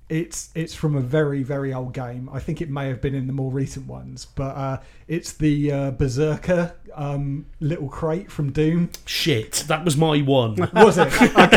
it's 0.08 0.50
it's 0.54 0.74
from 0.74 0.96
a 0.96 1.00
very 1.00 1.42
very 1.42 1.72
old 1.72 1.94
game. 1.94 2.28
I 2.32 2.40
think 2.40 2.60
it 2.60 2.68
may 2.68 2.88
have 2.88 3.00
been 3.00 3.14
in 3.14 3.26
the 3.26 3.32
more 3.32 3.50
recent 3.50 3.86
ones, 3.86 4.26
but 4.26 4.56
uh, 4.56 4.80
it's 5.10 5.32
the 5.32 5.72
uh, 5.72 5.90
Berserker 5.90 6.76
um, 6.94 7.46
little 7.58 7.88
crate 7.88 8.30
from 8.30 8.52
Doom. 8.52 8.90
Shit, 9.06 9.64
that 9.66 9.84
was 9.84 9.96
my 9.96 10.20
one. 10.22 10.54
Was 10.72 10.98
it? 10.98 11.08
Okay. 11.08 11.48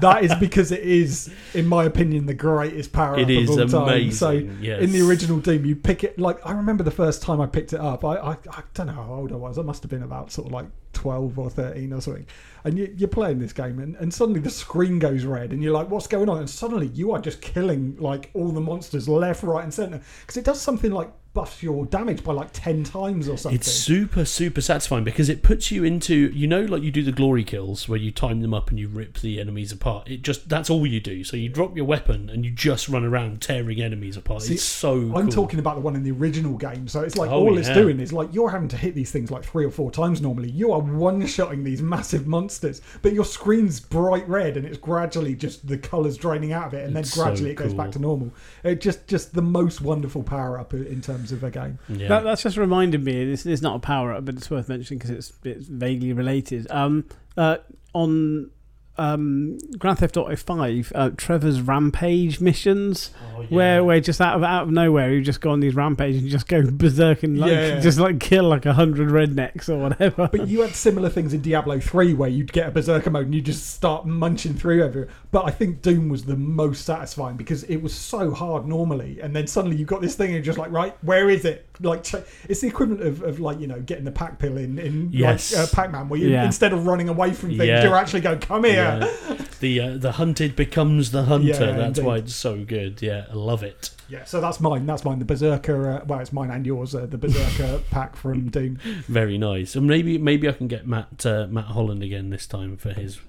that 0.00 0.18
is 0.22 0.34
because 0.34 0.72
it 0.72 0.80
is, 0.80 1.32
in 1.54 1.68
my 1.68 1.84
opinion, 1.84 2.26
the 2.26 2.34
greatest 2.34 2.92
power 2.92 3.16
It 3.16 3.24
up 3.24 3.30
is 3.30 3.56
of 3.56 3.72
all 3.72 3.86
time. 3.86 4.10
So 4.10 4.30
yes. 4.30 4.82
in 4.82 4.90
the 4.90 5.08
original 5.08 5.38
Doom, 5.38 5.64
you 5.64 5.76
pick 5.76 6.02
it 6.02 6.18
like 6.18 6.44
I 6.44 6.50
remember 6.50 6.82
the 6.82 6.90
first 6.90 7.22
time 7.22 7.40
I 7.40 7.46
picked 7.46 7.72
it 7.72 7.80
up. 7.80 8.04
I, 8.04 8.16
I 8.16 8.36
I 8.50 8.62
don't 8.74 8.88
know 8.88 8.94
how 8.94 9.14
old 9.14 9.30
I 9.30 9.36
was. 9.36 9.56
I 9.56 9.62
must 9.62 9.84
have 9.84 9.90
been 9.90 10.02
about 10.02 10.32
sort 10.32 10.48
of 10.48 10.52
like 10.52 10.66
twelve 10.94 11.38
or 11.38 11.48
thirteen 11.48 11.92
or 11.92 12.00
something. 12.00 12.26
And 12.64 12.76
you, 12.76 12.92
you're 12.96 13.08
playing 13.08 13.38
this 13.38 13.52
game, 13.52 13.78
and, 13.78 13.94
and 13.96 14.12
suddenly 14.12 14.40
the 14.40 14.50
screen 14.50 14.98
goes 14.98 15.24
red, 15.24 15.52
and 15.52 15.62
you're 15.62 15.72
like, 15.72 15.90
"What's 15.90 16.08
going 16.08 16.28
on?" 16.28 16.38
And 16.38 16.50
suddenly 16.50 16.88
you 16.88 17.12
are 17.12 17.20
just 17.20 17.40
killing 17.40 17.96
like 18.00 18.30
all 18.34 18.50
the 18.50 18.60
monsters 18.60 19.08
left, 19.08 19.44
right, 19.44 19.62
and 19.62 19.72
centre 19.72 20.00
because 20.22 20.36
it 20.36 20.44
does 20.44 20.60
something 20.60 20.90
like 20.90 21.12
buffs 21.36 21.62
your 21.62 21.84
damage 21.86 22.24
by 22.24 22.32
like 22.32 22.48
ten 22.52 22.82
times 22.82 23.28
or 23.28 23.36
something. 23.36 23.60
It's 23.60 23.70
super, 23.70 24.24
super 24.24 24.62
satisfying 24.62 25.04
because 25.04 25.28
it 25.28 25.42
puts 25.42 25.70
you 25.70 25.84
into, 25.84 26.14
you 26.32 26.46
know, 26.46 26.62
like 26.62 26.82
you 26.82 26.90
do 26.90 27.02
the 27.02 27.12
glory 27.12 27.44
kills 27.44 27.88
where 27.88 27.98
you 27.98 28.10
time 28.10 28.40
them 28.40 28.54
up 28.54 28.70
and 28.70 28.78
you 28.78 28.88
rip 28.88 29.20
the 29.20 29.38
enemies 29.38 29.70
apart. 29.70 30.08
It 30.08 30.22
just, 30.22 30.48
that's 30.48 30.70
all 30.70 30.86
you 30.86 30.98
do. 30.98 31.22
So 31.24 31.36
you 31.36 31.50
drop 31.50 31.76
your 31.76 31.84
weapon 31.84 32.30
and 32.30 32.44
you 32.44 32.50
just 32.50 32.88
run 32.88 33.04
around 33.04 33.42
tearing 33.42 33.82
enemies 33.82 34.16
apart. 34.16 34.42
See, 34.42 34.54
it's 34.54 34.62
so 34.62 34.94
I'm 35.14 35.26
cool. 35.26 35.28
talking 35.28 35.58
about 35.58 35.74
the 35.74 35.82
one 35.82 35.94
in 35.94 36.02
the 36.02 36.12
original 36.12 36.56
game. 36.56 36.88
So 36.88 37.02
it's 37.02 37.16
like 37.16 37.30
Oh, 37.30 37.40
all 37.40 37.58
it's 37.58 37.68
doing 37.68 38.00
is 38.00 38.12
like 38.14 38.32
you're 38.32 38.50
having 38.50 38.68
to 38.68 38.76
hit 38.78 38.94
these 38.94 39.12
things 39.12 39.30
like 39.30 39.44
three 39.44 39.66
or 39.66 39.70
four 39.70 39.90
times 39.90 40.22
normally. 40.22 40.50
You 40.50 40.72
are 40.72 40.80
one 40.80 41.26
shotting 41.26 41.64
these 41.64 41.82
massive 41.82 42.26
monsters, 42.26 42.80
but 43.02 43.12
your 43.12 43.26
screen's 43.26 43.78
bright 43.78 44.26
red 44.26 44.56
and 44.56 44.66
it's 44.66 44.78
gradually 44.78 45.34
just 45.34 45.68
the 45.68 45.76
colours 45.76 46.16
draining 46.16 46.52
out 46.52 46.68
of 46.68 46.74
it, 46.74 46.86
and 46.86 46.96
It's 46.96 47.10
then 47.10 47.18
so 47.18 47.24
gradually 47.24 47.50
it 47.50 47.56
goes 47.56 47.74
back 47.74 47.90
to 47.92 47.98
normal. 47.98 48.32
It 48.64 48.80
just 48.80 49.06
just 49.06 49.34
the 49.34 49.42
most 49.42 49.82
wonderful 49.82 50.22
power 50.22 50.58
up 50.58 50.72
in 50.72 51.02
terms 51.02 51.25
of 51.32 51.42
a 51.44 51.50
game. 51.50 51.78
Yeah. 51.88 52.08
That, 52.08 52.24
that's 52.24 52.42
just 52.42 52.56
reminded 52.56 53.04
me. 53.04 53.24
This 53.24 53.46
is 53.46 53.62
not 53.62 53.76
a 53.76 53.78
power 53.78 54.12
up, 54.12 54.24
but 54.24 54.36
it's 54.36 54.50
worth 54.50 54.68
mentioning 54.68 54.98
because 54.98 55.10
it's 55.10 55.32
it's 55.44 55.66
vaguely 55.66 56.12
related. 56.12 56.66
Um, 56.70 57.06
uh, 57.36 57.58
on 57.92 58.50
um, 58.98 59.58
Grand 59.78 59.98
Theft 59.98 60.16
Auto 60.16 60.34
Five, 60.36 60.92
uh, 60.94 61.10
Trevor's 61.16 61.60
rampage 61.60 62.40
missions, 62.40 63.10
Oh, 63.36 63.42
yeah. 63.42 63.46
where 63.48 63.84
where 63.84 64.00
just 64.00 64.20
out 64.20 64.36
of 64.36 64.42
out 64.42 64.64
of 64.64 64.70
nowhere 64.70 65.12
you 65.12 65.22
just 65.22 65.40
go 65.40 65.50
on 65.50 65.60
these 65.60 65.74
rampages 65.74 66.22
and 66.22 66.30
just 66.30 66.48
go 66.48 66.62
berserk 66.72 67.22
and 67.22 67.38
like 67.38 67.50
Yeah. 67.50 67.80
just 67.80 67.98
like 67.98 68.20
kill 68.20 68.44
like 68.44 68.64
a 68.66 68.72
hundred 68.72 69.08
rednecks 69.10 69.68
or 69.68 69.78
whatever. 69.78 70.28
But 70.32 70.48
you 70.48 70.62
had 70.62 70.74
similar 70.74 71.08
things 71.08 71.34
in 71.34 71.40
Diablo 71.42 71.78
3 71.80 72.14
where 72.14 72.28
you'd 72.30 72.52
get 72.52 72.68
a 72.68 72.70
berserker 72.70 73.10
mode 73.10 73.26
and 73.26 73.34
you 73.34 73.40
just 73.42 73.70
start 73.74 74.06
munching 74.06 74.54
through 74.54 74.82
everything. 74.84 75.10
But 75.30 75.44
I 75.44 75.50
think 75.50 75.82
Doom 75.82 76.08
was 76.08 76.24
the 76.24 76.36
most 76.36 76.84
satisfying 76.84 77.36
because 77.36 77.64
it 77.64 77.76
was 77.82 77.94
so 77.94 78.30
hard 78.30 78.66
normally, 78.66 79.20
and 79.20 79.34
then 79.36 79.46
suddenly 79.46 79.76
you 79.76 79.84
got 79.84 80.00
this 80.00 80.14
thing 80.14 80.26
and 80.26 80.34
you're 80.36 80.42
just 80.44 80.58
like, 80.58 80.70
right, 80.70 80.96
where 81.02 81.28
is 81.28 81.44
it? 81.44 81.65
Like 81.80 82.06
it's 82.48 82.60
the 82.62 82.66
equivalent 82.68 83.02
of, 83.02 83.22
of 83.22 83.40
like 83.40 83.60
you 83.60 83.66
know 83.66 83.80
getting 83.80 84.04
the 84.04 84.10
pack 84.12 84.38
pill 84.38 84.56
in 84.56 84.78
in 84.78 85.10
Yes. 85.12 85.54
like 85.54 85.64
uh, 85.64 85.66
Pac-Man 85.74 86.08
where 86.08 86.18
you 86.20 86.28
Yeah. 86.30 86.44
instead 86.46 86.72
of 86.72 86.86
running 86.86 87.08
away 87.08 87.32
from 87.32 87.50
things, 87.50 87.64
Yeah. 87.64 87.82
you're 87.84 87.96
actually 87.96 88.20
going, 88.22 88.38
come 88.38 88.64
here. 88.64 88.74
Yeah. 89.00 89.36
the 89.60 89.80
uh, 89.80 89.96
the 89.98 90.12
hunted 90.12 90.56
becomes 90.56 91.10
the 91.10 91.24
hunter. 91.24 91.46
Yeah, 91.48 91.72
That's 91.76 91.98
indeed. 91.98 92.04
why 92.04 92.16
it's 92.16 92.34
so 92.34 92.64
good. 92.64 93.02
Yeah, 93.02 93.26
I 93.30 93.34
love 93.34 93.62
it. 93.62 93.90
Yeah, 94.08 94.24
so 94.24 94.40
that's 94.40 94.60
mine. 94.60 94.86
That's 94.86 95.04
mine. 95.04 95.18
The 95.18 95.24
berserker. 95.24 95.90
Uh, 95.90 96.04
well, 96.06 96.20
it's 96.20 96.32
mine 96.32 96.50
and 96.50 96.64
yours. 96.64 96.94
Uh, 96.94 97.06
the 97.06 97.18
berserker 97.18 97.82
pack 97.90 98.14
from 98.16 98.48
Doom. 98.48 98.78
Very 99.08 99.36
nice. 99.36 99.74
And 99.76 99.86
maybe 99.86 100.16
maybe 100.18 100.48
I 100.48 100.52
can 100.52 100.68
get 100.68 100.86
Matt 100.86 101.26
uh, 101.26 101.46
Matt 101.50 101.64
Holland 101.66 102.02
again 102.02 102.30
this 102.30 102.46
time 102.46 102.76
for 102.76 102.92
his. 102.92 103.20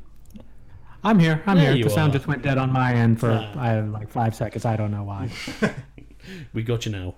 I'm 1.03 1.19
here. 1.19 1.41
I'm 1.45 1.57
There 1.57 1.73
here. 1.73 1.83
The 1.83 1.89
sound 1.89 2.11
are. 2.11 2.17
just 2.17 2.27
went 2.27 2.41
dead 2.43 2.57
on 2.57 2.71
my 2.71 2.93
end 2.93 3.19
for 3.19 3.31
Ah. 3.31 3.53
I 3.59 3.75
don't 3.75 3.91
like 3.91 4.09
five 4.09 4.35
seconds. 4.35 4.65
I 4.65 4.75
don't 4.77 4.91
know 4.91 5.03
why. 5.03 5.29
We 6.53 6.61
got 6.61 6.85
you 6.85 6.91
now. 6.91 7.15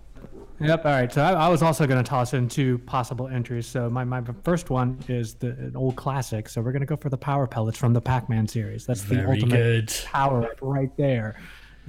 Yep. 0.59 0.85
All 0.85 0.91
right. 0.91 1.11
So 1.11 1.21
I, 1.21 1.31
I 1.31 1.47
was 1.47 1.61
also 1.61 1.87
going 1.87 2.03
to 2.03 2.07
toss 2.07 2.33
in 2.33 2.49
two 2.49 2.79
possible 2.79 3.27
entries. 3.27 3.65
So 3.65 3.89
my, 3.89 4.03
my 4.03 4.21
first 4.43 4.69
one 4.69 4.99
is 5.07 5.35
the 5.35 5.49
an 5.51 5.75
old 5.75 5.95
classic. 5.95 6.49
So 6.49 6.61
we're 6.61 6.71
going 6.71 6.81
to 6.81 6.85
go 6.85 6.97
for 6.97 7.09
the 7.09 7.17
power 7.17 7.47
pellets 7.47 7.77
from 7.77 7.93
the 7.93 8.01
Pac-Man 8.01 8.47
series. 8.47 8.85
That's 8.85 9.03
the 9.03 9.15
Very 9.15 9.41
ultimate 9.41 9.87
good. 9.87 9.93
power 10.05 10.43
up 10.43 10.57
right 10.61 10.95
there. 10.97 11.37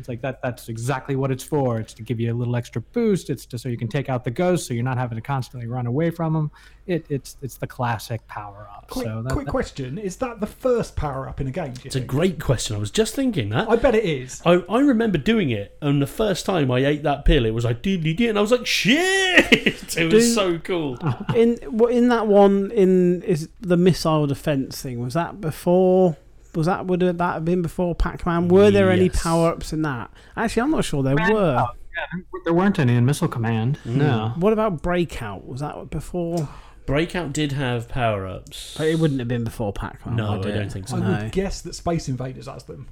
It's 0.00 0.08
like 0.08 0.20
that. 0.22 0.40
That's 0.42 0.68
exactly 0.68 1.14
what 1.14 1.30
it's 1.30 1.44
for. 1.44 1.78
It's 1.78 1.92
to 1.94 2.02
give 2.02 2.18
you 2.18 2.32
a 2.32 2.36
little 2.36 2.56
extra 2.56 2.80
boost. 2.82 3.30
It's 3.30 3.46
to 3.46 3.58
so 3.58 3.68
you 3.68 3.76
can 3.76 3.88
take 3.88 4.08
out 4.08 4.24
the 4.24 4.30
ghosts, 4.30 4.66
so 4.66 4.74
you're 4.74 4.82
not 4.82 4.96
having 4.98 5.16
to 5.16 5.22
constantly 5.22 5.68
run 5.68 5.86
away 5.86 6.10
from 6.10 6.32
them. 6.32 6.50
It, 6.86 7.06
it's 7.08 7.36
it's 7.42 7.56
the 7.58 7.66
classic 7.66 8.26
power 8.26 8.68
up. 8.74 8.88
Quick, 8.90 9.06
so 9.06 9.22
that, 9.22 9.32
quick 9.32 9.46
that- 9.46 9.50
question: 9.52 9.98
Is 9.98 10.16
that 10.16 10.40
the 10.40 10.46
first 10.46 10.96
power 10.96 11.28
up 11.28 11.40
in 11.40 11.46
a 11.46 11.50
game? 11.52 11.72
Do 11.74 11.82
you 11.84 11.86
It's 11.86 11.96
a 11.96 12.00
great 12.00 12.40
question. 12.40 12.74
I 12.74 12.78
was 12.80 12.90
just 12.90 13.14
thinking 13.14 13.50
that. 13.50 13.68
I 13.70 13.76
bet 13.76 13.94
it 13.94 14.04
is. 14.04 14.42
I, 14.44 14.54
I 14.68 14.80
remember 14.80 15.18
doing 15.18 15.50
it, 15.50 15.76
and 15.80 16.00
the 16.02 16.06
first 16.08 16.46
time 16.46 16.70
I 16.70 16.78
ate 16.84 17.02
that 17.04 17.24
pill, 17.24 17.44
it 17.44 17.50
was 17.52 17.64
like 17.64 17.82
doodly 17.82 18.16
dee, 18.16 18.26
and 18.28 18.38
I 18.38 18.40
was 18.40 18.50
like, 18.50 18.66
shit! 18.66 19.76
It 20.00 20.12
was 20.12 20.24
Do- 20.24 20.34
so 20.34 20.58
cool. 20.58 20.98
in 21.34 21.58
in 21.90 22.08
that 22.08 22.26
one 22.26 22.70
in 22.70 23.22
is 23.22 23.48
the 23.60 23.76
missile 23.76 24.26
defense 24.26 24.80
thing 24.80 25.00
was 25.00 25.14
that 25.14 25.40
before 25.40 26.16
was 26.54 26.66
that 26.66 26.86
would 26.86 27.00
that 27.00 27.18
have 27.20 27.44
been 27.44 27.62
before 27.62 27.94
pac-man 27.94 28.48
were 28.48 28.70
there 28.70 28.90
any 28.90 29.08
power-ups 29.08 29.72
in 29.72 29.82
that 29.82 30.10
actually 30.36 30.62
i'm 30.62 30.70
not 30.70 30.84
sure 30.84 31.02
there 31.02 31.14
were 31.14 31.20
Yeah, 31.54 31.66
there- 32.12 32.40
there 32.44 32.54
weren't 32.54 32.78
any 32.78 32.94
in 32.96 33.04
Missile 33.04 33.28
Command. 33.28 33.78
Mm. 33.84 33.96
No. 33.96 34.32
what 34.36 34.52
about 34.52 34.80
breakout 34.82 35.46
was 35.46 35.60
that 35.60 35.90
before 35.90 36.48
Breakout 36.86 37.32
did 37.32 37.52
have 37.52 37.88
power 37.88 38.26
ups. 38.26 38.74
but 38.78 38.86
it 38.88 38.98
wouldn't 38.98 39.20
have 39.20 39.28
been 39.28 39.44
before 39.44 39.72
pac-man 39.72 40.16
No, 40.16 40.38
would 40.38 40.46
I 40.46 40.50
don't 40.52 40.72
think 40.72 40.88
so. 40.88 40.96
I 40.96 41.00
no. 41.00 41.22
would 41.24 41.32
guess 41.32 41.60
that 41.62 41.74
Space 41.74 42.08
Invaders 42.08 42.46
has 42.46 42.64
them. 42.64 42.88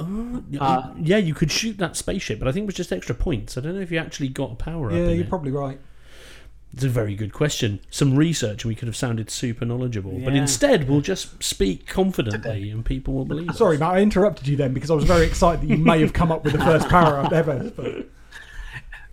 Uh, 0.00 0.90
yeah, 1.00 1.16
you 1.18 1.34
could 1.34 1.50
shoot 1.50 1.78
that 1.78 1.96
spaceship, 1.96 2.38
but 2.38 2.48
I 2.48 2.52
think 2.52 2.64
it 2.64 2.66
was 2.66 2.74
just 2.74 2.92
extra 2.92 3.14
points. 3.14 3.56
I 3.56 3.60
don't 3.60 3.74
know 3.74 3.80
if 3.80 3.90
you 3.92 3.98
actually 3.98 4.28
got 4.28 4.52
a 4.52 4.54
power 4.56 4.86
up. 4.88 4.92
Yeah, 4.92 5.04
in 5.04 5.10
you're 5.16 5.20
it. 5.24 5.28
probably 5.28 5.50
right. 5.52 5.78
It's 6.74 6.82
a 6.82 6.88
very 6.88 7.14
good 7.14 7.32
question. 7.32 7.78
Some 7.88 8.16
research, 8.16 8.64
we 8.64 8.74
could 8.74 8.88
have 8.88 8.96
sounded 8.96 9.30
super 9.30 9.64
knowledgeable. 9.64 10.18
But 10.18 10.34
instead, 10.34 10.88
we'll 10.88 11.02
just 11.02 11.40
speak 11.40 11.86
confidently, 11.86 12.68
and 12.68 12.84
people 12.84 13.14
will 13.14 13.24
believe 13.24 13.50
us. 13.50 13.58
Sorry, 13.58 13.78
Matt, 13.78 13.94
I 13.94 14.00
interrupted 14.00 14.48
you 14.48 14.56
then 14.56 14.74
because 14.74 14.90
I 14.90 14.94
was 14.94 15.04
very 15.04 15.24
excited 15.24 15.60
that 15.62 15.68
you 15.68 15.78
may 15.78 16.00
have 16.00 16.12
come 16.12 16.32
up 16.32 16.42
with 16.42 16.52
the 16.52 16.58
first 16.58 16.88
up 16.88 17.32
ever. 17.32 17.70
But 17.76 18.08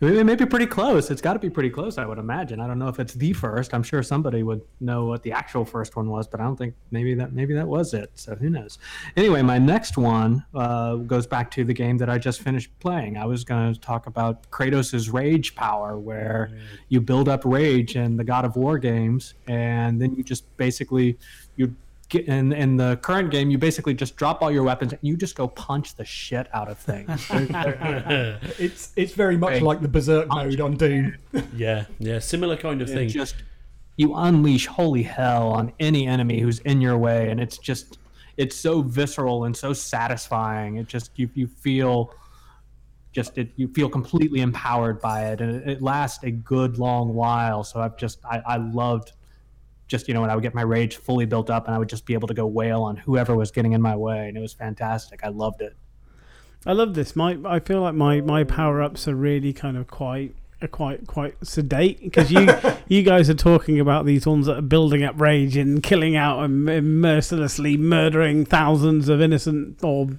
It 0.02 0.26
may 0.26 0.34
be 0.34 0.47
pretty 0.47 0.66
close. 0.66 1.12
It's 1.12 1.22
got 1.22 1.34
to 1.34 1.39
be 1.39 1.52
pretty 1.52 1.70
close, 1.70 1.99
I 1.99 2.08
would 2.08 2.18
imagine. 2.18 2.60
I 2.60 2.66
don't 2.66 2.80
know 2.80 2.88
if 2.88 2.99
it's 2.99 3.14
the 3.14 3.34
first. 3.34 3.72
I'm 3.72 3.84
sure 3.84 4.02
somebody 4.02 4.41
would 4.41 4.64
know 4.80 5.06
what 5.06 5.22
the 5.22 5.32
actual 5.32 5.64
first 5.64 5.95
one 5.95 6.10
was, 6.10 6.28
but 6.28 6.39
I 6.39 6.43
don't 6.43 6.56
think 6.56 6.74
maybe 6.89 7.14
that 7.14 7.34
maybe 7.34 7.54
that 7.54 7.68
was 7.68 7.93
it. 7.93 8.10
So 8.16 8.34
who 8.34 8.49
knows? 8.49 8.80
Anyway, 9.16 9.43
my 9.43 9.60
next 9.60 9.99
one 9.99 10.43
uh, 10.56 10.95
goes 10.95 11.28
back 11.28 11.52
to 11.52 11.64
the 11.64 11.74
game 11.74 11.99
that 11.99 12.10
I 12.10 12.18
just 12.18 12.41
finished 12.41 12.72
playing. 12.80 13.16
I 13.16 13.26
was 13.26 13.43
going 13.43 13.76
to 13.76 13.80
talk 13.80 14.08
about 14.08 14.49
Kratos's 14.49 15.12
rage 15.12 15.54
power, 15.54 15.99
where 15.99 16.49
you 16.89 16.99
build 16.99 17.30
up 17.30 17.45
rage 17.45 17.95
in 17.95 18.18
the 18.18 18.24
God 18.24 18.43
of 18.43 18.56
War 18.56 18.80
games, 18.80 19.36
and 19.47 20.02
then 20.02 20.16
you 20.16 20.24
just 20.24 20.45
basically 20.58 21.20
you 21.58 21.76
in 22.16 22.51
in 22.53 22.78
the 22.78 22.97
current 22.97 23.32
game 23.32 23.49
you 23.49 23.57
basically 23.57 23.93
just 23.93 24.16
drop 24.16 24.41
all 24.41 24.51
your 24.51 24.64
weapons 24.64 24.91
and 24.93 24.99
you 25.01 25.16
just 25.18 25.36
go 25.36 25.47
punch 25.47 25.95
the 25.95 26.05
shit 26.05 26.47
out 26.53 26.70
of 26.70 26.78
things. 26.78 27.28
It's 28.59 28.91
it's 28.95 29.14
very 29.14 29.38
much 29.38 29.53
Hey. 29.53 29.59
like 29.62 29.82
the 29.82 29.88
berserk 29.88 30.28
mode 30.30 30.59
on 30.62 30.76
Doom. 30.78 31.16
Yeah, 31.55 31.86
yeah, 31.99 32.20
similar 32.20 32.57
kind 32.57 32.82
of 32.82 32.89
It 32.89 32.93
thing. 32.93 33.09
just 33.09 33.36
you 33.97 34.16
unleash 34.16 34.68
holy 34.68 35.03
hell 35.03 35.49
on 35.49 35.74
any 35.80 36.07
enemy 36.07 36.39
who's 36.39 36.59
in 36.59 36.82
your 36.82 36.97
way 36.97 37.30
and 37.30 37.39
it's 37.39 37.57
just 37.57 37.97
it's 38.38 38.55
so 38.55 38.82
visceral 38.82 39.43
and 39.45 39.55
so 39.55 39.74
satisfying 39.74 40.78
it 40.78 40.88
just 40.88 41.12
you, 41.20 41.30
you 41.36 41.45
feel 41.45 42.14
just 43.12 43.38
it, 43.38 43.51
you 43.57 43.68
feel 43.68 43.89
completely 43.89 44.39
empowered 44.39 45.01
by 45.01 45.28
it 45.32 45.41
and 45.41 45.55
it, 45.57 45.68
it 45.70 45.82
lasts 45.82 46.24
a 46.24 46.32
good 46.32 46.80
long 46.80 47.14
while 47.14 47.64
so 47.64 47.82
i've 47.82 47.97
just 47.97 48.20
I, 48.26 48.41
I 48.45 48.57
loved 48.57 49.12
just 49.92 50.08
you 50.08 50.14
know 50.14 50.22
when 50.22 50.30
i 50.30 50.36
would 50.36 50.42
get 50.42 50.56
my 50.56 50.62
rage 50.62 50.96
fully 50.96 51.26
built 51.26 51.50
up 51.50 51.68
and 51.68 51.76
i 51.76 51.78
would 51.78 51.89
just 51.89 52.06
be 52.06 52.14
able 52.14 52.28
to 52.28 52.34
go 52.34 52.48
wail 52.48 52.82
on 52.82 52.98
whoever 52.98 53.36
was 53.36 53.52
getting 53.52 53.74
in 53.74 53.82
my 53.82 53.96
way 53.96 54.28
and 54.28 54.38
it 54.38 54.42
was 54.42 54.54
fantastic 54.54 55.20
i 55.24 55.28
loved 55.28 55.62
it 55.62 55.76
I 56.64 56.74
love 56.74 56.94
this. 56.94 57.16
My 57.16 57.39
I 57.44 57.60
feel 57.60 57.82
like 57.82 57.96
my 57.96 58.22
my 58.22 58.44
power 58.44 58.84
ups 58.84 59.08
are 59.08 59.16
really 59.16 59.52
kind 59.52 59.76
of 59.76 59.88
quite 59.88 60.36
are 60.62 60.68
quite 60.68 61.07
quite 61.07 61.36
sedate 61.45 62.01
because 62.01 62.32
you 62.32 62.47
you 62.88 63.03
guys 63.03 63.30
are 63.30 63.36
talking 63.36 63.80
about 63.80 64.05
these 64.05 64.26
ones 64.26 64.45
that 64.45 64.57
are 64.57 64.62
building 64.62 65.03
up 65.03 65.20
rage 65.20 65.57
and 65.57 65.82
killing 65.82 66.16
out 66.16 66.43
and 66.43 66.70
m- 66.70 67.01
mercilessly 67.01 67.78
murdering 67.78 68.45
thousands 68.45 69.09
of 69.09 69.22
innocent 69.22 69.84
or 69.84 70.09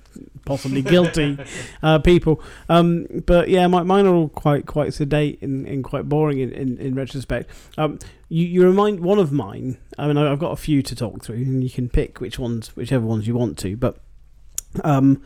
possibly 0.44 0.82
guilty 0.82 1.38
uh, 1.82 1.98
people. 1.98 2.42
Um, 2.68 3.06
but 3.26 3.48
yeah, 3.48 3.66
my, 3.66 3.82
mine 3.82 4.06
are 4.06 4.14
all 4.14 4.28
quite 4.28 4.66
quite 4.66 4.94
sedate 4.94 5.40
and, 5.42 5.66
and 5.66 5.84
quite 5.84 6.08
boring 6.08 6.40
in, 6.40 6.52
in, 6.52 6.78
in 6.78 6.94
retrospect. 6.94 7.48
Um, 7.78 7.98
you, 8.28 8.46
you 8.46 8.64
remind 8.64 9.00
one 9.00 9.18
of 9.18 9.30
mine. 9.30 9.78
I 9.98 10.06
mean, 10.06 10.16
I've 10.16 10.38
got 10.38 10.52
a 10.52 10.56
few 10.56 10.82
to 10.82 10.96
talk 10.96 11.22
through, 11.22 11.36
and 11.36 11.62
you 11.62 11.70
can 11.70 11.88
pick 11.88 12.20
which 12.20 12.38
ones, 12.38 12.74
whichever 12.74 13.04
ones 13.04 13.26
you 13.26 13.34
want 13.34 13.58
to. 13.58 13.76
But 13.76 13.98
um, 14.82 15.22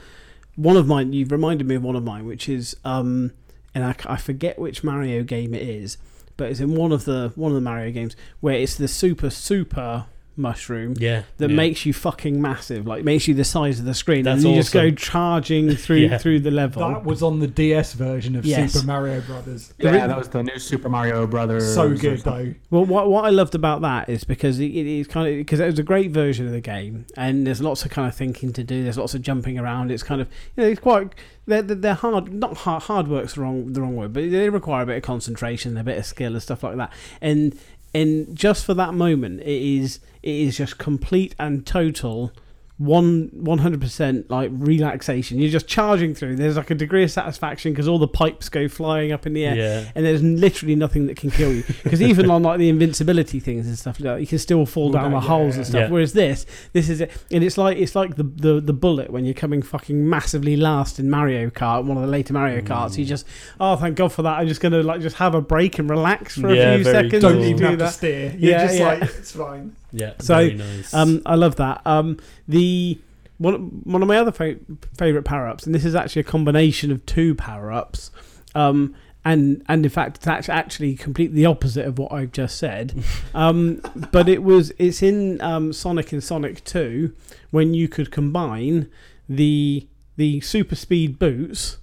one 0.56 0.76
of 0.76 0.86
mine, 0.86 1.12
you've 1.12 1.30
reminded 1.30 1.66
me 1.66 1.76
of 1.76 1.84
one 1.84 1.94
of 1.94 2.02
mine, 2.02 2.26
which 2.26 2.48
is, 2.48 2.76
um, 2.84 3.32
and 3.76 3.84
I, 3.84 3.94
I 4.06 4.16
forget 4.16 4.58
which 4.58 4.82
Mario 4.82 5.22
game 5.22 5.52
it 5.52 5.60
is, 5.60 5.98
but 6.38 6.50
it's 6.50 6.60
in 6.60 6.74
one 6.74 6.92
of 6.92 7.04
the 7.04 7.30
one 7.34 7.52
of 7.52 7.54
the 7.56 7.60
Mario 7.60 7.92
games 7.92 8.16
where 8.40 8.54
it's 8.54 8.74
the 8.74 8.88
super 8.88 9.28
super 9.28 10.06
mushroom 10.38 10.94
yeah, 10.98 11.22
that 11.38 11.50
yeah. 11.50 11.56
makes 11.56 11.86
you 11.86 11.92
fucking 11.92 12.40
massive, 12.40 12.86
like 12.86 13.04
makes 13.04 13.26
you 13.26 13.34
the 13.34 13.44
size 13.44 13.78
of 13.78 13.84
the 13.86 13.94
screen, 13.94 14.24
That's 14.24 14.42
and 14.44 14.52
you 14.54 14.60
just 14.60 14.72
go 14.72 14.90
charging 14.90 15.74
through 15.74 15.96
Yeah. 15.96 16.18
through 16.18 16.40
the 16.40 16.50
level. 16.50 16.86
That 16.88 17.04
was 17.04 17.22
on 17.22 17.40
the 17.40 17.46
DS 17.46 17.94
version 17.94 18.36
of 18.36 18.44
Yes. 18.44 18.72
Super 18.72 18.86
Mario 18.86 19.20
Brothers. 19.22 19.72
yeah 19.78 20.06
that 20.06 20.16
was 20.18 20.28
the 20.28 20.42
new 20.42 20.58
super 20.58 20.88
mario 20.88 21.26
brothers 21.26 21.74
So 21.74 21.94
good 21.96 22.20
though. 22.20 22.54
Well, 22.70 22.84
what 22.84 23.10
what 23.10 23.24
I 23.24 23.30
loved 23.30 23.54
about 23.54 23.80
that 23.82 24.08
is 24.08 24.24
because 24.24 24.60
it, 24.60 24.66
it 24.66 24.86
is 24.86 25.06
kind 25.06 25.28
of 25.28 25.34
because 25.36 25.60
it 25.60 25.66
was 25.66 25.78
a 25.78 25.82
great 25.82 26.10
version 26.10 26.46
of 26.46 26.52
the 26.52 26.60
game, 26.60 27.06
and 27.16 27.46
there's 27.46 27.60
lots 27.62 27.84
of 27.84 27.90
kind 27.90 28.06
of 28.08 28.14
thinking 28.14 28.52
to 28.52 28.62
do. 28.64 28.82
There's 28.84 28.98
lots 28.98 29.14
of 29.14 29.22
jumping 29.22 29.58
around. 29.58 29.90
It's 29.90 30.02
kind 30.02 30.20
of 30.20 30.28
you 30.56 30.62
know 30.64 30.68
it's 30.68 30.80
quite 30.80 31.14
they're 31.46 31.62
they're 31.62 31.76
they're 31.76 31.94
hard. 31.94 32.32
Not 32.32 32.58
hard. 32.58 32.82
Hard 32.84 33.08
work's 33.08 33.34
the 33.34 33.40
wrong 33.40 33.72
the 33.72 33.80
wrong 33.80 33.96
word, 33.96 34.12
but 34.12 34.30
they 34.30 34.48
require 34.50 34.82
a 34.82 34.86
bit 34.86 34.96
of 34.98 35.02
concentration, 35.02 35.76
a 35.76 35.84
bit 35.84 35.98
of 35.98 36.04
skill, 36.06 36.32
and 36.32 36.42
stuff 36.42 36.62
like 36.62 36.76
that. 36.76 36.92
And 37.20 37.58
and 37.96 38.36
just 38.36 38.66
for 38.66 38.74
that 38.74 38.92
moment, 38.92 39.40
it 39.40 39.46
is 39.46 40.00
it 40.22 40.34
is 40.34 40.58
just 40.58 40.76
complete 40.76 41.34
and 41.38 41.66
total. 41.66 42.30
One 42.78 43.30
one 43.32 43.56
hundred 43.56 43.80
percent 43.80 44.30
like 44.30 44.50
relaxation. 44.52 45.38
You're 45.38 45.50
just 45.50 45.66
charging 45.66 46.14
through. 46.14 46.36
There's 46.36 46.58
like 46.58 46.70
a 46.70 46.74
degree 46.74 47.04
of 47.04 47.10
satisfaction 47.10 47.72
because 47.72 47.88
all 47.88 47.98
the 47.98 48.06
pipes 48.06 48.50
go 48.50 48.68
flying 48.68 49.12
up 49.12 49.26
in 49.26 49.32
the 49.32 49.46
air 49.46 49.56
Yeah. 49.56 49.90
and 49.94 50.04
there's 50.04 50.22
literally 50.22 50.74
nothing 50.76 51.06
that 51.06 51.16
can 51.16 51.30
kill 51.30 51.54
you 51.54 51.64
because 51.84 52.02
even 52.10 52.30
on 52.30 52.42
like 52.42 52.58
the 52.58 52.68
invincibility 52.68 53.40
things 53.40 53.66
and 53.66 53.78
stuff 53.78 53.98
like 53.98 54.04
that, 54.04 54.20
you 54.20 54.26
can 54.26 54.38
still 54.38 54.66
fall 54.66 54.90
Well, 54.90 55.02
down 55.04 55.12
the 55.12 55.20
yeah, 55.20 55.26
holes 55.26 55.56
and 55.56 55.66
stuff. 55.66 55.80
Yeah. 55.80 55.88
Whereas 55.88 56.12
this, 56.12 56.44
this 56.74 56.90
is 56.90 57.00
it, 57.00 57.10
and 57.30 57.42
it's 57.42 57.56
like 57.56 57.78
it's 57.78 57.94
like 57.94 58.16
the, 58.16 58.24
the 58.24 58.60
the 58.60 58.74
bullet 58.74 59.08
when 59.08 59.24
you're 59.24 59.32
coming 59.32 59.62
fucking 59.62 60.06
massively 60.06 60.54
last 60.54 60.98
in 60.98 61.08
Mario 61.08 61.48
Kart, 61.48 61.82
one 61.84 61.96
of 61.96 62.02
the 62.02 62.10
later 62.10 62.34
Mario 62.34 62.60
Karts. 62.60 62.98
You 62.98 63.06
mm. 63.06 63.08
just 63.08 63.26
oh 63.58 63.76
thank 63.76 63.96
God 63.96 64.12
for 64.12 64.20
that. 64.20 64.38
I'm 64.38 64.48
just 64.48 64.60
gonna 64.60 64.82
like 64.82 65.00
just 65.00 65.16
have 65.16 65.34
a 65.34 65.40
break 65.40 65.78
and 65.78 65.88
relax 65.88 66.34
for 66.34 66.52
Yeah, 66.52 66.72
a 66.72 66.74
few 66.74 66.84
seconds. 66.84 67.10
cool. 67.12 67.20
Don't 67.20 67.36
and 67.36 67.44
even 67.46 67.56
do 67.56 67.64
have 67.64 67.72
to 67.72 67.76
that. 67.78 67.92
steer. 67.94 68.34
You're 68.36 68.50
Yeah, 68.52 68.66
just 68.66 68.78
yeah. 68.78 68.86
like 68.86 69.02
it's 69.04 69.32
fine. 69.32 69.74
Yeah, 69.96 70.12
So, 70.20 70.34
very 70.34 70.54
nice. 70.54 70.92
Um, 70.94 71.22
I 71.26 71.34
love 71.34 71.56
that. 71.56 71.80
Um, 71.86 72.18
the 72.46 72.98
one 73.38 73.54
one 73.84 74.02
of 74.02 74.08
my 74.08 74.16
other 74.18 74.32
fa- 74.32 74.56
favorite 74.96 75.24
power 75.24 75.46
ups, 75.48 75.66
and 75.66 75.74
this 75.74 75.84
is 75.84 75.94
actually 75.94 76.20
a 76.20 76.24
combination 76.24 76.90
of 76.92 77.04
two 77.06 77.34
power 77.34 77.72
ups. 77.72 78.10
Um, 78.54 78.94
and 79.24 79.64
and 79.68 79.84
in 79.84 79.90
fact, 79.90 80.18
it's 80.26 80.48
actually 80.48 80.94
completely 80.94 81.36
the 81.36 81.46
opposite 81.46 81.84
of 81.86 81.98
what 81.98 82.12
I've 82.12 82.32
just 82.32 82.56
said. 82.58 83.02
Um, 83.34 83.82
but 84.12 84.28
it 84.30 84.42
was 84.42 84.72
it's 84.78 85.02
in 85.02 85.40
um, 85.42 85.72
Sonic 85.72 86.12
and 86.12 86.22
Sonic 86.24 86.64
Two 86.64 87.12
when 87.50 87.74
you 87.74 87.86
could 87.88 88.10
combine 88.10 88.88
the 89.28 89.86
the 90.16 90.40
super 90.40 90.74
speed 90.74 91.18
boots 91.18 91.76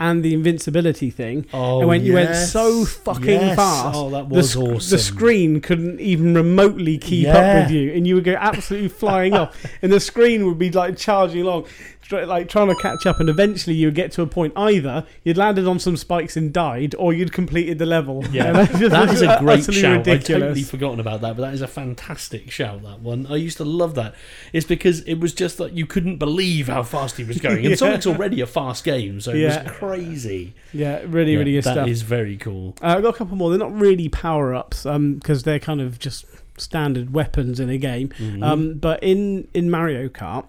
and 0.00 0.22
the 0.24 0.32
invincibility 0.34 1.10
thing. 1.10 1.44
oh, 1.52 1.80
and 1.80 1.88
when 1.88 2.04
you 2.04 2.14
went 2.14 2.34
so 2.36 2.84
fucking 2.84 3.24
yes. 3.24 3.56
fast, 3.56 3.96
Oh, 3.96 4.10
that 4.10 4.28
the, 4.28 4.42
sc- 4.42 4.56
awesome. 4.58 4.90
the 4.90 4.98
screen 4.98 5.60
couldn't 5.60 6.00
even 6.00 6.34
remotely 6.34 6.98
keep 6.98 7.28
up 7.28 7.62
with 7.62 7.70
you, 7.70 7.92
and 7.92 8.06
you 8.06 8.14
would 8.14 8.24
go 8.24 8.34
absolutely 8.38 8.88
flying 8.88 9.34
off, 9.34 9.56
and 9.82 9.92
the 9.92 10.00
screen 10.00 10.46
would 10.46 10.58
be 10.58 10.70
like 10.70 10.96
charging 10.96 11.42
along, 11.42 11.66
like 12.10 12.48
trying 12.48 12.68
to 12.68 12.74
catch 12.76 13.06
up, 13.06 13.20
and 13.20 13.28
eventually 13.28 13.76
you 13.76 13.88
would 13.88 13.94
get 13.94 14.12
to 14.12 14.22
a 14.22 14.26
point 14.26 14.52
either 14.56 15.06
you'd 15.24 15.36
landed 15.36 15.66
on 15.66 15.78
some 15.78 15.96
spikes 15.96 16.36
and 16.36 16.52
died, 16.52 16.94
or 16.98 17.12
you'd 17.12 17.32
completed 17.32 17.78
the 17.78 17.86
level. 17.86 18.24
Yeah, 18.32 18.52
that 18.64 19.10
is 19.10 19.22
a 19.22 19.36
great 19.40 19.64
shout. 19.72 20.06
I'd 20.08 20.24
totally 20.24 20.62
forgotten 20.62 21.00
about 21.00 21.20
that, 21.20 21.36
but 21.36 21.42
that 21.42 21.54
is 21.54 21.60
a 21.62 21.66
fantastic 21.68 22.50
shout. 22.50 22.82
That 22.82 23.00
one, 23.00 23.26
I 23.28 23.36
used 23.36 23.56
to 23.58 23.64
love 23.64 23.94
that. 23.96 24.14
It's 24.52 24.66
because 24.66 25.00
it 25.00 25.16
was 25.20 25.32
just 25.34 25.58
that 25.58 25.72
you 25.72 25.86
couldn't 25.86 26.16
believe 26.16 26.68
how 26.68 26.82
fast 26.82 27.16
he 27.16 27.24
was 27.24 27.38
going, 27.38 27.58
and 27.64 27.70
Yeah. 27.70 27.74
Sonic's 27.76 28.06
already 28.06 28.40
a 28.40 28.46
fast 28.46 28.84
game, 28.84 29.20
so 29.20 29.32
it 29.32 29.38
Yeah. 29.38 29.64
was 29.64 29.72
crazy. 29.72 30.54
yeah, 30.72 31.00
really, 31.06 31.36
really 31.36 31.52
Yeah, 31.52 31.58
good 31.58 31.64
stuff. 31.64 31.74
That 31.76 31.88
is 31.88 32.02
very 32.02 32.36
cool. 32.36 32.74
Uh, 32.82 32.94
I've 32.96 33.02
got 33.02 33.14
a 33.14 33.18
couple 33.18 33.36
more. 33.36 33.50
They're 33.50 33.58
not 33.58 33.78
really 33.78 34.08
power 34.08 34.54
ups 34.54 34.84
because 34.84 35.42
they're 35.42 35.58
kind 35.58 35.80
of 35.80 35.98
just 35.98 36.24
standard 36.56 37.12
weapons 37.12 37.60
in 37.60 37.68
a 37.70 37.78
game. 37.78 38.08
Mhm. 38.18 38.42
Um, 38.42 38.74
but 38.74 39.02
in 39.02 39.46
in 39.54 39.70
Mario 39.70 40.08
Kart, 40.08 40.46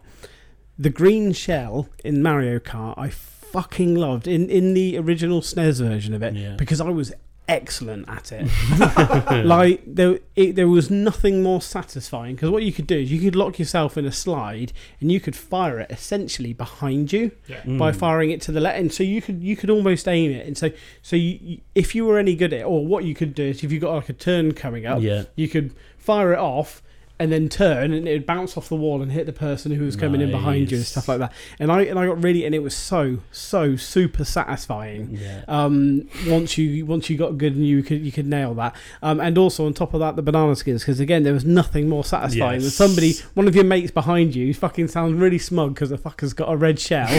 the 0.80 0.90
green 0.90 1.34
shell 1.34 1.90
in 2.04 2.24
Mario 2.24 2.58
Kart, 2.60 2.96
I 2.98 3.10
fucking 3.10 3.96
loved 3.96 4.28
in 4.28 4.50
in 4.50 4.74
the 4.74 4.98
original 4.98 5.42
SNES 5.42 5.82
version 5.82 6.14
of 6.14 6.24
it 6.24 6.34
Yeah. 6.36 6.56
because 6.58 6.80
I 6.80 6.90
was 6.90 7.12
excellent 7.48 8.08
at 8.08 8.32
it. 8.32 8.48
like 9.46 9.82
there, 9.88 10.20
it, 10.36 10.56
there 10.56 10.68
was 10.68 10.92
nothing 10.92 11.42
more 11.42 11.62
satisfying 11.62 12.36
because 12.36 12.52
what 12.52 12.62
you 12.62 12.72
could 12.72 12.86
do 12.86 12.98
is 13.00 13.12
you 13.12 13.20
could 13.20 13.36
lock 13.36 13.58
yourself 13.58 13.98
in 13.98 14.06
a 14.06 14.12
slide 14.12 14.72
and 15.02 15.12
you 15.12 15.20
could 15.20 15.36
fire 15.36 15.80
it 15.80 15.90
essentially 15.92 16.54
behind 16.54 17.12
you 17.12 17.32
by 17.66 17.92
Mm. 17.92 17.96
firing 17.96 18.30
it 18.30 18.40
to 18.42 18.52
the 18.52 18.60
left, 18.62 18.78
and 18.80 18.94
so 18.94 19.02
you 19.04 19.20
could 19.22 19.44
you 19.44 19.56
could 19.56 19.70
almost 19.72 20.08
aim 20.08 20.32
it, 20.32 20.46
and 20.46 20.58
so 20.58 20.70
so 21.02 21.16
you, 21.16 21.40
you, 21.42 21.58
if 21.76 21.96
you 21.96 22.06
were 22.06 22.20
any 22.20 22.36
good 22.36 22.54
at 22.54 22.60
it, 22.62 22.64
or 22.66 22.86
what 22.86 23.04
you 23.04 23.16
could 23.16 23.34
do 23.34 23.44
is 23.46 23.64
if 23.64 23.72
you 23.72 23.80
got 23.80 23.96
like 23.96 24.10
a 24.10 24.14
turn 24.14 24.54
coming 24.54 24.86
up, 24.86 25.02
Yeah. 25.02 25.24
you 25.36 25.48
could 25.48 25.74
fire 25.98 26.34
it 26.34 26.40
off 26.40 26.82
and 27.20 27.32
then 27.32 27.50
turn 27.50 27.92
and 27.94 28.08
it 28.08 28.14
would 28.14 28.26
bounce 28.26 28.58
off 28.58 28.70
the 28.70 28.76
wall 28.76 29.02
and 29.02 29.12
hit 29.12 29.26
the 29.26 29.34
person 29.34 29.72
who 29.72 29.84
was 29.84 29.96
coming 29.96 30.22
nice. 30.22 30.28
in 30.28 30.32
behind 30.32 30.72
you 30.72 30.78
and 30.78 30.86
stuff 30.86 31.08
like 31.08 31.20
that. 31.20 31.34
And 31.60 31.72
I 31.72 31.82
and 31.82 32.00
I 32.00 32.06
got 32.06 32.24
really 32.24 32.46
and 32.46 32.56
it 32.56 32.64
was 32.64 32.76
so 32.76 33.20
so 33.32 33.76
super 33.76 34.24
satisfying. 34.24 35.18
Yeah. 35.20 35.44
Um, 35.48 36.08
once 36.28 36.58
you 36.58 36.86
once 36.86 37.10
you 37.10 37.18
got 37.18 37.38
good 37.38 37.56
and 37.56 37.66
you 37.68 37.84
could 37.84 38.02
you 38.02 38.12
could 38.12 38.28
nail 38.28 38.54
that. 38.56 38.76
Um, 39.02 39.20
and 39.20 39.38
also 39.38 39.66
on 39.66 39.74
top 39.74 39.94
of 39.94 40.00
that 40.00 40.16
the 40.16 40.22
banana 40.22 40.56
skins 40.56 40.82
because 40.82 41.00
again 41.00 41.24
there 41.24 41.34
was 41.34 41.46
nothing 41.46 41.90
more 41.90 42.04
satisfying 42.04 42.62
yes. 42.62 42.64
than 42.64 42.72
somebody 42.72 43.14
one 43.34 43.48
of 43.48 43.56
your 43.56 43.66
mates 43.66 43.92
behind 43.92 44.34
you 44.34 44.54
fucking 44.54 44.88
sounds 44.88 45.14
really 45.14 45.40
smug 45.40 45.74
because 45.74 45.90
the 45.90 45.98
fucker's 45.98 46.34
got 46.34 46.52
a 46.52 46.56
red 46.56 46.80
shell 46.80 47.10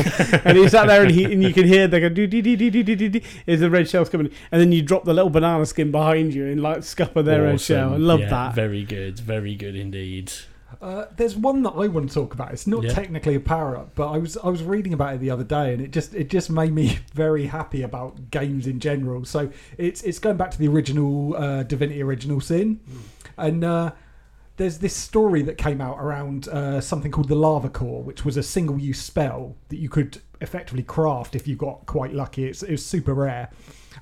and 0.44 0.56
he's 0.56 0.70
sat 0.70 0.86
there 0.86 1.02
and 1.02 1.10
he 1.10 1.24
and 1.24 1.42
you 1.42 1.52
can 1.52 1.66
hear 1.66 1.86
they 1.86 2.00
go 2.00 2.08
do 2.08 2.26
do 2.26 2.40
do 2.40 2.56
do 2.56 2.70
do 2.70 2.82
do 2.82 3.08
do 3.08 3.20
is 3.46 3.60
the 3.60 3.70
red 3.70 3.88
shell's 3.88 4.08
coming 4.08 4.30
and 4.50 4.60
then 4.60 4.72
you 4.72 4.80
drop 4.82 5.04
the 5.04 5.12
little 5.12 5.30
banana 5.30 5.66
skin 5.66 5.90
behind 5.90 6.32
you 6.32 6.46
and 6.46 6.62
like 6.62 6.82
scupper 6.82 7.22
their 7.22 7.42
awesome. 7.42 7.50
red 7.50 7.60
shell. 7.60 7.94
I 7.94 7.96
love 7.96 8.20
yeah, 8.20 8.30
that. 8.30 8.54
Very 8.54 8.84
good. 8.84 9.18
Very 9.18 9.54
good 9.54 9.76
indeed. 9.76 9.89
Uh, 10.80 11.06
there's 11.16 11.34
one 11.36 11.62
that 11.64 11.70
I 11.70 11.88
want 11.88 12.08
to 12.08 12.14
talk 12.14 12.32
about. 12.32 12.52
It's 12.52 12.66
not 12.66 12.84
Yeah. 12.84 12.92
technically 12.92 13.34
a 13.34 13.40
power 13.40 13.76
up, 13.76 13.94
but 13.96 14.08
I 14.08 14.18
was 14.18 14.36
I 14.36 14.48
was 14.48 14.62
reading 14.62 14.92
about 14.92 15.14
it 15.14 15.20
the 15.20 15.30
other 15.30 15.42
day, 15.44 15.72
and 15.74 15.82
it 15.82 15.90
just 15.90 16.14
it 16.14 16.30
just 16.30 16.48
made 16.48 16.72
me 16.72 17.00
very 17.12 17.46
happy 17.46 17.82
about 17.82 18.30
games 18.30 18.66
in 18.68 18.78
general. 18.78 19.24
So 19.24 19.50
it's 19.78 20.02
it's 20.02 20.20
going 20.20 20.36
back 20.36 20.52
to 20.52 20.58
the 20.58 20.68
original 20.68 21.36
uh, 21.36 21.64
Divinity 21.64 22.02
Original 22.02 22.40
Sin, 22.40 22.78
and 23.36 23.64
uh, 23.64 23.90
there's 24.58 24.78
this 24.78 24.94
story 24.94 25.42
that 25.42 25.58
came 25.58 25.80
out 25.80 25.98
around 25.98 26.46
uh, 26.48 26.80
something 26.80 27.10
called 27.10 27.28
the 27.28 27.34
lava 27.34 27.68
core, 27.68 28.02
which 28.02 28.24
was 28.24 28.36
a 28.36 28.42
single-use 28.42 29.00
spell 29.02 29.56
that 29.70 29.78
you 29.78 29.88
could 29.88 30.20
effectively 30.40 30.82
craft 30.82 31.34
if 31.34 31.48
you 31.48 31.56
got 31.56 31.84
quite 31.86 32.12
lucky. 32.14 32.44
It's, 32.44 32.62
it 32.62 32.70
was 32.72 32.84
super 32.84 33.14
rare. 33.14 33.48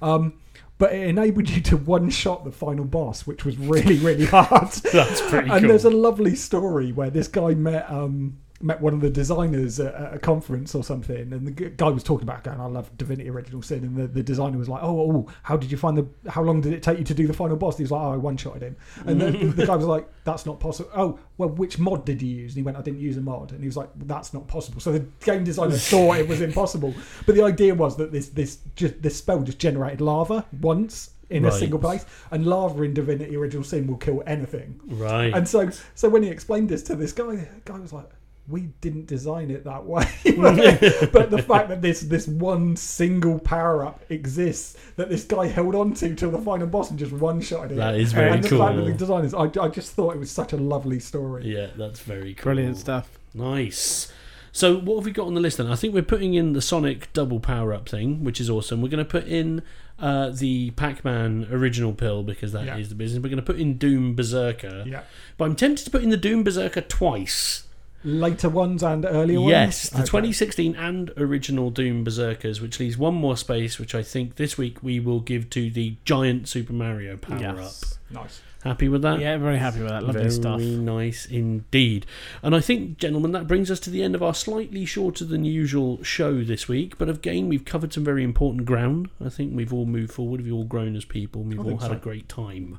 Um, 0.02 0.34
but 0.78 0.92
it 0.92 1.08
enabled 1.08 1.50
you 1.50 1.60
to 1.60 1.76
one-shot 1.76 2.44
the 2.44 2.52
final 2.52 2.84
boss, 2.84 3.26
which 3.26 3.44
was 3.44 3.58
really, 3.58 3.98
really 3.98 4.26
hard. 4.26 4.70
That's 4.92 5.20
pretty 5.22 5.50
and 5.50 5.60
cool. 5.60 5.68
there's 5.68 5.84
a 5.84 5.90
lovely 5.90 6.36
story 6.36 6.92
where 6.92 7.10
this 7.10 7.28
guy 7.28 7.54
met 7.54 7.90
um, 7.90 8.38
met 8.60 8.80
one 8.80 8.92
of 8.92 9.00
the 9.00 9.10
designers 9.10 9.78
at, 9.78 10.14
a 10.14 10.18
conference 10.18 10.74
or 10.74 10.82
something, 10.82 11.32
and 11.32 11.46
the 11.46 11.50
guy 11.50 11.88
was 11.88 12.02
talking 12.02 12.28
about 12.28 12.42
going, 12.42 12.60
"I 12.60 12.66
love 12.66 12.96
Divinity 12.96 13.30
Original 13.30 13.62
Sin," 13.62 13.84
and 13.84 13.96
the, 13.96 14.06
the 14.06 14.22
designer 14.22 14.58
was 14.58 14.68
like, 14.68 14.82
"Oh, 14.82 15.00
oh, 15.00 15.26
how 15.42 15.56
did 15.56 15.70
you 15.70 15.76
find 15.76 15.96
the? 15.96 16.06
How 16.30 16.42
long 16.42 16.60
did 16.60 16.72
it 16.72 16.82
take 16.82 16.98
you 16.98 17.04
to 17.04 17.14
do 17.14 17.26
the 17.26 17.32
final 17.32 17.56
boss?" 17.56 17.74
And 17.74 17.78
he 17.80 17.84
was 17.84 17.92
like, 17.92 18.02
"Oh, 18.02 18.12
I 18.12 18.16
one-shotted 18.16 18.62
him," 18.62 18.76
and 19.06 19.20
the, 19.20 19.30
the 19.56 19.66
guy 19.66 19.76
was 19.76 19.86
like, 19.86 20.08
"That's 20.24 20.44
not 20.44 20.58
possible." 20.58 20.90
Oh, 20.94 21.18
well, 21.36 21.50
which 21.50 21.78
mod 21.78 22.04
did 22.04 22.20
you 22.20 22.28
use? 22.28 22.52
And 22.52 22.58
he 22.58 22.62
went, 22.62 22.76
"I 22.76 22.82
didn't 22.82 23.00
use 23.00 23.16
a 23.16 23.20
mod," 23.20 23.52
and 23.52 23.60
he 23.60 23.66
was 23.66 23.76
like, 23.76 23.90
"That's 23.94 24.34
not 24.34 24.48
possible." 24.48 24.80
So 24.80 24.92
the 24.92 25.06
game 25.24 25.44
designer 25.44 25.72
thought 25.76 26.18
it 26.18 26.28
was 26.28 26.40
impossible, 26.40 26.94
but 27.26 27.34
the 27.36 27.44
idea 27.44 27.74
was 27.74 27.96
that 27.96 28.12
this 28.12 28.28
this 28.30 28.58
just 28.74 29.00
this 29.02 29.16
spell 29.16 29.42
just 29.42 29.58
generated 29.58 30.00
lava 30.00 30.46
once. 30.60 31.10
In 31.30 31.44
a 31.44 31.52
single 31.52 31.78
place, 31.78 32.06
and 32.30 32.46
lava 32.46 32.84
in 32.84 32.94
Divinity 32.94 33.36
Original 33.36 33.62
Sin 33.62 33.86
will 33.86 33.98
kill 33.98 34.22
anything. 34.26 34.80
right. 34.86 35.30
And 35.34 35.46
so, 35.46 35.68
so 35.94 36.08
when 36.08 36.22
he 36.22 36.30
explained 36.30 36.70
this 36.70 36.82
to 36.84 36.96
this 36.96 37.12
guy, 37.12 37.36
the 37.36 37.46
guy 37.66 37.78
was 37.78 37.92
like, 37.92 38.08
"We 38.48 38.70
didn't 38.80 39.06
design 39.06 39.50
it 39.50 39.64
that 39.64 39.84
way." 39.84 40.04
but, 40.36 40.56
but 41.12 41.30
the 41.30 41.42
fact 41.46 41.68
that 41.68 41.82
this 41.82 42.00
this 42.00 42.26
one 42.28 42.76
single 42.76 43.38
power 43.38 43.84
up 43.84 44.02
exists 44.10 44.76
that 44.96 45.08
this 45.08 45.24
guy 45.24 45.46
held 45.46 45.74
on 45.74 45.94
to 45.94 46.14
till 46.14 46.30
the 46.30 46.38
final 46.38 46.66
boss 46.66 46.90
and 46.90 46.98
just 46.98 47.12
one 47.12 47.40
shot 47.40 47.70
it. 47.70 47.76
That 47.76 47.94
is 47.96 48.12
very 48.12 48.30
and 48.32 48.42
the 48.44 48.48
fact 48.48 48.76
that 48.76 48.82
cool. 48.82 48.84
the 48.86 48.92
designers, 48.92 49.34
I, 49.34 49.44
I 49.60 49.68
just 49.68 49.92
thought 49.92 50.14
it 50.14 50.18
was 50.18 50.30
such 50.30 50.52
a 50.52 50.56
lovely 50.56 51.00
story. 51.00 51.46
yeah, 51.46 51.68
that's 51.76 52.00
very 52.00 52.34
cool. 52.34 52.44
Brilliant 52.44 52.78
stuff. 52.78 53.18
Nice. 53.34 54.10
So 54.50 54.76
what 54.78 54.96
have 54.96 55.04
we 55.04 55.12
got 55.12 55.26
on 55.26 55.34
the 55.34 55.40
list 55.40 55.58
then? 55.58 55.70
I 55.70 55.76
think 55.76 55.94
we're 55.94 56.02
putting 56.02 56.34
in 56.34 56.52
the 56.54 56.62
Sonic 56.62 57.12
double 57.12 57.38
power 57.38 57.72
up 57.72 57.88
thing, 57.88 58.24
which 58.24 58.40
is 58.40 58.48
awesome. 58.50 58.80
We're 58.82 58.88
going 58.88 59.04
to 59.04 59.08
put 59.08 59.26
in 59.28 59.62
uh, 60.00 60.30
the 60.30 60.70
Pac-Man 60.72 61.46
original 61.52 61.92
pill 61.92 62.22
because 62.24 62.52
that 62.52 62.62
is 62.62 62.66
Yeah. 62.66 62.88
the 62.88 62.94
business. 62.94 63.22
We're 63.22 63.28
going 63.28 63.36
to 63.36 63.42
put 63.44 63.60
in 63.60 63.76
Doom 63.78 64.16
Berserker, 64.16 64.84
Yeah. 64.86 65.02
but 65.36 65.44
I'm 65.44 65.54
tempted 65.54 65.84
to 65.84 65.90
put 65.90 66.02
in 66.02 66.10
the 66.10 66.16
Doom 66.16 66.42
Berserker 66.42 66.80
twice. 66.80 67.64
Later 68.08 68.48
ones 68.48 68.82
and 68.82 69.04
earlier 69.04 69.40
ones. 69.40 69.50
Yes, 69.50 69.90
the 69.90 69.98
Okay. 69.98 70.06
2016 70.06 70.74
and 70.76 71.10
original 71.18 71.70
Doom 71.70 72.04
Berserkers, 72.04 72.60
which 72.60 72.80
leaves 72.80 72.96
one 72.96 73.14
more 73.14 73.36
space, 73.36 73.78
which 73.78 73.94
I 73.94 74.02
think 74.02 74.36
this 74.36 74.56
week 74.56 74.82
we 74.82 74.98
will 74.98 75.20
give 75.20 75.50
to 75.50 75.68
the 75.70 75.96
giant 76.06 76.48
Super 76.48 76.72
Mario 76.72 77.16
power 77.18 77.38
Yes. 77.38 77.98
Nice. 78.10 78.40
Happy 78.64 78.88
with 78.88 79.02
that? 79.02 79.20
Yeah, 79.20 79.36
very 79.36 79.58
happy 79.58 79.78
with 79.80 79.90
that. 79.90 80.02
Lovely 80.02 80.20
Very 80.22 80.30
stuff. 80.32 80.60
nice 80.60 81.26
indeed. 81.26 82.06
And 82.42 82.56
I 82.56 82.60
think, 82.60 82.98
gentlemen, 82.98 83.30
that 83.32 83.46
brings 83.46 83.70
us 83.70 83.78
to 83.80 83.90
the 83.90 84.02
end 84.02 84.14
of 84.16 84.22
our 84.22 84.34
slightly 84.34 84.84
shorter 84.84 85.24
than 85.24 85.44
usual 85.44 86.02
show 86.02 86.42
this 86.42 86.66
week. 86.66 86.98
But 86.98 87.08
again, 87.08 87.48
we've 87.48 87.64
covered 87.64 87.92
some 87.92 88.04
very 88.04 88.24
important 88.24 88.64
ground. 88.66 89.10
I 89.24 89.28
think 89.28 89.54
we've 89.54 89.72
all 89.72 89.86
moved 89.86 90.12
forward. 90.12 90.40
We've 90.40 90.52
all 90.52 90.64
grown 90.64 90.96
as 90.96 91.04
people. 91.04 91.42
We've 91.44 91.58
all 91.60 91.66
think 91.66 91.82
had 91.82 91.92
a 91.92 91.96
great 91.96 92.28
time. 92.28 92.78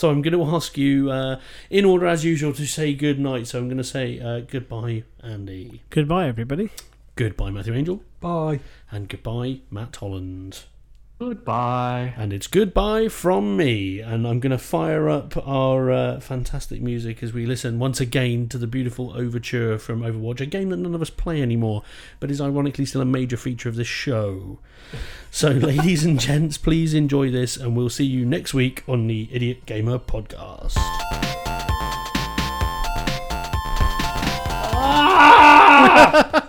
So 0.00 0.08
I'm 0.08 0.22
going 0.22 0.32
to 0.32 0.56
ask 0.56 0.78
you, 0.78 1.10
uh, 1.10 1.38
in 1.68 1.84
order 1.84 2.06
as 2.06 2.24
usual, 2.24 2.54
to 2.54 2.64
say 2.64 2.94
good 2.94 3.20
night. 3.20 3.46
So 3.48 3.58
I'm 3.58 3.66
going 3.66 3.76
to 3.76 3.84
say 3.84 4.18
uh, 4.18 4.40
goodbye, 4.40 5.04
Andy. 5.22 5.82
Goodbye, 5.90 6.26
everybody. 6.26 6.70
Goodbye, 7.16 7.50
Matthew 7.50 7.74
Angel. 7.74 8.02
Bye. 8.18 8.60
And 8.90 9.10
goodbye, 9.10 9.58
Matt 9.70 9.96
Holland. 9.96 10.62
Goodbye. 11.20 12.14
And 12.16 12.32
it's 12.32 12.46
goodbye 12.46 13.08
from 13.08 13.54
me. 13.54 14.00
And 14.00 14.26
I'm 14.26 14.40
going 14.40 14.52
to 14.52 14.58
fire 14.58 15.10
up 15.10 15.36
our 15.46 15.90
uh, 15.90 16.18
fantastic 16.18 16.80
music 16.80 17.22
as 17.22 17.34
we 17.34 17.44
listen 17.44 17.78
once 17.78 18.00
again 18.00 18.48
to 18.48 18.56
the 18.56 18.66
beautiful 18.66 19.12
overture 19.14 19.76
from 19.76 20.00
Overwatch, 20.00 20.40
a 20.40 20.46
game 20.46 20.70
that 20.70 20.78
none 20.78 20.94
of 20.94 21.02
us 21.02 21.10
play 21.10 21.42
anymore, 21.42 21.82
but 22.20 22.30
is 22.30 22.40
ironically 22.40 22.86
still 22.86 23.02
a 23.02 23.04
major 23.04 23.36
feature 23.36 23.68
of 23.68 23.76
this 23.76 23.86
show. 23.86 24.60
So, 25.30 25.50
ladies 25.50 26.06
and 26.06 26.18
gents, 26.18 26.56
please 26.56 26.94
enjoy 26.94 27.30
this, 27.30 27.58
and 27.58 27.76
we'll 27.76 27.90
see 27.90 28.06
you 28.06 28.24
next 28.24 28.54
week 28.54 28.82
on 28.88 29.06
the 29.06 29.28
Idiot 29.30 29.66
Gamer 29.66 29.98
podcast. 29.98 30.78
Ah! 34.72 36.30